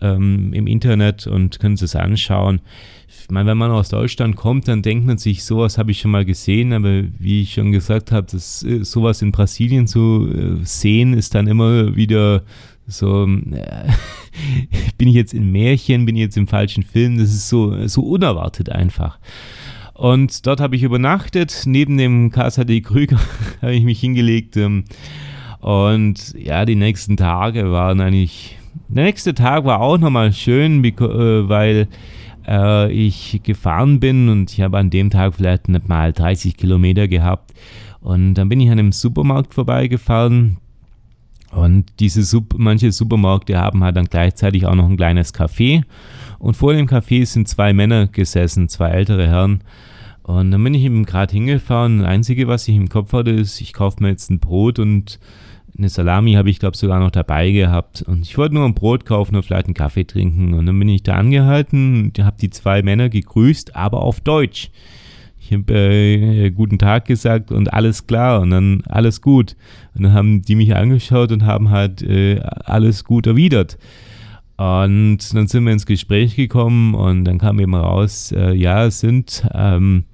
ähm, 0.00 0.52
im 0.52 0.66
Internet 0.66 1.26
und 1.26 1.58
können 1.60 1.74
es 1.74 1.96
anschauen. 1.96 2.60
Ich 3.08 3.30
meine, 3.30 3.48
wenn 3.48 3.58
man 3.58 3.70
aus 3.70 3.88
Deutschland 3.88 4.36
kommt, 4.36 4.68
dann 4.68 4.82
denkt 4.82 5.06
man 5.06 5.16
sich, 5.16 5.42
sowas 5.42 5.78
habe 5.78 5.90
ich 5.90 6.00
schon 6.00 6.10
mal 6.10 6.26
gesehen, 6.26 6.74
aber 6.74 7.04
wie 7.18 7.42
ich 7.42 7.54
schon 7.54 7.72
gesagt 7.72 8.12
habe, 8.12 8.26
das, 8.30 8.62
äh, 8.62 8.84
sowas 8.84 9.22
in 9.22 9.32
Brasilien 9.32 9.86
zu 9.86 10.28
äh, 10.30 10.64
sehen, 10.64 11.14
ist 11.14 11.34
dann 11.34 11.46
immer 11.46 11.96
wieder 11.96 12.42
so, 12.86 13.24
äh, 13.26 13.88
bin 14.98 15.08
ich 15.08 15.14
jetzt 15.14 15.32
in 15.32 15.50
Märchen, 15.50 16.04
bin 16.04 16.16
ich 16.16 16.22
jetzt 16.22 16.36
im 16.36 16.48
falschen 16.48 16.82
Film, 16.82 17.16
das 17.16 17.30
ist 17.30 17.48
so, 17.48 17.86
so 17.86 18.02
unerwartet 18.02 18.70
einfach. 18.70 19.18
Und 19.94 20.46
dort 20.46 20.60
habe 20.60 20.76
ich 20.76 20.82
übernachtet, 20.82 21.62
neben 21.64 21.96
dem 21.96 22.30
KSHD 22.30 22.82
Krüger 22.84 23.18
habe 23.62 23.74
ich 23.74 23.84
mich 23.84 24.00
hingelegt. 24.00 24.56
Ähm, 24.56 24.84
und 25.60 26.34
ja, 26.38 26.64
die 26.66 26.76
nächsten 26.76 27.16
Tage 27.16 27.72
waren 27.72 28.00
eigentlich, 28.00 28.58
der 28.88 29.04
nächste 29.04 29.34
Tag 29.34 29.64
war 29.64 29.80
auch 29.80 29.98
nochmal 29.98 30.32
schön, 30.32 30.82
weil 30.84 31.88
äh, 32.48 32.90
ich 32.90 33.40
gefahren 33.42 34.00
bin 34.00 34.28
und 34.28 34.52
ich 34.52 34.60
habe 34.60 34.78
an 34.78 34.90
dem 34.90 35.10
Tag 35.10 35.34
vielleicht 35.34 35.68
nicht 35.68 35.88
mal 35.88 36.12
30 36.12 36.56
Kilometer 36.56 37.06
gehabt. 37.06 37.52
Und 38.00 38.34
dann 38.34 38.48
bin 38.48 38.60
ich 38.60 38.70
an 38.70 38.78
einem 38.78 38.92
Supermarkt 38.92 39.54
vorbeigefahren. 39.54 40.56
Und 41.50 41.86
diese 41.98 42.22
Sup 42.22 42.54
manche 42.56 42.92
Supermärkte 42.92 43.58
haben 43.58 43.82
halt 43.82 43.96
dann 43.96 44.06
gleichzeitig 44.06 44.66
auch 44.66 44.74
noch 44.74 44.88
ein 44.88 44.96
kleines 44.96 45.34
Café. 45.34 45.82
Und 46.38 46.56
vor 46.56 46.74
dem 46.74 46.86
Café 46.86 47.24
sind 47.26 47.48
zwei 47.48 47.72
Männer 47.72 48.06
gesessen, 48.06 48.68
zwei 48.68 48.90
ältere 48.90 49.26
Herren. 49.26 49.62
Und 50.22 50.50
dann 50.50 50.62
bin 50.62 50.74
ich 50.74 50.84
eben 50.84 51.06
gerade 51.06 51.32
hingefahren. 51.32 52.00
Das 52.00 52.08
Einzige, 52.08 52.48
was 52.48 52.68
ich 52.68 52.76
im 52.76 52.90
Kopf 52.90 53.12
hatte, 53.14 53.30
ist, 53.30 53.60
ich 53.60 53.72
kaufe 53.72 54.02
mir 54.02 54.10
jetzt 54.10 54.30
ein 54.30 54.40
Brot 54.40 54.78
und 54.78 55.18
eine 55.76 55.88
Salami 55.88 56.34
habe 56.34 56.50
ich, 56.50 56.58
glaube 56.58 56.74
ich, 56.74 56.80
sogar 56.80 57.00
noch 57.00 57.10
dabei 57.10 57.50
gehabt. 57.50 58.02
Und 58.02 58.22
ich 58.22 58.36
wollte 58.38 58.54
nur 58.54 58.64
ein 58.64 58.74
Brot 58.74 59.04
kaufen 59.04 59.36
und 59.36 59.42
vielleicht 59.42 59.66
einen 59.66 59.74
Kaffee 59.74 60.04
trinken. 60.04 60.54
Und 60.54 60.66
dann 60.66 60.78
bin 60.78 60.88
ich 60.88 61.02
da 61.02 61.14
angehalten 61.14 62.04
und 62.04 62.18
habe 62.24 62.36
die 62.40 62.50
zwei 62.50 62.82
Männer 62.82 63.08
gegrüßt, 63.08 63.76
aber 63.76 64.02
auf 64.02 64.20
Deutsch. 64.20 64.70
Ich 65.40 65.52
habe 65.52 65.72
äh, 65.72 66.50
guten 66.50 66.78
Tag 66.78 67.06
gesagt 67.06 67.50
und 67.50 67.72
alles 67.72 68.06
klar 68.06 68.40
und 68.40 68.50
dann 68.50 68.82
alles 68.86 69.22
gut. 69.22 69.56
Und 69.94 70.02
dann 70.02 70.12
haben 70.12 70.42
die 70.42 70.56
mich 70.56 70.74
angeschaut 70.74 71.32
und 71.32 71.44
haben 71.44 71.70
halt 71.70 72.02
äh, 72.02 72.40
alles 72.40 73.04
gut 73.04 73.26
erwidert. 73.26 73.78
Und 74.58 75.18
dann 75.34 75.46
sind 75.46 75.64
wir 75.64 75.72
ins 75.72 75.86
Gespräch 75.86 76.34
gekommen 76.34 76.94
und 76.94 77.24
dann 77.24 77.38
kam 77.38 77.60
eben 77.60 77.74
raus, 77.74 78.32
äh, 78.32 78.52
ja, 78.52 78.84
es 78.86 79.00
sind, 79.00 79.48
ähm, 79.54 80.04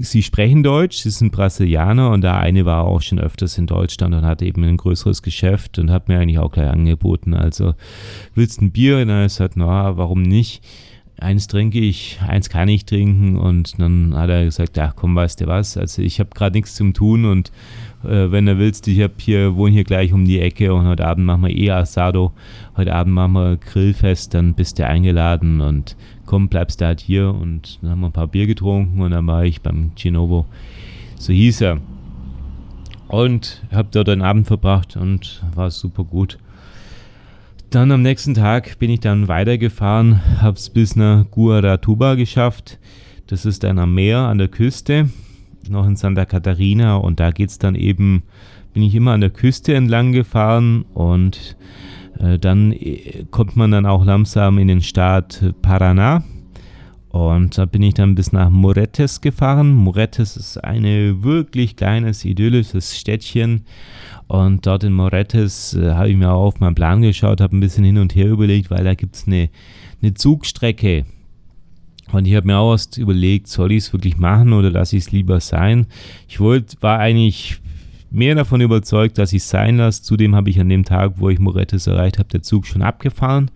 sie 0.00 0.22
sprechen 0.22 0.62
Deutsch, 0.62 0.98
sie 0.98 1.10
sind 1.10 1.32
Brasilianer 1.32 2.10
und 2.10 2.22
der 2.22 2.36
eine 2.36 2.64
war 2.64 2.84
auch 2.84 3.02
schon 3.02 3.18
öfters 3.18 3.58
in 3.58 3.66
Deutschland 3.66 4.14
und 4.14 4.24
hat 4.24 4.42
eben 4.42 4.64
ein 4.64 4.76
größeres 4.76 5.22
Geschäft 5.22 5.78
und 5.78 5.90
hat 5.90 6.08
mir 6.08 6.18
eigentlich 6.18 6.38
auch 6.38 6.52
gleich 6.52 6.70
angeboten, 6.70 7.34
also 7.34 7.74
willst 8.34 8.60
du 8.60 8.66
ein 8.66 8.72
Bier? 8.72 8.98
Und 8.98 9.10
habe 9.10 9.20
ich 9.22 9.32
gesagt, 9.32 9.54
na, 9.56 9.96
warum 9.96 10.22
nicht? 10.22 10.62
eins 11.20 11.46
trinke 11.46 11.78
ich, 11.78 12.18
eins 12.26 12.48
kann 12.48 12.68
ich 12.68 12.84
trinken 12.84 13.36
und 13.36 13.80
dann 13.80 14.14
hat 14.16 14.30
er 14.30 14.44
gesagt, 14.44 14.78
ach 14.78 14.94
komm, 14.96 15.14
weißt 15.14 15.40
du 15.40 15.46
was, 15.46 15.76
also 15.76 16.02
ich 16.02 16.20
habe 16.20 16.30
gerade 16.34 16.56
nichts 16.56 16.74
zum 16.74 16.92
tun 16.92 17.24
und 17.24 17.52
äh, 18.04 18.30
wenn 18.30 18.46
du 18.46 18.58
willst, 18.58 18.88
ich 18.88 19.00
habe 19.00 19.14
hier, 19.18 19.56
wohne 19.56 19.72
hier 19.72 19.84
gleich 19.84 20.12
um 20.12 20.24
die 20.24 20.40
Ecke 20.40 20.74
und 20.74 20.86
heute 20.86 21.06
Abend 21.06 21.24
machen 21.24 21.42
wir 21.42 21.56
eh 21.56 21.70
Asado, 21.70 22.32
heute 22.76 22.94
Abend 22.94 23.14
machen 23.14 23.32
wir 23.34 23.56
Grillfest, 23.56 24.34
dann 24.34 24.54
bist 24.54 24.78
du 24.78 24.86
eingeladen 24.86 25.60
und 25.60 25.96
komm, 26.26 26.48
bleibst 26.48 26.80
du 26.80 26.86
halt 26.86 27.00
hier 27.00 27.34
und 27.34 27.78
dann 27.82 27.90
haben 27.90 28.00
wir 28.00 28.06
ein 28.08 28.12
paar 28.12 28.28
Bier 28.28 28.46
getrunken 28.46 29.00
und 29.00 29.10
dann 29.10 29.26
war 29.26 29.44
ich 29.44 29.60
beim 29.60 29.92
Chinobo, 29.96 30.46
so 31.18 31.32
hieß 31.32 31.60
er. 31.62 31.80
Und 33.08 33.62
habe 33.70 33.88
dort 33.92 34.08
einen 34.08 34.22
Abend 34.22 34.46
verbracht 34.46 34.96
und 34.96 35.44
war 35.54 35.70
super 35.70 36.04
gut. 36.04 36.38
Dann 37.70 37.90
am 37.90 38.02
nächsten 38.02 38.34
Tag 38.34 38.78
bin 38.78 38.90
ich 38.90 39.00
dann 39.00 39.28
weitergefahren, 39.28 40.40
habe 40.40 40.56
es 40.56 40.70
bis 40.70 40.96
nach 40.96 41.24
Guaratuba 41.30 42.14
geschafft. 42.14 42.78
Das 43.26 43.44
ist 43.44 43.64
dann 43.64 43.78
am 43.78 43.94
Meer, 43.94 44.18
an 44.18 44.38
der 44.38 44.48
Küste, 44.48 45.10
noch 45.68 45.86
in 45.86 45.96
Santa 45.96 46.24
Catarina. 46.24 46.96
Und 46.96 47.20
da 47.20 47.30
geht 47.30 47.50
es 47.50 47.58
dann 47.58 47.74
eben, 47.74 48.22
bin 48.72 48.82
ich 48.82 48.94
immer 48.94 49.12
an 49.12 49.20
der 49.20 49.30
Küste 49.30 49.74
entlang 49.74 50.12
gefahren 50.12 50.84
und 50.94 51.56
dann 52.38 52.72
äh, 52.72 53.24
kommt 53.30 53.56
man 53.56 53.70
dann 53.70 53.86
auch 53.86 54.04
langsam 54.04 54.58
in 54.58 54.68
den 54.68 54.82
Staat 54.82 55.42
Paraná. 55.62 56.22
Und 57.14 57.56
da 57.58 57.64
bin 57.64 57.82
ich 57.82 57.94
dann 57.94 58.16
bis 58.16 58.32
nach 58.32 58.50
Moretes 58.50 59.20
gefahren. 59.20 59.72
Moretes 59.72 60.36
ist 60.36 60.64
ein 60.64 61.22
wirklich 61.22 61.76
kleines, 61.76 62.24
idyllisches 62.24 62.98
Städtchen. 62.98 63.66
Und 64.26 64.66
dort 64.66 64.82
in 64.82 64.92
Moretes 64.92 65.74
äh, 65.74 65.92
habe 65.92 66.10
ich 66.10 66.16
mir 66.16 66.32
auch 66.32 66.46
auf 66.46 66.60
meinen 66.60 66.74
Plan 66.74 67.02
geschaut, 67.02 67.40
habe 67.40 67.56
ein 67.56 67.60
bisschen 67.60 67.84
hin 67.84 67.98
und 67.98 68.16
her 68.16 68.26
überlegt, 68.26 68.70
weil 68.70 68.82
da 68.82 68.94
gibt 68.94 69.14
es 69.14 69.28
eine, 69.28 69.48
eine 70.02 70.14
Zugstrecke. 70.14 71.04
Und 72.10 72.26
ich 72.26 72.34
habe 72.34 72.46
mir 72.46 72.58
auch 72.58 72.72
erst 72.72 72.98
überlegt, 72.98 73.46
soll 73.46 73.72
ich 73.72 73.84
es 73.84 73.92
wirklich 73.92 74.18
machen 74.18 74.52
oder 74.52 74.70
lasse 74.70 74.96
ich 74.96 75.04
es 75.04 75.12
lieber 75.12 75.40
sein? 75.40 75.86
Ich 76.28 76.40
wollte, 76.40 76.76
war 76.80 76.98
eigentlich 76.98 77.60
mehr 78.14 78.34
davon 78.34 78.60
überzeugt, 78.60 79.18
dass 79.18 79.32
ich 79.32 79.42
es 79.42 79.50
sein 79.50 79.76
lasse. 79.76 80.02
Zudem 80.02 80.34
habe 80.34 80.50
ich 80.50 80.60
an 80.60 80.68
dem 80.68 80.84
Tag, 80.84 81.14
wo 81.16 81.28
ich 81.30 81.38
Morettes 81.38 81.86
erreicht 81.86 82.18
habe, 82.18 82.28
der 82.28 82.42
Zug 82.42 82.66
schon 82.66 82.82
abgefahren. 82.82 83.50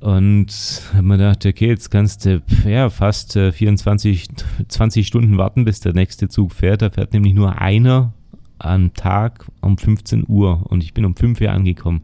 Und 0.00 0.52
habe 0.92 1.02
mir 1.02 1.18
gedacht, 1.18 1.44
okay, 1.44 1.68
jetzt 1.68 1.90
kannst 1.90 2.24
du 2.24 2.40
ja, 2.64 2.88
fast 2.88 3.32
24, 3.32 4.28
äh, 4.60 4.68
20 4.68 5.06
Stunden 5.06 5.38
warten, 5.38 5.64
bis 5.64 5.80
der 5.80 5.92
nächste 5.92 6.28
Zug 6.28 6.52
fährt. 6.52 6.82
Da 6.82 6.90
fährt 6.90 7.12
nämlich 7.12 7.34
nur 7.34 7.60
einer 7.60 8.12
am 8.58 8.94
Tag 8.94 9.46
um 9.60 9.76
15 9.76 10.24
Uhr 10.28 10.64
und 10.68 10.82
ich 10.82 10.94
bin 10.94 11.04
um 11.04 11.16
5 11.16 11.40
Uhr 11.40 11.50
angekommen. 11.50 12.02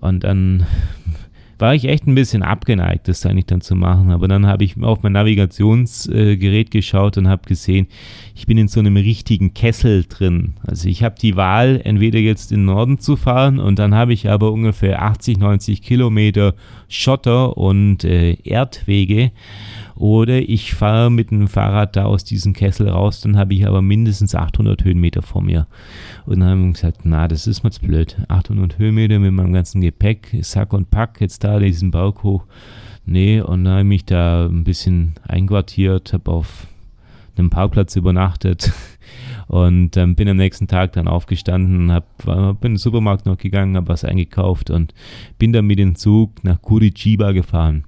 Und 0.00 0.24
dann 0.24 0.66
war 1.60 1.74
ich 1.74 1.84
echt 1.84 2.06
ein 2.06 2.14
bisschen 2.14 2.42
abgeneigt, 2.42 3.08
das 3.08 3.24
eigentlich 3.26 3.46
dann 3.46 3.60
zu 3.60 3.74
machen. 3.74 4.10
Aber 4.10 4.28
dann 4.28 4.46
habe 4.46 4.64
ich 4.64 4.80
auf 4.82 5.02
mein 5.02 5.12
Navigationsgerät 5.12 6.68
äh, 6.68 6.70
geschaut 6.70 7.18
und 7.18 7.28
habe 7.28 7.46
gesehen, 7.46 7.86
ich 8.34 8.46
bin 8.46 8.58
in 8.58 8.68
so 8.68 8.80
einem 8.80 8.96
richtigen 8.96 9.54
Kessel 9.54 10.04
drin. 10.08 10.54
Also 10.66 10.88
ich 10.88 11.02
habe 11.02 11.16
die 11.20 11.36
Wahl, 11.36 11.80
entweder 11.84 12.18
jetzt 12.18 12.52
in 12.52 12.60
den 12.60 12.66
Norden 12.66 12.98
zu 12.98 13.16
fahren 13.16 13.58
und 13.58 13.78
dann 13.78 13.94
habe 13.94 14.12
ich 14.12 14.28
aber 14.30 14.52
ungefähr 14.52 15.02
80, 15.02 15.38
90 15.38 15.82
Kilometer 15.82 16.54
Schotter 16.88 17.56
und 17.56 18.04
äh, 18.04 18.32
Erdwege 18.44 19.30
oder 20.00 20.38
ich 20.38 20.72
fahre 20.72 21.10
mit 21.10 21.30
dem 21.30 21.46
Fahrrad 21.46 21.94
da 21.94 22.06
aus 22.06 22.24
diesem 22.24 22.54
Kessel 22.54 22.88
raus, 22.88 23.20
dann 23.20 23.36
habe 23.36 23.52
ich 23.52 23.66
aber 23.66 23.82
mindestens 23.82 24.34
800 24.34 24.82
Höhenmeter 24.82 25.20
vor 25.20 25.42
mir. 25.42 25.66
Und 26.24 26.40
dann 26.40 26.48
haben 26.48 26.64
wir 26.64 26.72
gesagt, 26.72 27.00
na, 27.04 27.28
das 27.28 27.46
ist 27.46 27.64
mir 27.64 27.70
zu 27.70 27.82
blöd. 27.82 28.16
800 28.28 28.78
Höhenmeter 28.78 29.18
mit 29.18 29.32
meinem 29.32 29.52
ganzen 29.52 29.82
Gepäck, 29.82 30.38
Sack 30.40 30.72
und 30.72 30.90
Pack, 30.90 31.20
jetzt 31.20 31.44
da 31.44 31.58
diesen 31.58 31.90
Berg 31.90 32.22
hoch. 32.22 32.46
Nee, 33.04 33.42
und 33.42 33.64
dann 33.64 33.72
habe 33.74 33.82
ich 33.82 33.88
mich 33.88 34.04
da 34.06 34.46
ein 34.46 34.64
bisschen 34.64 35.16
einquartiert, 35.28 36.14
habe 36.14 36.30
auf 36.30 36.66
einem 37.36 37.50
Parkplatz 37.50 37.94
übernachtet 37.94 38.72
und 39.48 39.98
ähm, 39.98 40.14
bin 40.14 40.30
am 40.30 40.38
nächsten 40.38 40.66
Tag 40.66 40.92
dann 40.92 41.08
aufgestanden, 41.08 41.92
hab, 41.92 42.06
bin 42.24 42.54
in 42.62 42.72
den 42.72 42.76
Supermarkt 42.78 43.26
noch 43.26 43.36
gegangen, 43.36 43.76
habe 43.76 43.88
was 43.88 44.04
eingekauft 44.04 44.70
und 44.70 44.94
bin 45.38 45.52
dann 45.52 45.66
mit 45.66 45.78
dem 45.78 45.94
Zug 45.94 46.42
nach 46.42 46.62
Curitiba 46.62 47.32
gefahren. 47.32 47.84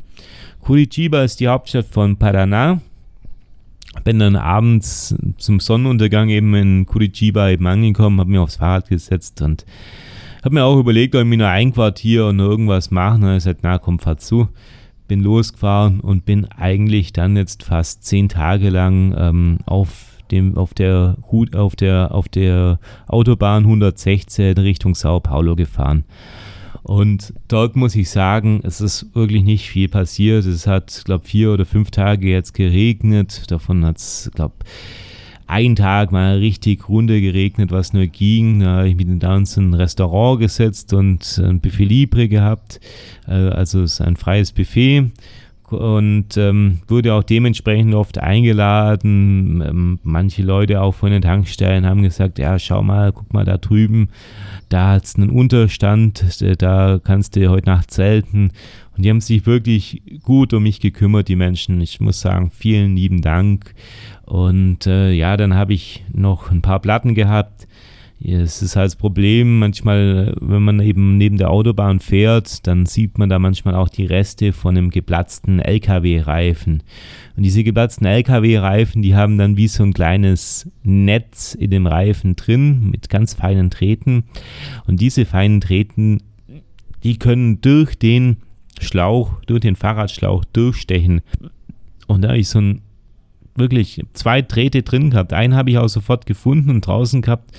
Curitiba 0.62 1.24
ist 1.24 1.40
die 1.40 1.48
Hauptstadt 1.48 1.86
von 1.86 2.16
Paraná. 2.16 2.78
Bin 4.04 4.20
dann 4.20 4.36
abends 4.36 5.14
zum 5.36 5.58
Sonnenuntergang 5.58 6.28
eben 6.28 6.54
in 6.54 6.86
Curitiba 6.86 7.50
eben 7.50 7.66
angekommen, 7.66 8.20
habe 8.20 8.30
mich 8.30 8.38
aufs 8.38 8.56
Fahrrad 8.56 8.88
gesetzt 8.88 9.42
und 9.42 9.66
habe 10.44 10.54
mir 10.54 10.64
auch 10.64 10.78
überlegt, 10.78 11.16
ob 11.16 11.26
ich 11.26 11.36
noch 11.36 11.46
einquartiere 11.46 12.28
und 12.28 12.38
irgendwas 12.38 12.92
machen. 12.92 13.24
Und 13.24 13.30
ich 13.30 13.44
gesagt, 13.44 13.60
na 13.62 13.78
komm, 13.78 13.98
fahr 13.98 14.18
zu. 14.18 14.48
Bin 15.08 15.20
losgefahren 15.20 15.98
und 15.98 16.24
bin 16.24 16.46
eigentlich 16.46 17.12
dann 17.12 17.36
jetzt 17.36 17.64
fast 17.64 18.04
zehn 18.04 18.28
Tage 18.28 18.70
lang 18.70 19.14
ähm, 19.18 19.58
auf 19.66 20.12
dem, 20.30 20.56
auf 20.56 20.74
der, 20.74 21.16
auf 21.52 21.74
der, 21.74 22.14
auf 22.14 22.28
der 22.28 22.78
Autobahn 23.08 23.64
116 23.64 24.56
Richtung 24.58 24.94
Sao 24.94 25.18
Paulo 25.18 25.56
gefahren. 25.56 26.04
Und 26.82 27.32
dort 27.48 27.76
muss 27.76 27.94
ich 27.94 28.10
sagen, 28.10 28.60
es 28.64 28.80
ist 28.80 29.14
wirklich 29.14 29.44
nicht 29.44 29.68
viel 29.68 29.88
passiert. 29.88 30.44
Es 30.44 30.66
hat, 30.66 31.02
glaube 31.04 31.26
vier 31.26 31.52
oder 31.52 31.64
fünf 31.64 31.90
Tage 31.90 32.28
jetzt 32.28 32.54
geregnet. 32.54 33.50
Davon 33.50 33.84
hat 33.84 33.98
es, 33.98 34.30
glaube 34.34 34.54
einen 35.46 35.76
Tag 35.76 36.12
mal 36.12 36.38
richtig 36.38 36.88
runter 36.88 37.20
geregnet, 37.20 37.70
was 37.70 37.92
nur 37.92 38.06
ging. 38.06 38.60
Da 38.60 38.78
habe 38.78 38.88
ich 38.88 38.96
mich 38.96 39.06
dann 39.18 39.40
ins 39.40 39.58
Restaurant 39.58 40.40
gesetzt 40.40 40.94
und 40.94 41.38
ein 41.38 41.60
Buffet 41.60 41.84
Libre 41.84 42.28
gehabt. 42.28 42.80
Äh, 43.28 43.32
also 43.32 43.82
es 43.82 43.94
ist 43.94 44.00
ein 44.00 44.16
freies 44.16 44.52
Buffet 44.52 45.10
und 45.72 46.36
ähm, 46.36 46.80
wurde 46.88 47.14
auch 47.14 47.22
dementsprechend 47.22 47.94
oft 47.94 48.18
eingeladen. 48.18 49.62
Ähm, 49.66 49.98
manche 50.02 50.42
Leute 50.42 50.80
auch 50.80 50.94
von 50.94 51.10
den 51.10 51.22
Tankstellen 51.22 51.86
haben 51.86 52.02
gesagt, 52.02 52.38
ja, 52.38 52.58
schau 52.58 52.82
mal, 52.82 53.12
guck 53.12 53.32
mal 53.32 53.44
da 53.44 53.58
drüben, 53.58 54.08
da 54.68 54.92
hat 54.92 55.04
es 55.04 55.16
einen 55.16 55.30
Unterstand, 55.30 56.24
da 56.60 57.00
kannst 57.02 57.36
du 57.36 57.48
heute 57.48 57.68
Nacht 57.68 57.90
zelten. 57.90 58.52
Und 58.96 59.04
die 59.04 59.10
haben 59.10 59.20
sich 59.20 59.46
wirklich 59.46 60.02
gut 60.22 60.52
um 60.52 60.64
mich 60.64 60.80
gekümmert, 60.80 61.28
die 61.28 61.36
Menschen. 61.36 61.80
Ich 61.80 62.00
muss 62.00 62.20
sagen, 62.20 62.50
vielen 62.50 62.94
lieben 62.94 63.22
Dank. 63.22 63.74
Und 64.24 64.86
äh, 64.86 65.12
ja, 65.12 65.36
dann 65.36 65.54
habe 65.54 65.72
ich 65.72 66.04
noch 66.12 66.50
ein 66.50 66.62
paar 66.62 66.80
Platten 66.80 67.14
gehabt 67.14 67.66
es 68.24 68.62
ist 68.62 68.76
halt 68.76 68.86
das 68.86 68.96
Problem, 68.96 69.58
manchmal, 69.58 70.34
wenn 70.40 70.62
man 70.62 70.80
eben 70.80 71.18
neben 71.18 71.38
der 71.38 71.50
Autobahn 71.50 71.98
fährt, 71.98 72.66
dann 72.66 72.86
sieht 72.86 73.18
man 73.18 73.28
da 73.28 73.38
manchmal 73.38 73.74
auch 73.74 73.88
die 73.88 74.06
Reste 74.06 74.52
von 74.52 74.76
einem 74.76 74.90
geplatzten 74.90 75.58
LKW-Reifen. 75.58 76.82
Und 77.36 77.42
diese 77.42 77.64
geplatzten 77.64 78.06
LKW-Reifen, 78.06 79.02
die 79.02 79.14
haben 79.14 79.38
dann 79.38 79.56
wie 79.56 79.68
so 79.68 79.82
ein 79.82 79.92
kleines 79.92 80.70
Netz 80.82 81.54
in 81.54 81.70
dem 81.70 81.86
Reifen 81.86 82.36
drin 82.36 82.90
mit 82.90 83.08
ganz 83.08 83.34
feinen 83.34 83.70
Drähten. 83.70 84.24
Und 84.86 85.00
diese 85.00 85.24
feinen 85.24 85.60
Drähten, 85.60 86.22
die 87.02 87.18
können 87.18 87.60
durch 87.60 87.98
den 87.98 88.36
Schlauch, 88.80 89.40
durch 89.46 89.60
den 89.60 89.76
Fahrradschlauch 89.76 90.44
durchstechen. 90.52 91.22
Und 92.06 92.22
da 92.22 92.34
ist 92.34 92.50
so 92.50 92.60
ein 92.60 92.82
wirklich 93.54 94.02
zwei 94.12 94.42
Drähte 94.42 94.82
drin 94.82 95.10
gehabt. 95.10 95.32
Einen 95.32 95.54
habe 95.54 95.70
ich 95.70 95.78
auch 95.78 95.88
sofort 95.88 96.26
gefunden 96.26 96.70
und 96.70 96.86
draußen 96.86 97.22
gehabt. 97.22 97.50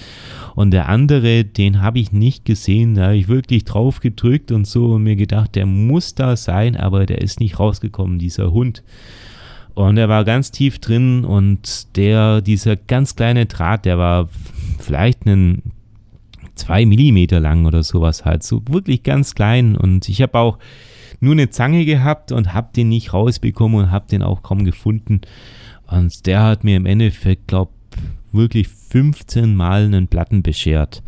Und 0.56 0.72
der 0.72 0.90
andere, 0.90 1.46
den 1.46 1.82
habe 1.82 2.00
ich 2.00 2.12
nicht 2.12 2.46
gesehen. 2.46 2.96
Da 2.96 3.06
habe 3.06 3.18
ich 3.18 3.28
wirklich 3.28 3.66
drauf 3.66 4.00
gedrückt 4.00 4.52
und 4.52 4.66
so 4.66 4.94
und 4.94 5.04
mir 5.04 5.16
gedacht, 5.16 5.56
der 5.56 5.66
muss 5.66 6.16
da 6.16 6.36
sein, 6.36 6.76
aber 6.76 7.06
der 7.06 7.22
ist 7.22 7.40
nicht 7.40 7.60
rausgekommen, 7.60 8.20
dieser 8.20 8.52
Hund. 8.52 8.84
Und 9.76 9.98
er 9.98 10.10
war 10.10 10.24
ganz 10.24 10.52
tief 10.52 10.80
drin 10.80 11.26
und 11.26 11.96
der, 11.96 12.42
dieser 12.42 12.76
ganz 12.76 13.16
kleine 13.16 13.48
Draht, 13.48 13.86
der 13.86 13.98
war 13.98 14.30
vielleicht 14.80 15.26
einen 15.26 15.64
zwei 16.56 16.86
Millimeter 16.86 17.40
lang 17.40 17.66
oder 17.66 17.82
sowas 17.82 18.26
halt, 18.26 18.44
so 18.44 18.62
wirklich 18.68 19.02
ganz 19.02 19.34
klein. 19.34 19.76
Und 19.76 20.10
ich 20.10 20.22
habe 20.22 20.38
auch 20.38 20.60
nur 21.20 21.34
eine 21.34 21.50
Zange 21.50 21.86
gehabt 21.86 22.32
und 22.32 22.54
habe 22.54 22.70
den 22.76 22.90
nicht 22.90 23.14
rausbekommen 23.14 23.80
und 23.86 23.92
habe 23.92 24.08
den 24.08 24.22
auch 24.22 24.44
kaum 24.44 24.64
gefunden. 24.66 25.22
Und 25.88 26.26
der 26.26 26.44
hat 26.44 26.64
mir 26.64 26.78
im 26.78 26.86
Endeffekt, 26.86 27.48
glaube 27.48 27.72
wirklich 28.32 28.68
15 28.68 29.56
Mal 29.56 29.86
einen 29.86 30.08
Platten 30.08 30.42
beschert. 30.44 31.04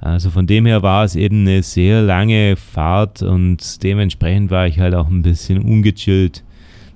Also 0.00 0.30
von 0.30 0.46
dem 0.46 0.64
her 0.66 0.82
war 0.82 1.04
es 1.04 1.14
eben 1.14 1.40
eine 1.40 1.62
sehr 1.62 2.00
lange 2.00 2.56
Fahrt 2.56 3.22
und 3.22 3.82
dementsprechend 3.82 4.50
war 4.50 4.66
ich 4.66 4.78
halt 4.78 4.94
auch 4.94 5.08
ein 5.08 5.22
bisschen 5.22 5.58
ungechillt. 5.58 6.42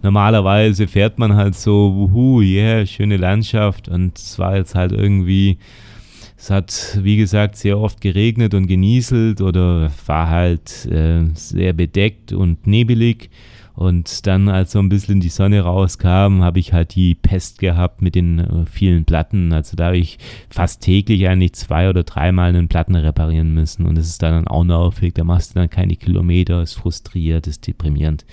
Normalerweise 0.02 0.86
fährt 0.86 1.18
man 1.18 1.34
halt 1.34 1.54
so, 1.54 1.94
wuhu, 1.94 2.40
yeah, 2.40 2.86
schöne 2.86 3.16
Landschaft 3.16 3.88
und 3.88 4.18
es 4.18 4.38
war 4.38 4.56
jetzt 4.56 4.74
halt 4.74 4.92
irgendwie 4.92 5.58
Es 6.36 6.50
hat, 6.50 6.98
wie 7.02 7.16
gesagt, 7.16 7.56
sehr 7.56 7.78
oft 7.78 8.00
geregnet 8.00 8.54
und 8.54 8.66
genieselt 8.66 9.40
oder 9.40 9.90
war 10.06 10.28
halt 10.28 10.86
äh, 10.86 11.24
sehr 11.34 11.72
bedeckt 11.72 12.32
und 12.32 12.66
nebelig. 12.66 13.30
Und 13.74 14.26
dann, 14.28 14.48
als 14.48 14.72
so 14.72 14.78
ein 14.78 14.88
bisschen 14.88 15.18
die 15.18 15.28
Sonne 15.28 15.60
rauskam, 15.62 16.42
habe 16.42 16.60
ich 16.60 16.72
halt 16.72 16.94
die 16.94 17.16
Pest 17.16 17.58
gehabt 17.58 18.02
mit 18.02 18.14
den 18.14 18.38
äh, 18.38 18.66
vielen 18.66 19.04
Platten. 19.04 19.52
Also 19.52 19.76
da 19.76 19.86
habe 19.86 19.98
ich 19.98 20.18
fast 20.48 20.80
täglich 20.80 21.26
eigentlich 21.26 21.54
zwei 21.54 21.88
oder 21.88 22.04
dreimal 22.04 22.50
einen 22.50 22.68
Platten 22.68 22.94
reparieren 22.94 23.52
müssen. 23.52 23.84
Und 23.86 23.98
das 23.98 24.06
ist 24.06 24.22
dann 24.22 24.46
auch 24.46 24.62
nervig. 24.62 25.14
Da 25.14 25.24
machst 25.24 25.50
du 25.50 25.58
dann 25.58 25.70
keine 25.70 25.96
Kilometer, 25.96 26.62
ist 26.62 26.74
frustriert, 26.74 27.48
ist 27.48 27.66
deprimierend. 27.66 28.24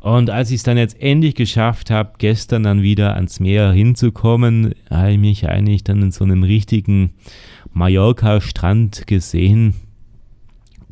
Und 0.00 0.28
als 0.28 0.50
ich 0.50 0.56
es 0.56 0.62
dann 0.62 0.78
jetzt 0.78 1.00
endlich 1.00 1.34
geschafft 1.34 1.90
habe, 1.90 2.12
gestern 2.18 2.62
dann 2.62 2.82
wieder 2.82 3.14
ans 3.14 3.40
Meer 3.40 3.72
hinzukommen, 3.72 4.74
habe 4.90 5.12
ich 5.12 5.18
mich 5.18 5.48
eigentlich 5.48 5.84
dann 5.84 6.02
in 6.02 6.10
so 6.10 6.24
einem 6.24 6.42
richtigen 6.42 7.12
Mallorca-Strand 7.72 9.06
gesehen 9.06 9.74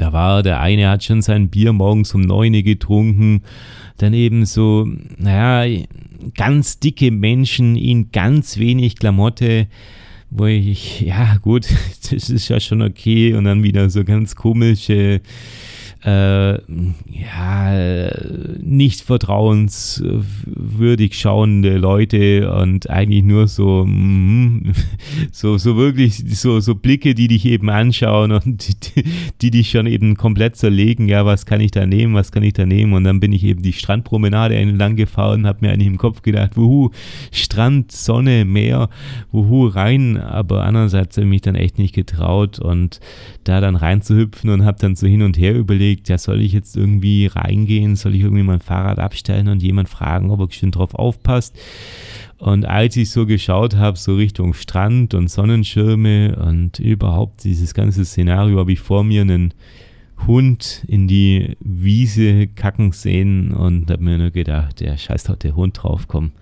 da 0.01 0.13
war 0.13 0.43
der 0.43 0.61
eine 0.61 0.89
hat 0.89 1.05
schon 1.05 1.23
sein 1.23 1.49
Bier 1.49 1.73
morgens 1.73 2.15
um 2.15 2.23
neun 2.23 2.53
getrunken, 2.53 3.43
dann 3.99 4.15
eben 4.15 4.47
so, 4.47 4.89
naja, 5.17 5.85
ganz 6.37 6.79
dicke 6.79 7.11
Menschen 7.11 7.77
in 7.77 8.11
ganz 8.11 8.59
wenig 8.59 8.97
Klamotte, 8.97 9.67
wo 10.31 10.47
ich, 10.47 11.01
ja 11.01 11.37
gut, 11.43 11.67
das 12.11 12.31
ist 12.31 12.49
ja 12.49 12.61
schon 12.61 12.83
okay. 12.83 13.35
Und 13.35 13.45
dann 13.45 13.63
wieder 13.63 13.91
so 13.91 14.05
ganz 14.05 14.37
komische 14.37 15.21
äh, 16.05 16.59
ja, 17.11 18.13
nicht 18.63 19.01
vertrauenswürdig 19.01 21.19
schauende 21.19 21.77
Leute 21.77 22.53
und 22.53 22.89
eigentlich 22.89 23.25
nur 23.25 23.49
so, 23.49 23.85
mm, 23.85 24.71
so, 25.33 25.59
so 25.59 25.77
wirklich 25.77 26.23
so, 26.39 26.61
so 26.61 26.77
Blicke, 26.77 27.17
die 27.17 27.27
dich 27.27 27.45
eben 27.47 27.69
anschauen 27.69 28.31
und 28.31 28.69
die, 28.69 28.75
die 29.41 29.51
dich 29.51 29.71
schon 29.71 29.87
eben 29.87 30.17
komplett 30.17 30.55
zerlegen. 30.55 31.09
Ja, 31.09 31.27
was 31.27 31.47
kann 31.47 31.61
ich 31.61 31.73
da 31.73 31.85
nehmen, 31.85 32.15
was 32.15 32.31
kann 32.31 32.45
ich 32.45 32.53
da 32.53 32.65
nehmen? 32.65 32.93
Und 32.93 33.03
dann 33.03 33.19
bin 33.19 33.33
ich 33.33 33.43
eben 33.43 33.63
die 33.63 33.73
Strandpromenade 33.73 34.55
entlang 34.55 34.95
gefahren, 34.95 35.47
habe 35.47 35.67
mir 35.67 35.73
eigentlich 35.73 35.89
im 35.89 35.99
Kopf 35.99 36.23
gedacht, 36.23 36.57
wuhu, 36.57 36.91
Strand, 37.33 37.91
Sonne, 37.91 38.45
Meer, 38.45 38.89
wuhu, 39.33 39.67
rein. 39.67 40.17
Aber 40.17 40.63
andererseits 40.63 41.17
habe 41.17 41.27
ich 41.27 41.31
mich 41.31 41.43
dann 41.43 41.57
echt 41.57 41.79
nicht 41.79 41.95
getraut 41.95 42.61
und 42.61 43.01
da 43.43 43.61
dann 43.61 43.75
reinzuhüpfen 43.75 44.51
und 44.51 44.65
habe 44.65 44.79
dann 44.81 44.95
so 44.95 45.09
hin 45.09 45.23
und 45.23 45.37
her 45.39 45.57
überlegt, 45.57 45.88
überlegt, 45.89 46.09
ja, 46.09 46.19
soll 46.19 46.41
ich 46.41 46.53
jetzt 46.53 46.77
irgendwie 46.77 47.27
reingehen, 47.27 47.97
soll 47.97 48.15
ich 48.15 48.23
irgendwie 48.23 48.43
mein 48.43 48.61
Fahrrad 48.61 48.99
abstellen 48.99 49.49
und 49.49 49.63
jemand 49.63 49.89
fragen, 49.89 50.31
ob 50.31 50.41
er 50.41 50.51
schön 50.51 50.71
drauf 50.71 50.95
aufpasst. 50.95 51.59
Und 52.39 52.67
als 52.67 52.97
ich 52.97 53.11
so 53.11 53.27
geschaut 53.27 53.77
habe, 53.77 53.99
so 53.99 54.15
Richtung 54.15 54.55
Strand 54.55 55.15
und 55.15 55.29
Sonnenschirme 55.29 56.37
und 56.37 56.79
überhaupt 56.79 57.45
dieses 57.45 57.75
ganze 57.75 58.05
Szenario, 58.05 58.59
habe 58.59 58.73
ich 58.73 58.81
vor 58.81 59.03
mir 59.03 59.23
einen 59.23 59.55
Hund 60.27 60.85
in 60.89 61.09
die 61.09 61.57
Wiese 61.61 62.49
kacken 62.49 62.93
sehen 62.93 63.53
und 63.53 63.91
habe 63.91 64.03
mir 64.03 64.19
nur 64.19 64.31
gedacht, 64.31 64.81
der 64.81 64.97
scheiß 64.97 65.25
doch 65.25 65.37
der 65.37 65.57
Hund 65.57 65.83
drauf, 65.83 66.07
komm. 66.07 66.33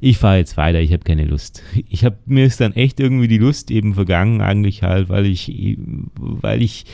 Ich 0.00 0.18
fahre 0.18 0.38
jetzt 0.38 0.56
weiter, 0.56 0.80
ich 0.80 0.92
habe 0.92 1.04
keine 1.04 1.24
Lust. 1.24 1.62
Ich 1.88 2.04
habe 2.04 2.16
mir 2.26 2.44
ist 2.44 2.60
dann 2.60 2.72
echt 2.74 2.98
irgendwie 2.98 3.28
die 3.28 3.38
Lust 3.38 3.70
eben 3.70 3.94
vergangen, 3.94 4.40
eigentlich 4.40 4.82
halt, 4.82 5.08
weil 5.08 5.26
ich, 5.26 5.78
weil 6.16 6.62
ich 6.62 6.86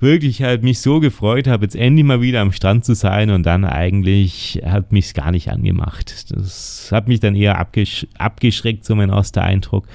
wirklich 0.00 0.42
halt 0.42 0.62
mich 0.62 0.80
so 0.80 1.00
gefreut 1.00 1.46
habe, 1.46 1.64
jetzt 1.64 1.76
endlich 1.76 2.04
mal 2.04 2.20
wieder 2.20 2.40
am 2.40 2.52
Strand 2.52 2.84
zu 2.84 2.94
sein 2.94 3.30
und 3.30 3.44
dann 3.44 3.64
eigentlich 3.64 4.60
hat 4.64 4.92
mich 4.92 5.06
es 5.06 5.14
gar 5.14 5.30
nicht 5.30 5.50
angemacht. 5.50 6.30
Das 6.30 6.88
hat 6.92 7.08
mich 7.08 7.20
dann 7.20 7.34
eher 7.34 7.58
abgesch 7.58 8.06
abgeschreckt, 8.18 8.84
so 8.84 8.94
mein 8.94 9.10
erster 9.10 9.42
Eindruck. 9.42 9.86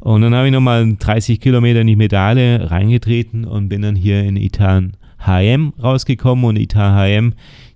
Und 0.00 0.22
dann 0.22 0.34
habe 0.34 0.46
ich 0.46 0.52
nochmal 0.52 0.96
30 0.98 1.40
Kilometer 1.40 1.80
in 1.80 1.86
die 1.86 1.96
Medale 1.96 2.70
reingetreten 2.70 3.44
und 3.44 3.68
bin 3.68 3.82
dann 3.82 3.96
hier 3.96 4.22
in 4.22 4.36
Itan 4.36 4.96
HM 5.26 5.72
rausgekommen 5.82 6.44
und 6.44 6.56
Itan 6.56 6.94
HM, 6.94 7.34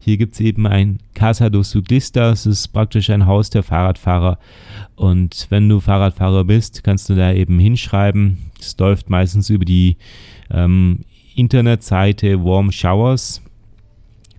hier 0.08 0.16
gibt 0.16 0.34
es 0.34 0.40
eben 0.40 0.66
ein 0.66 1.00
Casa 1.14 1.50
dos 1.50 1.70
Ciclistas, 1.70 2.44
das 2.44 2.46
ist 2.46 2.68
praktisch 2.68 3.10
ein 3.10 3.26
Haus 3.26 3.50
der 3.50 3.62
Fahrradfahrer. 3.62 4.38
Und 4.96 5.46
wenn 5.50 5.68
du 5.68 5.80
Fahrradfahrer 5.80 6.44
bist, 6.44 6.82
kannst 6.82 7.10
du 7.10 7.14
da 7.14 7.32
eben 7.32 7.58
hinschreiben. 7.58 8.38
Es 8.58 8.76
läuft 8.78 9.10
meistens 9.10 9.50
über 9.50 9.64
die 9.64 9.96
ähm, 10.50 11.00
Internetseite 11.38 12.44
Warm 12.44 12.72
Showers. 12.72 13.42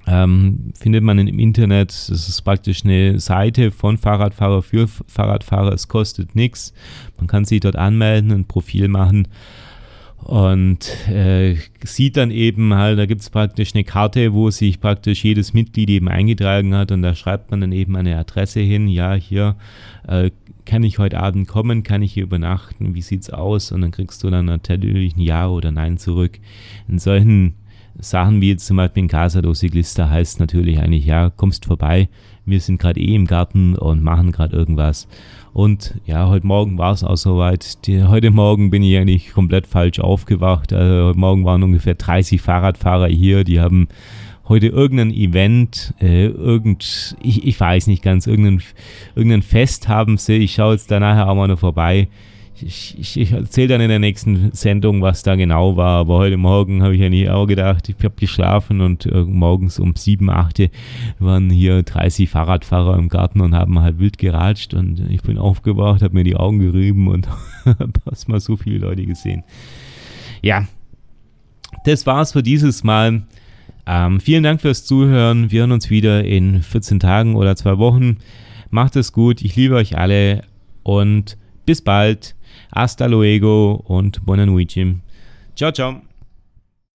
Ähm, 0.07 0.73
findet 0.77 1.03
man 1.03 1.19
im 1.19 1.39
Internet. 1.39 1.89
Das 1.89 2.27
ist 2.27 2.41
praktisch 2.41 2.83
eine 2.83 3.19
Seite 3.19 3.71
von 3.71 3.97
Fahrradfahrer 3.97 4.61
für 4.61 4.87
Fahrradfahrer. 4.87 5.73
Es 5.73 5.87
kostet 5.87 6.35
nichts. 6.35 6.73
Man 7.17 7.27
kann 7.27 7.45
sich 7.45 7.59
dort 7.59 7.75
anmelden, 7.75 8.31
ein 8.31 8.45
Profil 8.45 8.87
machen 8.87 9.27
und 10.23 11.07
äh, 11.09 11.55
sieht 11.83 12.17
dann 12.17 12.31
eben 12.31 12.73
halt, 12.73 12.99
da 12.99 13.05
gibt 13.05 13.21
es 13.21 13.29
praktisch 13.29 13.73
eine 13.73 13.83
Karte, 13.83 14.33
wo 14.33 14.51
sich 14.51 14.79
praktisch 14.79 15.23
jedes 15.23 15.53
Mitglied 15.53 15.89
eben 15.89 16.07
eingetragen 16.07 16.75
hat 16.75 16.91
und 16.91 17.01
da 17.01 17.15
schreibt 17.15 17.51
man 17.51 17.61
dann 17.61 17.71
eben 17.71 17.95
eine 17.95 18.17
Adresse 18.17 18.59
hin, 18.59 18.87
ja, 18.87 19.13
hier 19.13 19.55
äh, 20.07 20.31
kann 20.65 20.83
ich 20.83 20.99
heute 20.99 21.19
Abend 21.19 21.47
kommen, 21.47 21.81
kann 21.81 22.03
ich 22.03 22.13
hier 22.13 22.23
übernachten, 22.23 22.93
wie 22.93 23.01
sieht's 23.01 23.31
aus? 23.31 23.71
Und 23.71 23.81
dann 23.81 23.91
kriegst 23.91 24.23
du 24.23 24.29
dann 24.29 24.45
natürlich 24.45 25.15
ein 25.15 25.21
Ja 25.21 25.47
oder 25.47 25.71
Nein 25.71 25.97
zurück. 25.97 26.39
In 26.87 26.99
solchen 26.99 27.55
Sachen 27.97 28.39
wie 28.39 28.49
jetzt 28.49 28.67
zum 28.67 28.77
Beispiel 28.77 29.03
in 29.03 29.09
Casa 29.09 29.41
do 29.41 29.53
Ciclista 29.53 30.09
heißt 30.09 30.39
natürlich 30.39 30.79
eigentlich, 30.79 31.05
ja, 31.05 31.31
kommst 31.31 31.65
vorbei, 31.65 32.07
wir 32.45 32.59
sind 32.59 32.79
gerade 32.79 32.99
eh 32.99 33.15
im 33.15 33.25
Garten 33.25 33.75
und 33.75 34.03
machen 34.03 34.31
gerade 34.31 34.55
irgendwas. 34.55 35.07
Und 35.53 35.95
ja, 36.05 36.29
heute 36.29 36.45
Morgen 36.45 36.77
war 36.77 36.93
es 36.93 37.03
auch 37.03 37.17
soweit. 37.17 37.85
Die, 37.87 38.03
heute 38.03 38.31
Morgen 38.31 38.69
bin 38.69 38.83
ich 38.83 38.97
eigentlich 38.97 39.31
komplett 39.31 39.67
falsch 39.67 39.99
aufgewacht. 39.99 40.73
Also 40.73 41.07
heute 41.07 41.19
Morgen 41.19 41.45
waren 41.45 41.63
ungefähr 41.63 41.95
30 41.95 42.41
Fahrradfahrer 42.41 43.07
hier, 43.07 43.43
die 43.43 43.59
haben 43.59 43.87
heute 44.47 44.67
irgendein 44.67 45.11
Event, 45.11 45.93
äh, 46.01 46.25
irgend, 46.25 47.15
ich, 47.21 47.45
ich 47.45 47.59
weiß 47.59 47.87
nicht 47.87 48.03
ganz, 48.03 48.25
irgendein, 48.27 48.61
irgendein 49.15 49.43
Fest 49.43 49.87
haben 49.87 50.17
sie. 50.17 50.37
Ich 50.37 50.55
schaue 50.55 50.73
jetzt 50.73 50.89
da 50.91 50.99
nachher 50.99 51.29
auch 51.29 51.35
mal 51.35 51.47
noch 51.47 51.59
vorbei. 51.59 52.07
Ich, 52.61 52.97
ich, 52.99 53.19
ich 53.19 53.31
erzähle 53.31 53.69
dann 53.69 53.81
in 53.81 53.89
der 53.89 53.99
nächsten 53.99 54.51
Sendung, 54.51 55.01
was 55.01 55.23
da 55.23 55.35
genau 55.35 55.77
war. 55.77 55.99
Aber 55.99 56.17
heute 56.17 56.37
Morgen 56.37 56.83
habe 56.83 56.95
ich 56.95 57.03
eigentlich 57.03 57.29
auch 57.29 57.45
gedacht, 57.45 57.89
ich 57.89 57.95
habe 58.03 58.15
geschlafen 58.15 58.81
und 58.81 59.05
äh, 59.05 59.23
morgens 59.23 59.79
um 59.79 59.95
7, 59.95 60.29
8 60.29 60.69
waren 61.19 61.49
hier 61.49 61.83
30 61.83 62.29
Fahrradfahrer 62.29 62.97
im 62.97 63.09
Garten 63.09 63.41
und 63.41 63.55
haben 63.55 63.79
halt 63.79 63.99
wild 63.99 64.17
geratscht. 64.17 64.73
Und 64.73 64.99
ich 65.09 65.21
bin 65.21 65.37
aufgewacht, 65.37 66.01
habe 66.01 66.13
mir 66.13 66.23
die 66.23 66.35
Augen 66.35 66.59
gerieben 66.59 67.07
und 67.07 67.27
habe 67.65 67.91
mal 68.27 68.39
so 68.39 68.57
viele 68.57 68.79
Leute 68.79 69.05
gesehen. 69.05 69.43
Ja, 70.41 70.67
das 71.85 72.05
war's 72.05 72.33
für 72.33 72.43
dieses 72.43 72.83
Mal. 72.83 73.23
Ähm, 73.85 74.19
vielen 74.19 74.43
Dank 74.43 74.61
fürs 74.61 74.85
Zuhören. 74.85 75.51
Wir 75.51 75.61
hören 75.61 75.71
uns 75.71 75.89
wieder 75.89 76.23
in 76.23 76.61
14 76.61 76.99
Tagen 76.99 77.35
oder 77.35 77.55
zwei 77.55 77.77
Wochen. 77.77 78.17
Macht 78.69 78.95
es 78.95 79.13
gut. 79.13 79.41
Ich 79.41 79.55
liebe 79.55 79.75
euch 79.75 79.97
alle 79.97 80.43
und 80.83 81.37
bis 81.65 81.81
bald. 81.81 82.35
Hasta 82.71 83.07
luego 83.07 83.83
und 83.87 84.19
buona 84.25 84.45
noite. 84.45 84.95
Ciao, 85.55 85.71
ciao. 85.71 86.08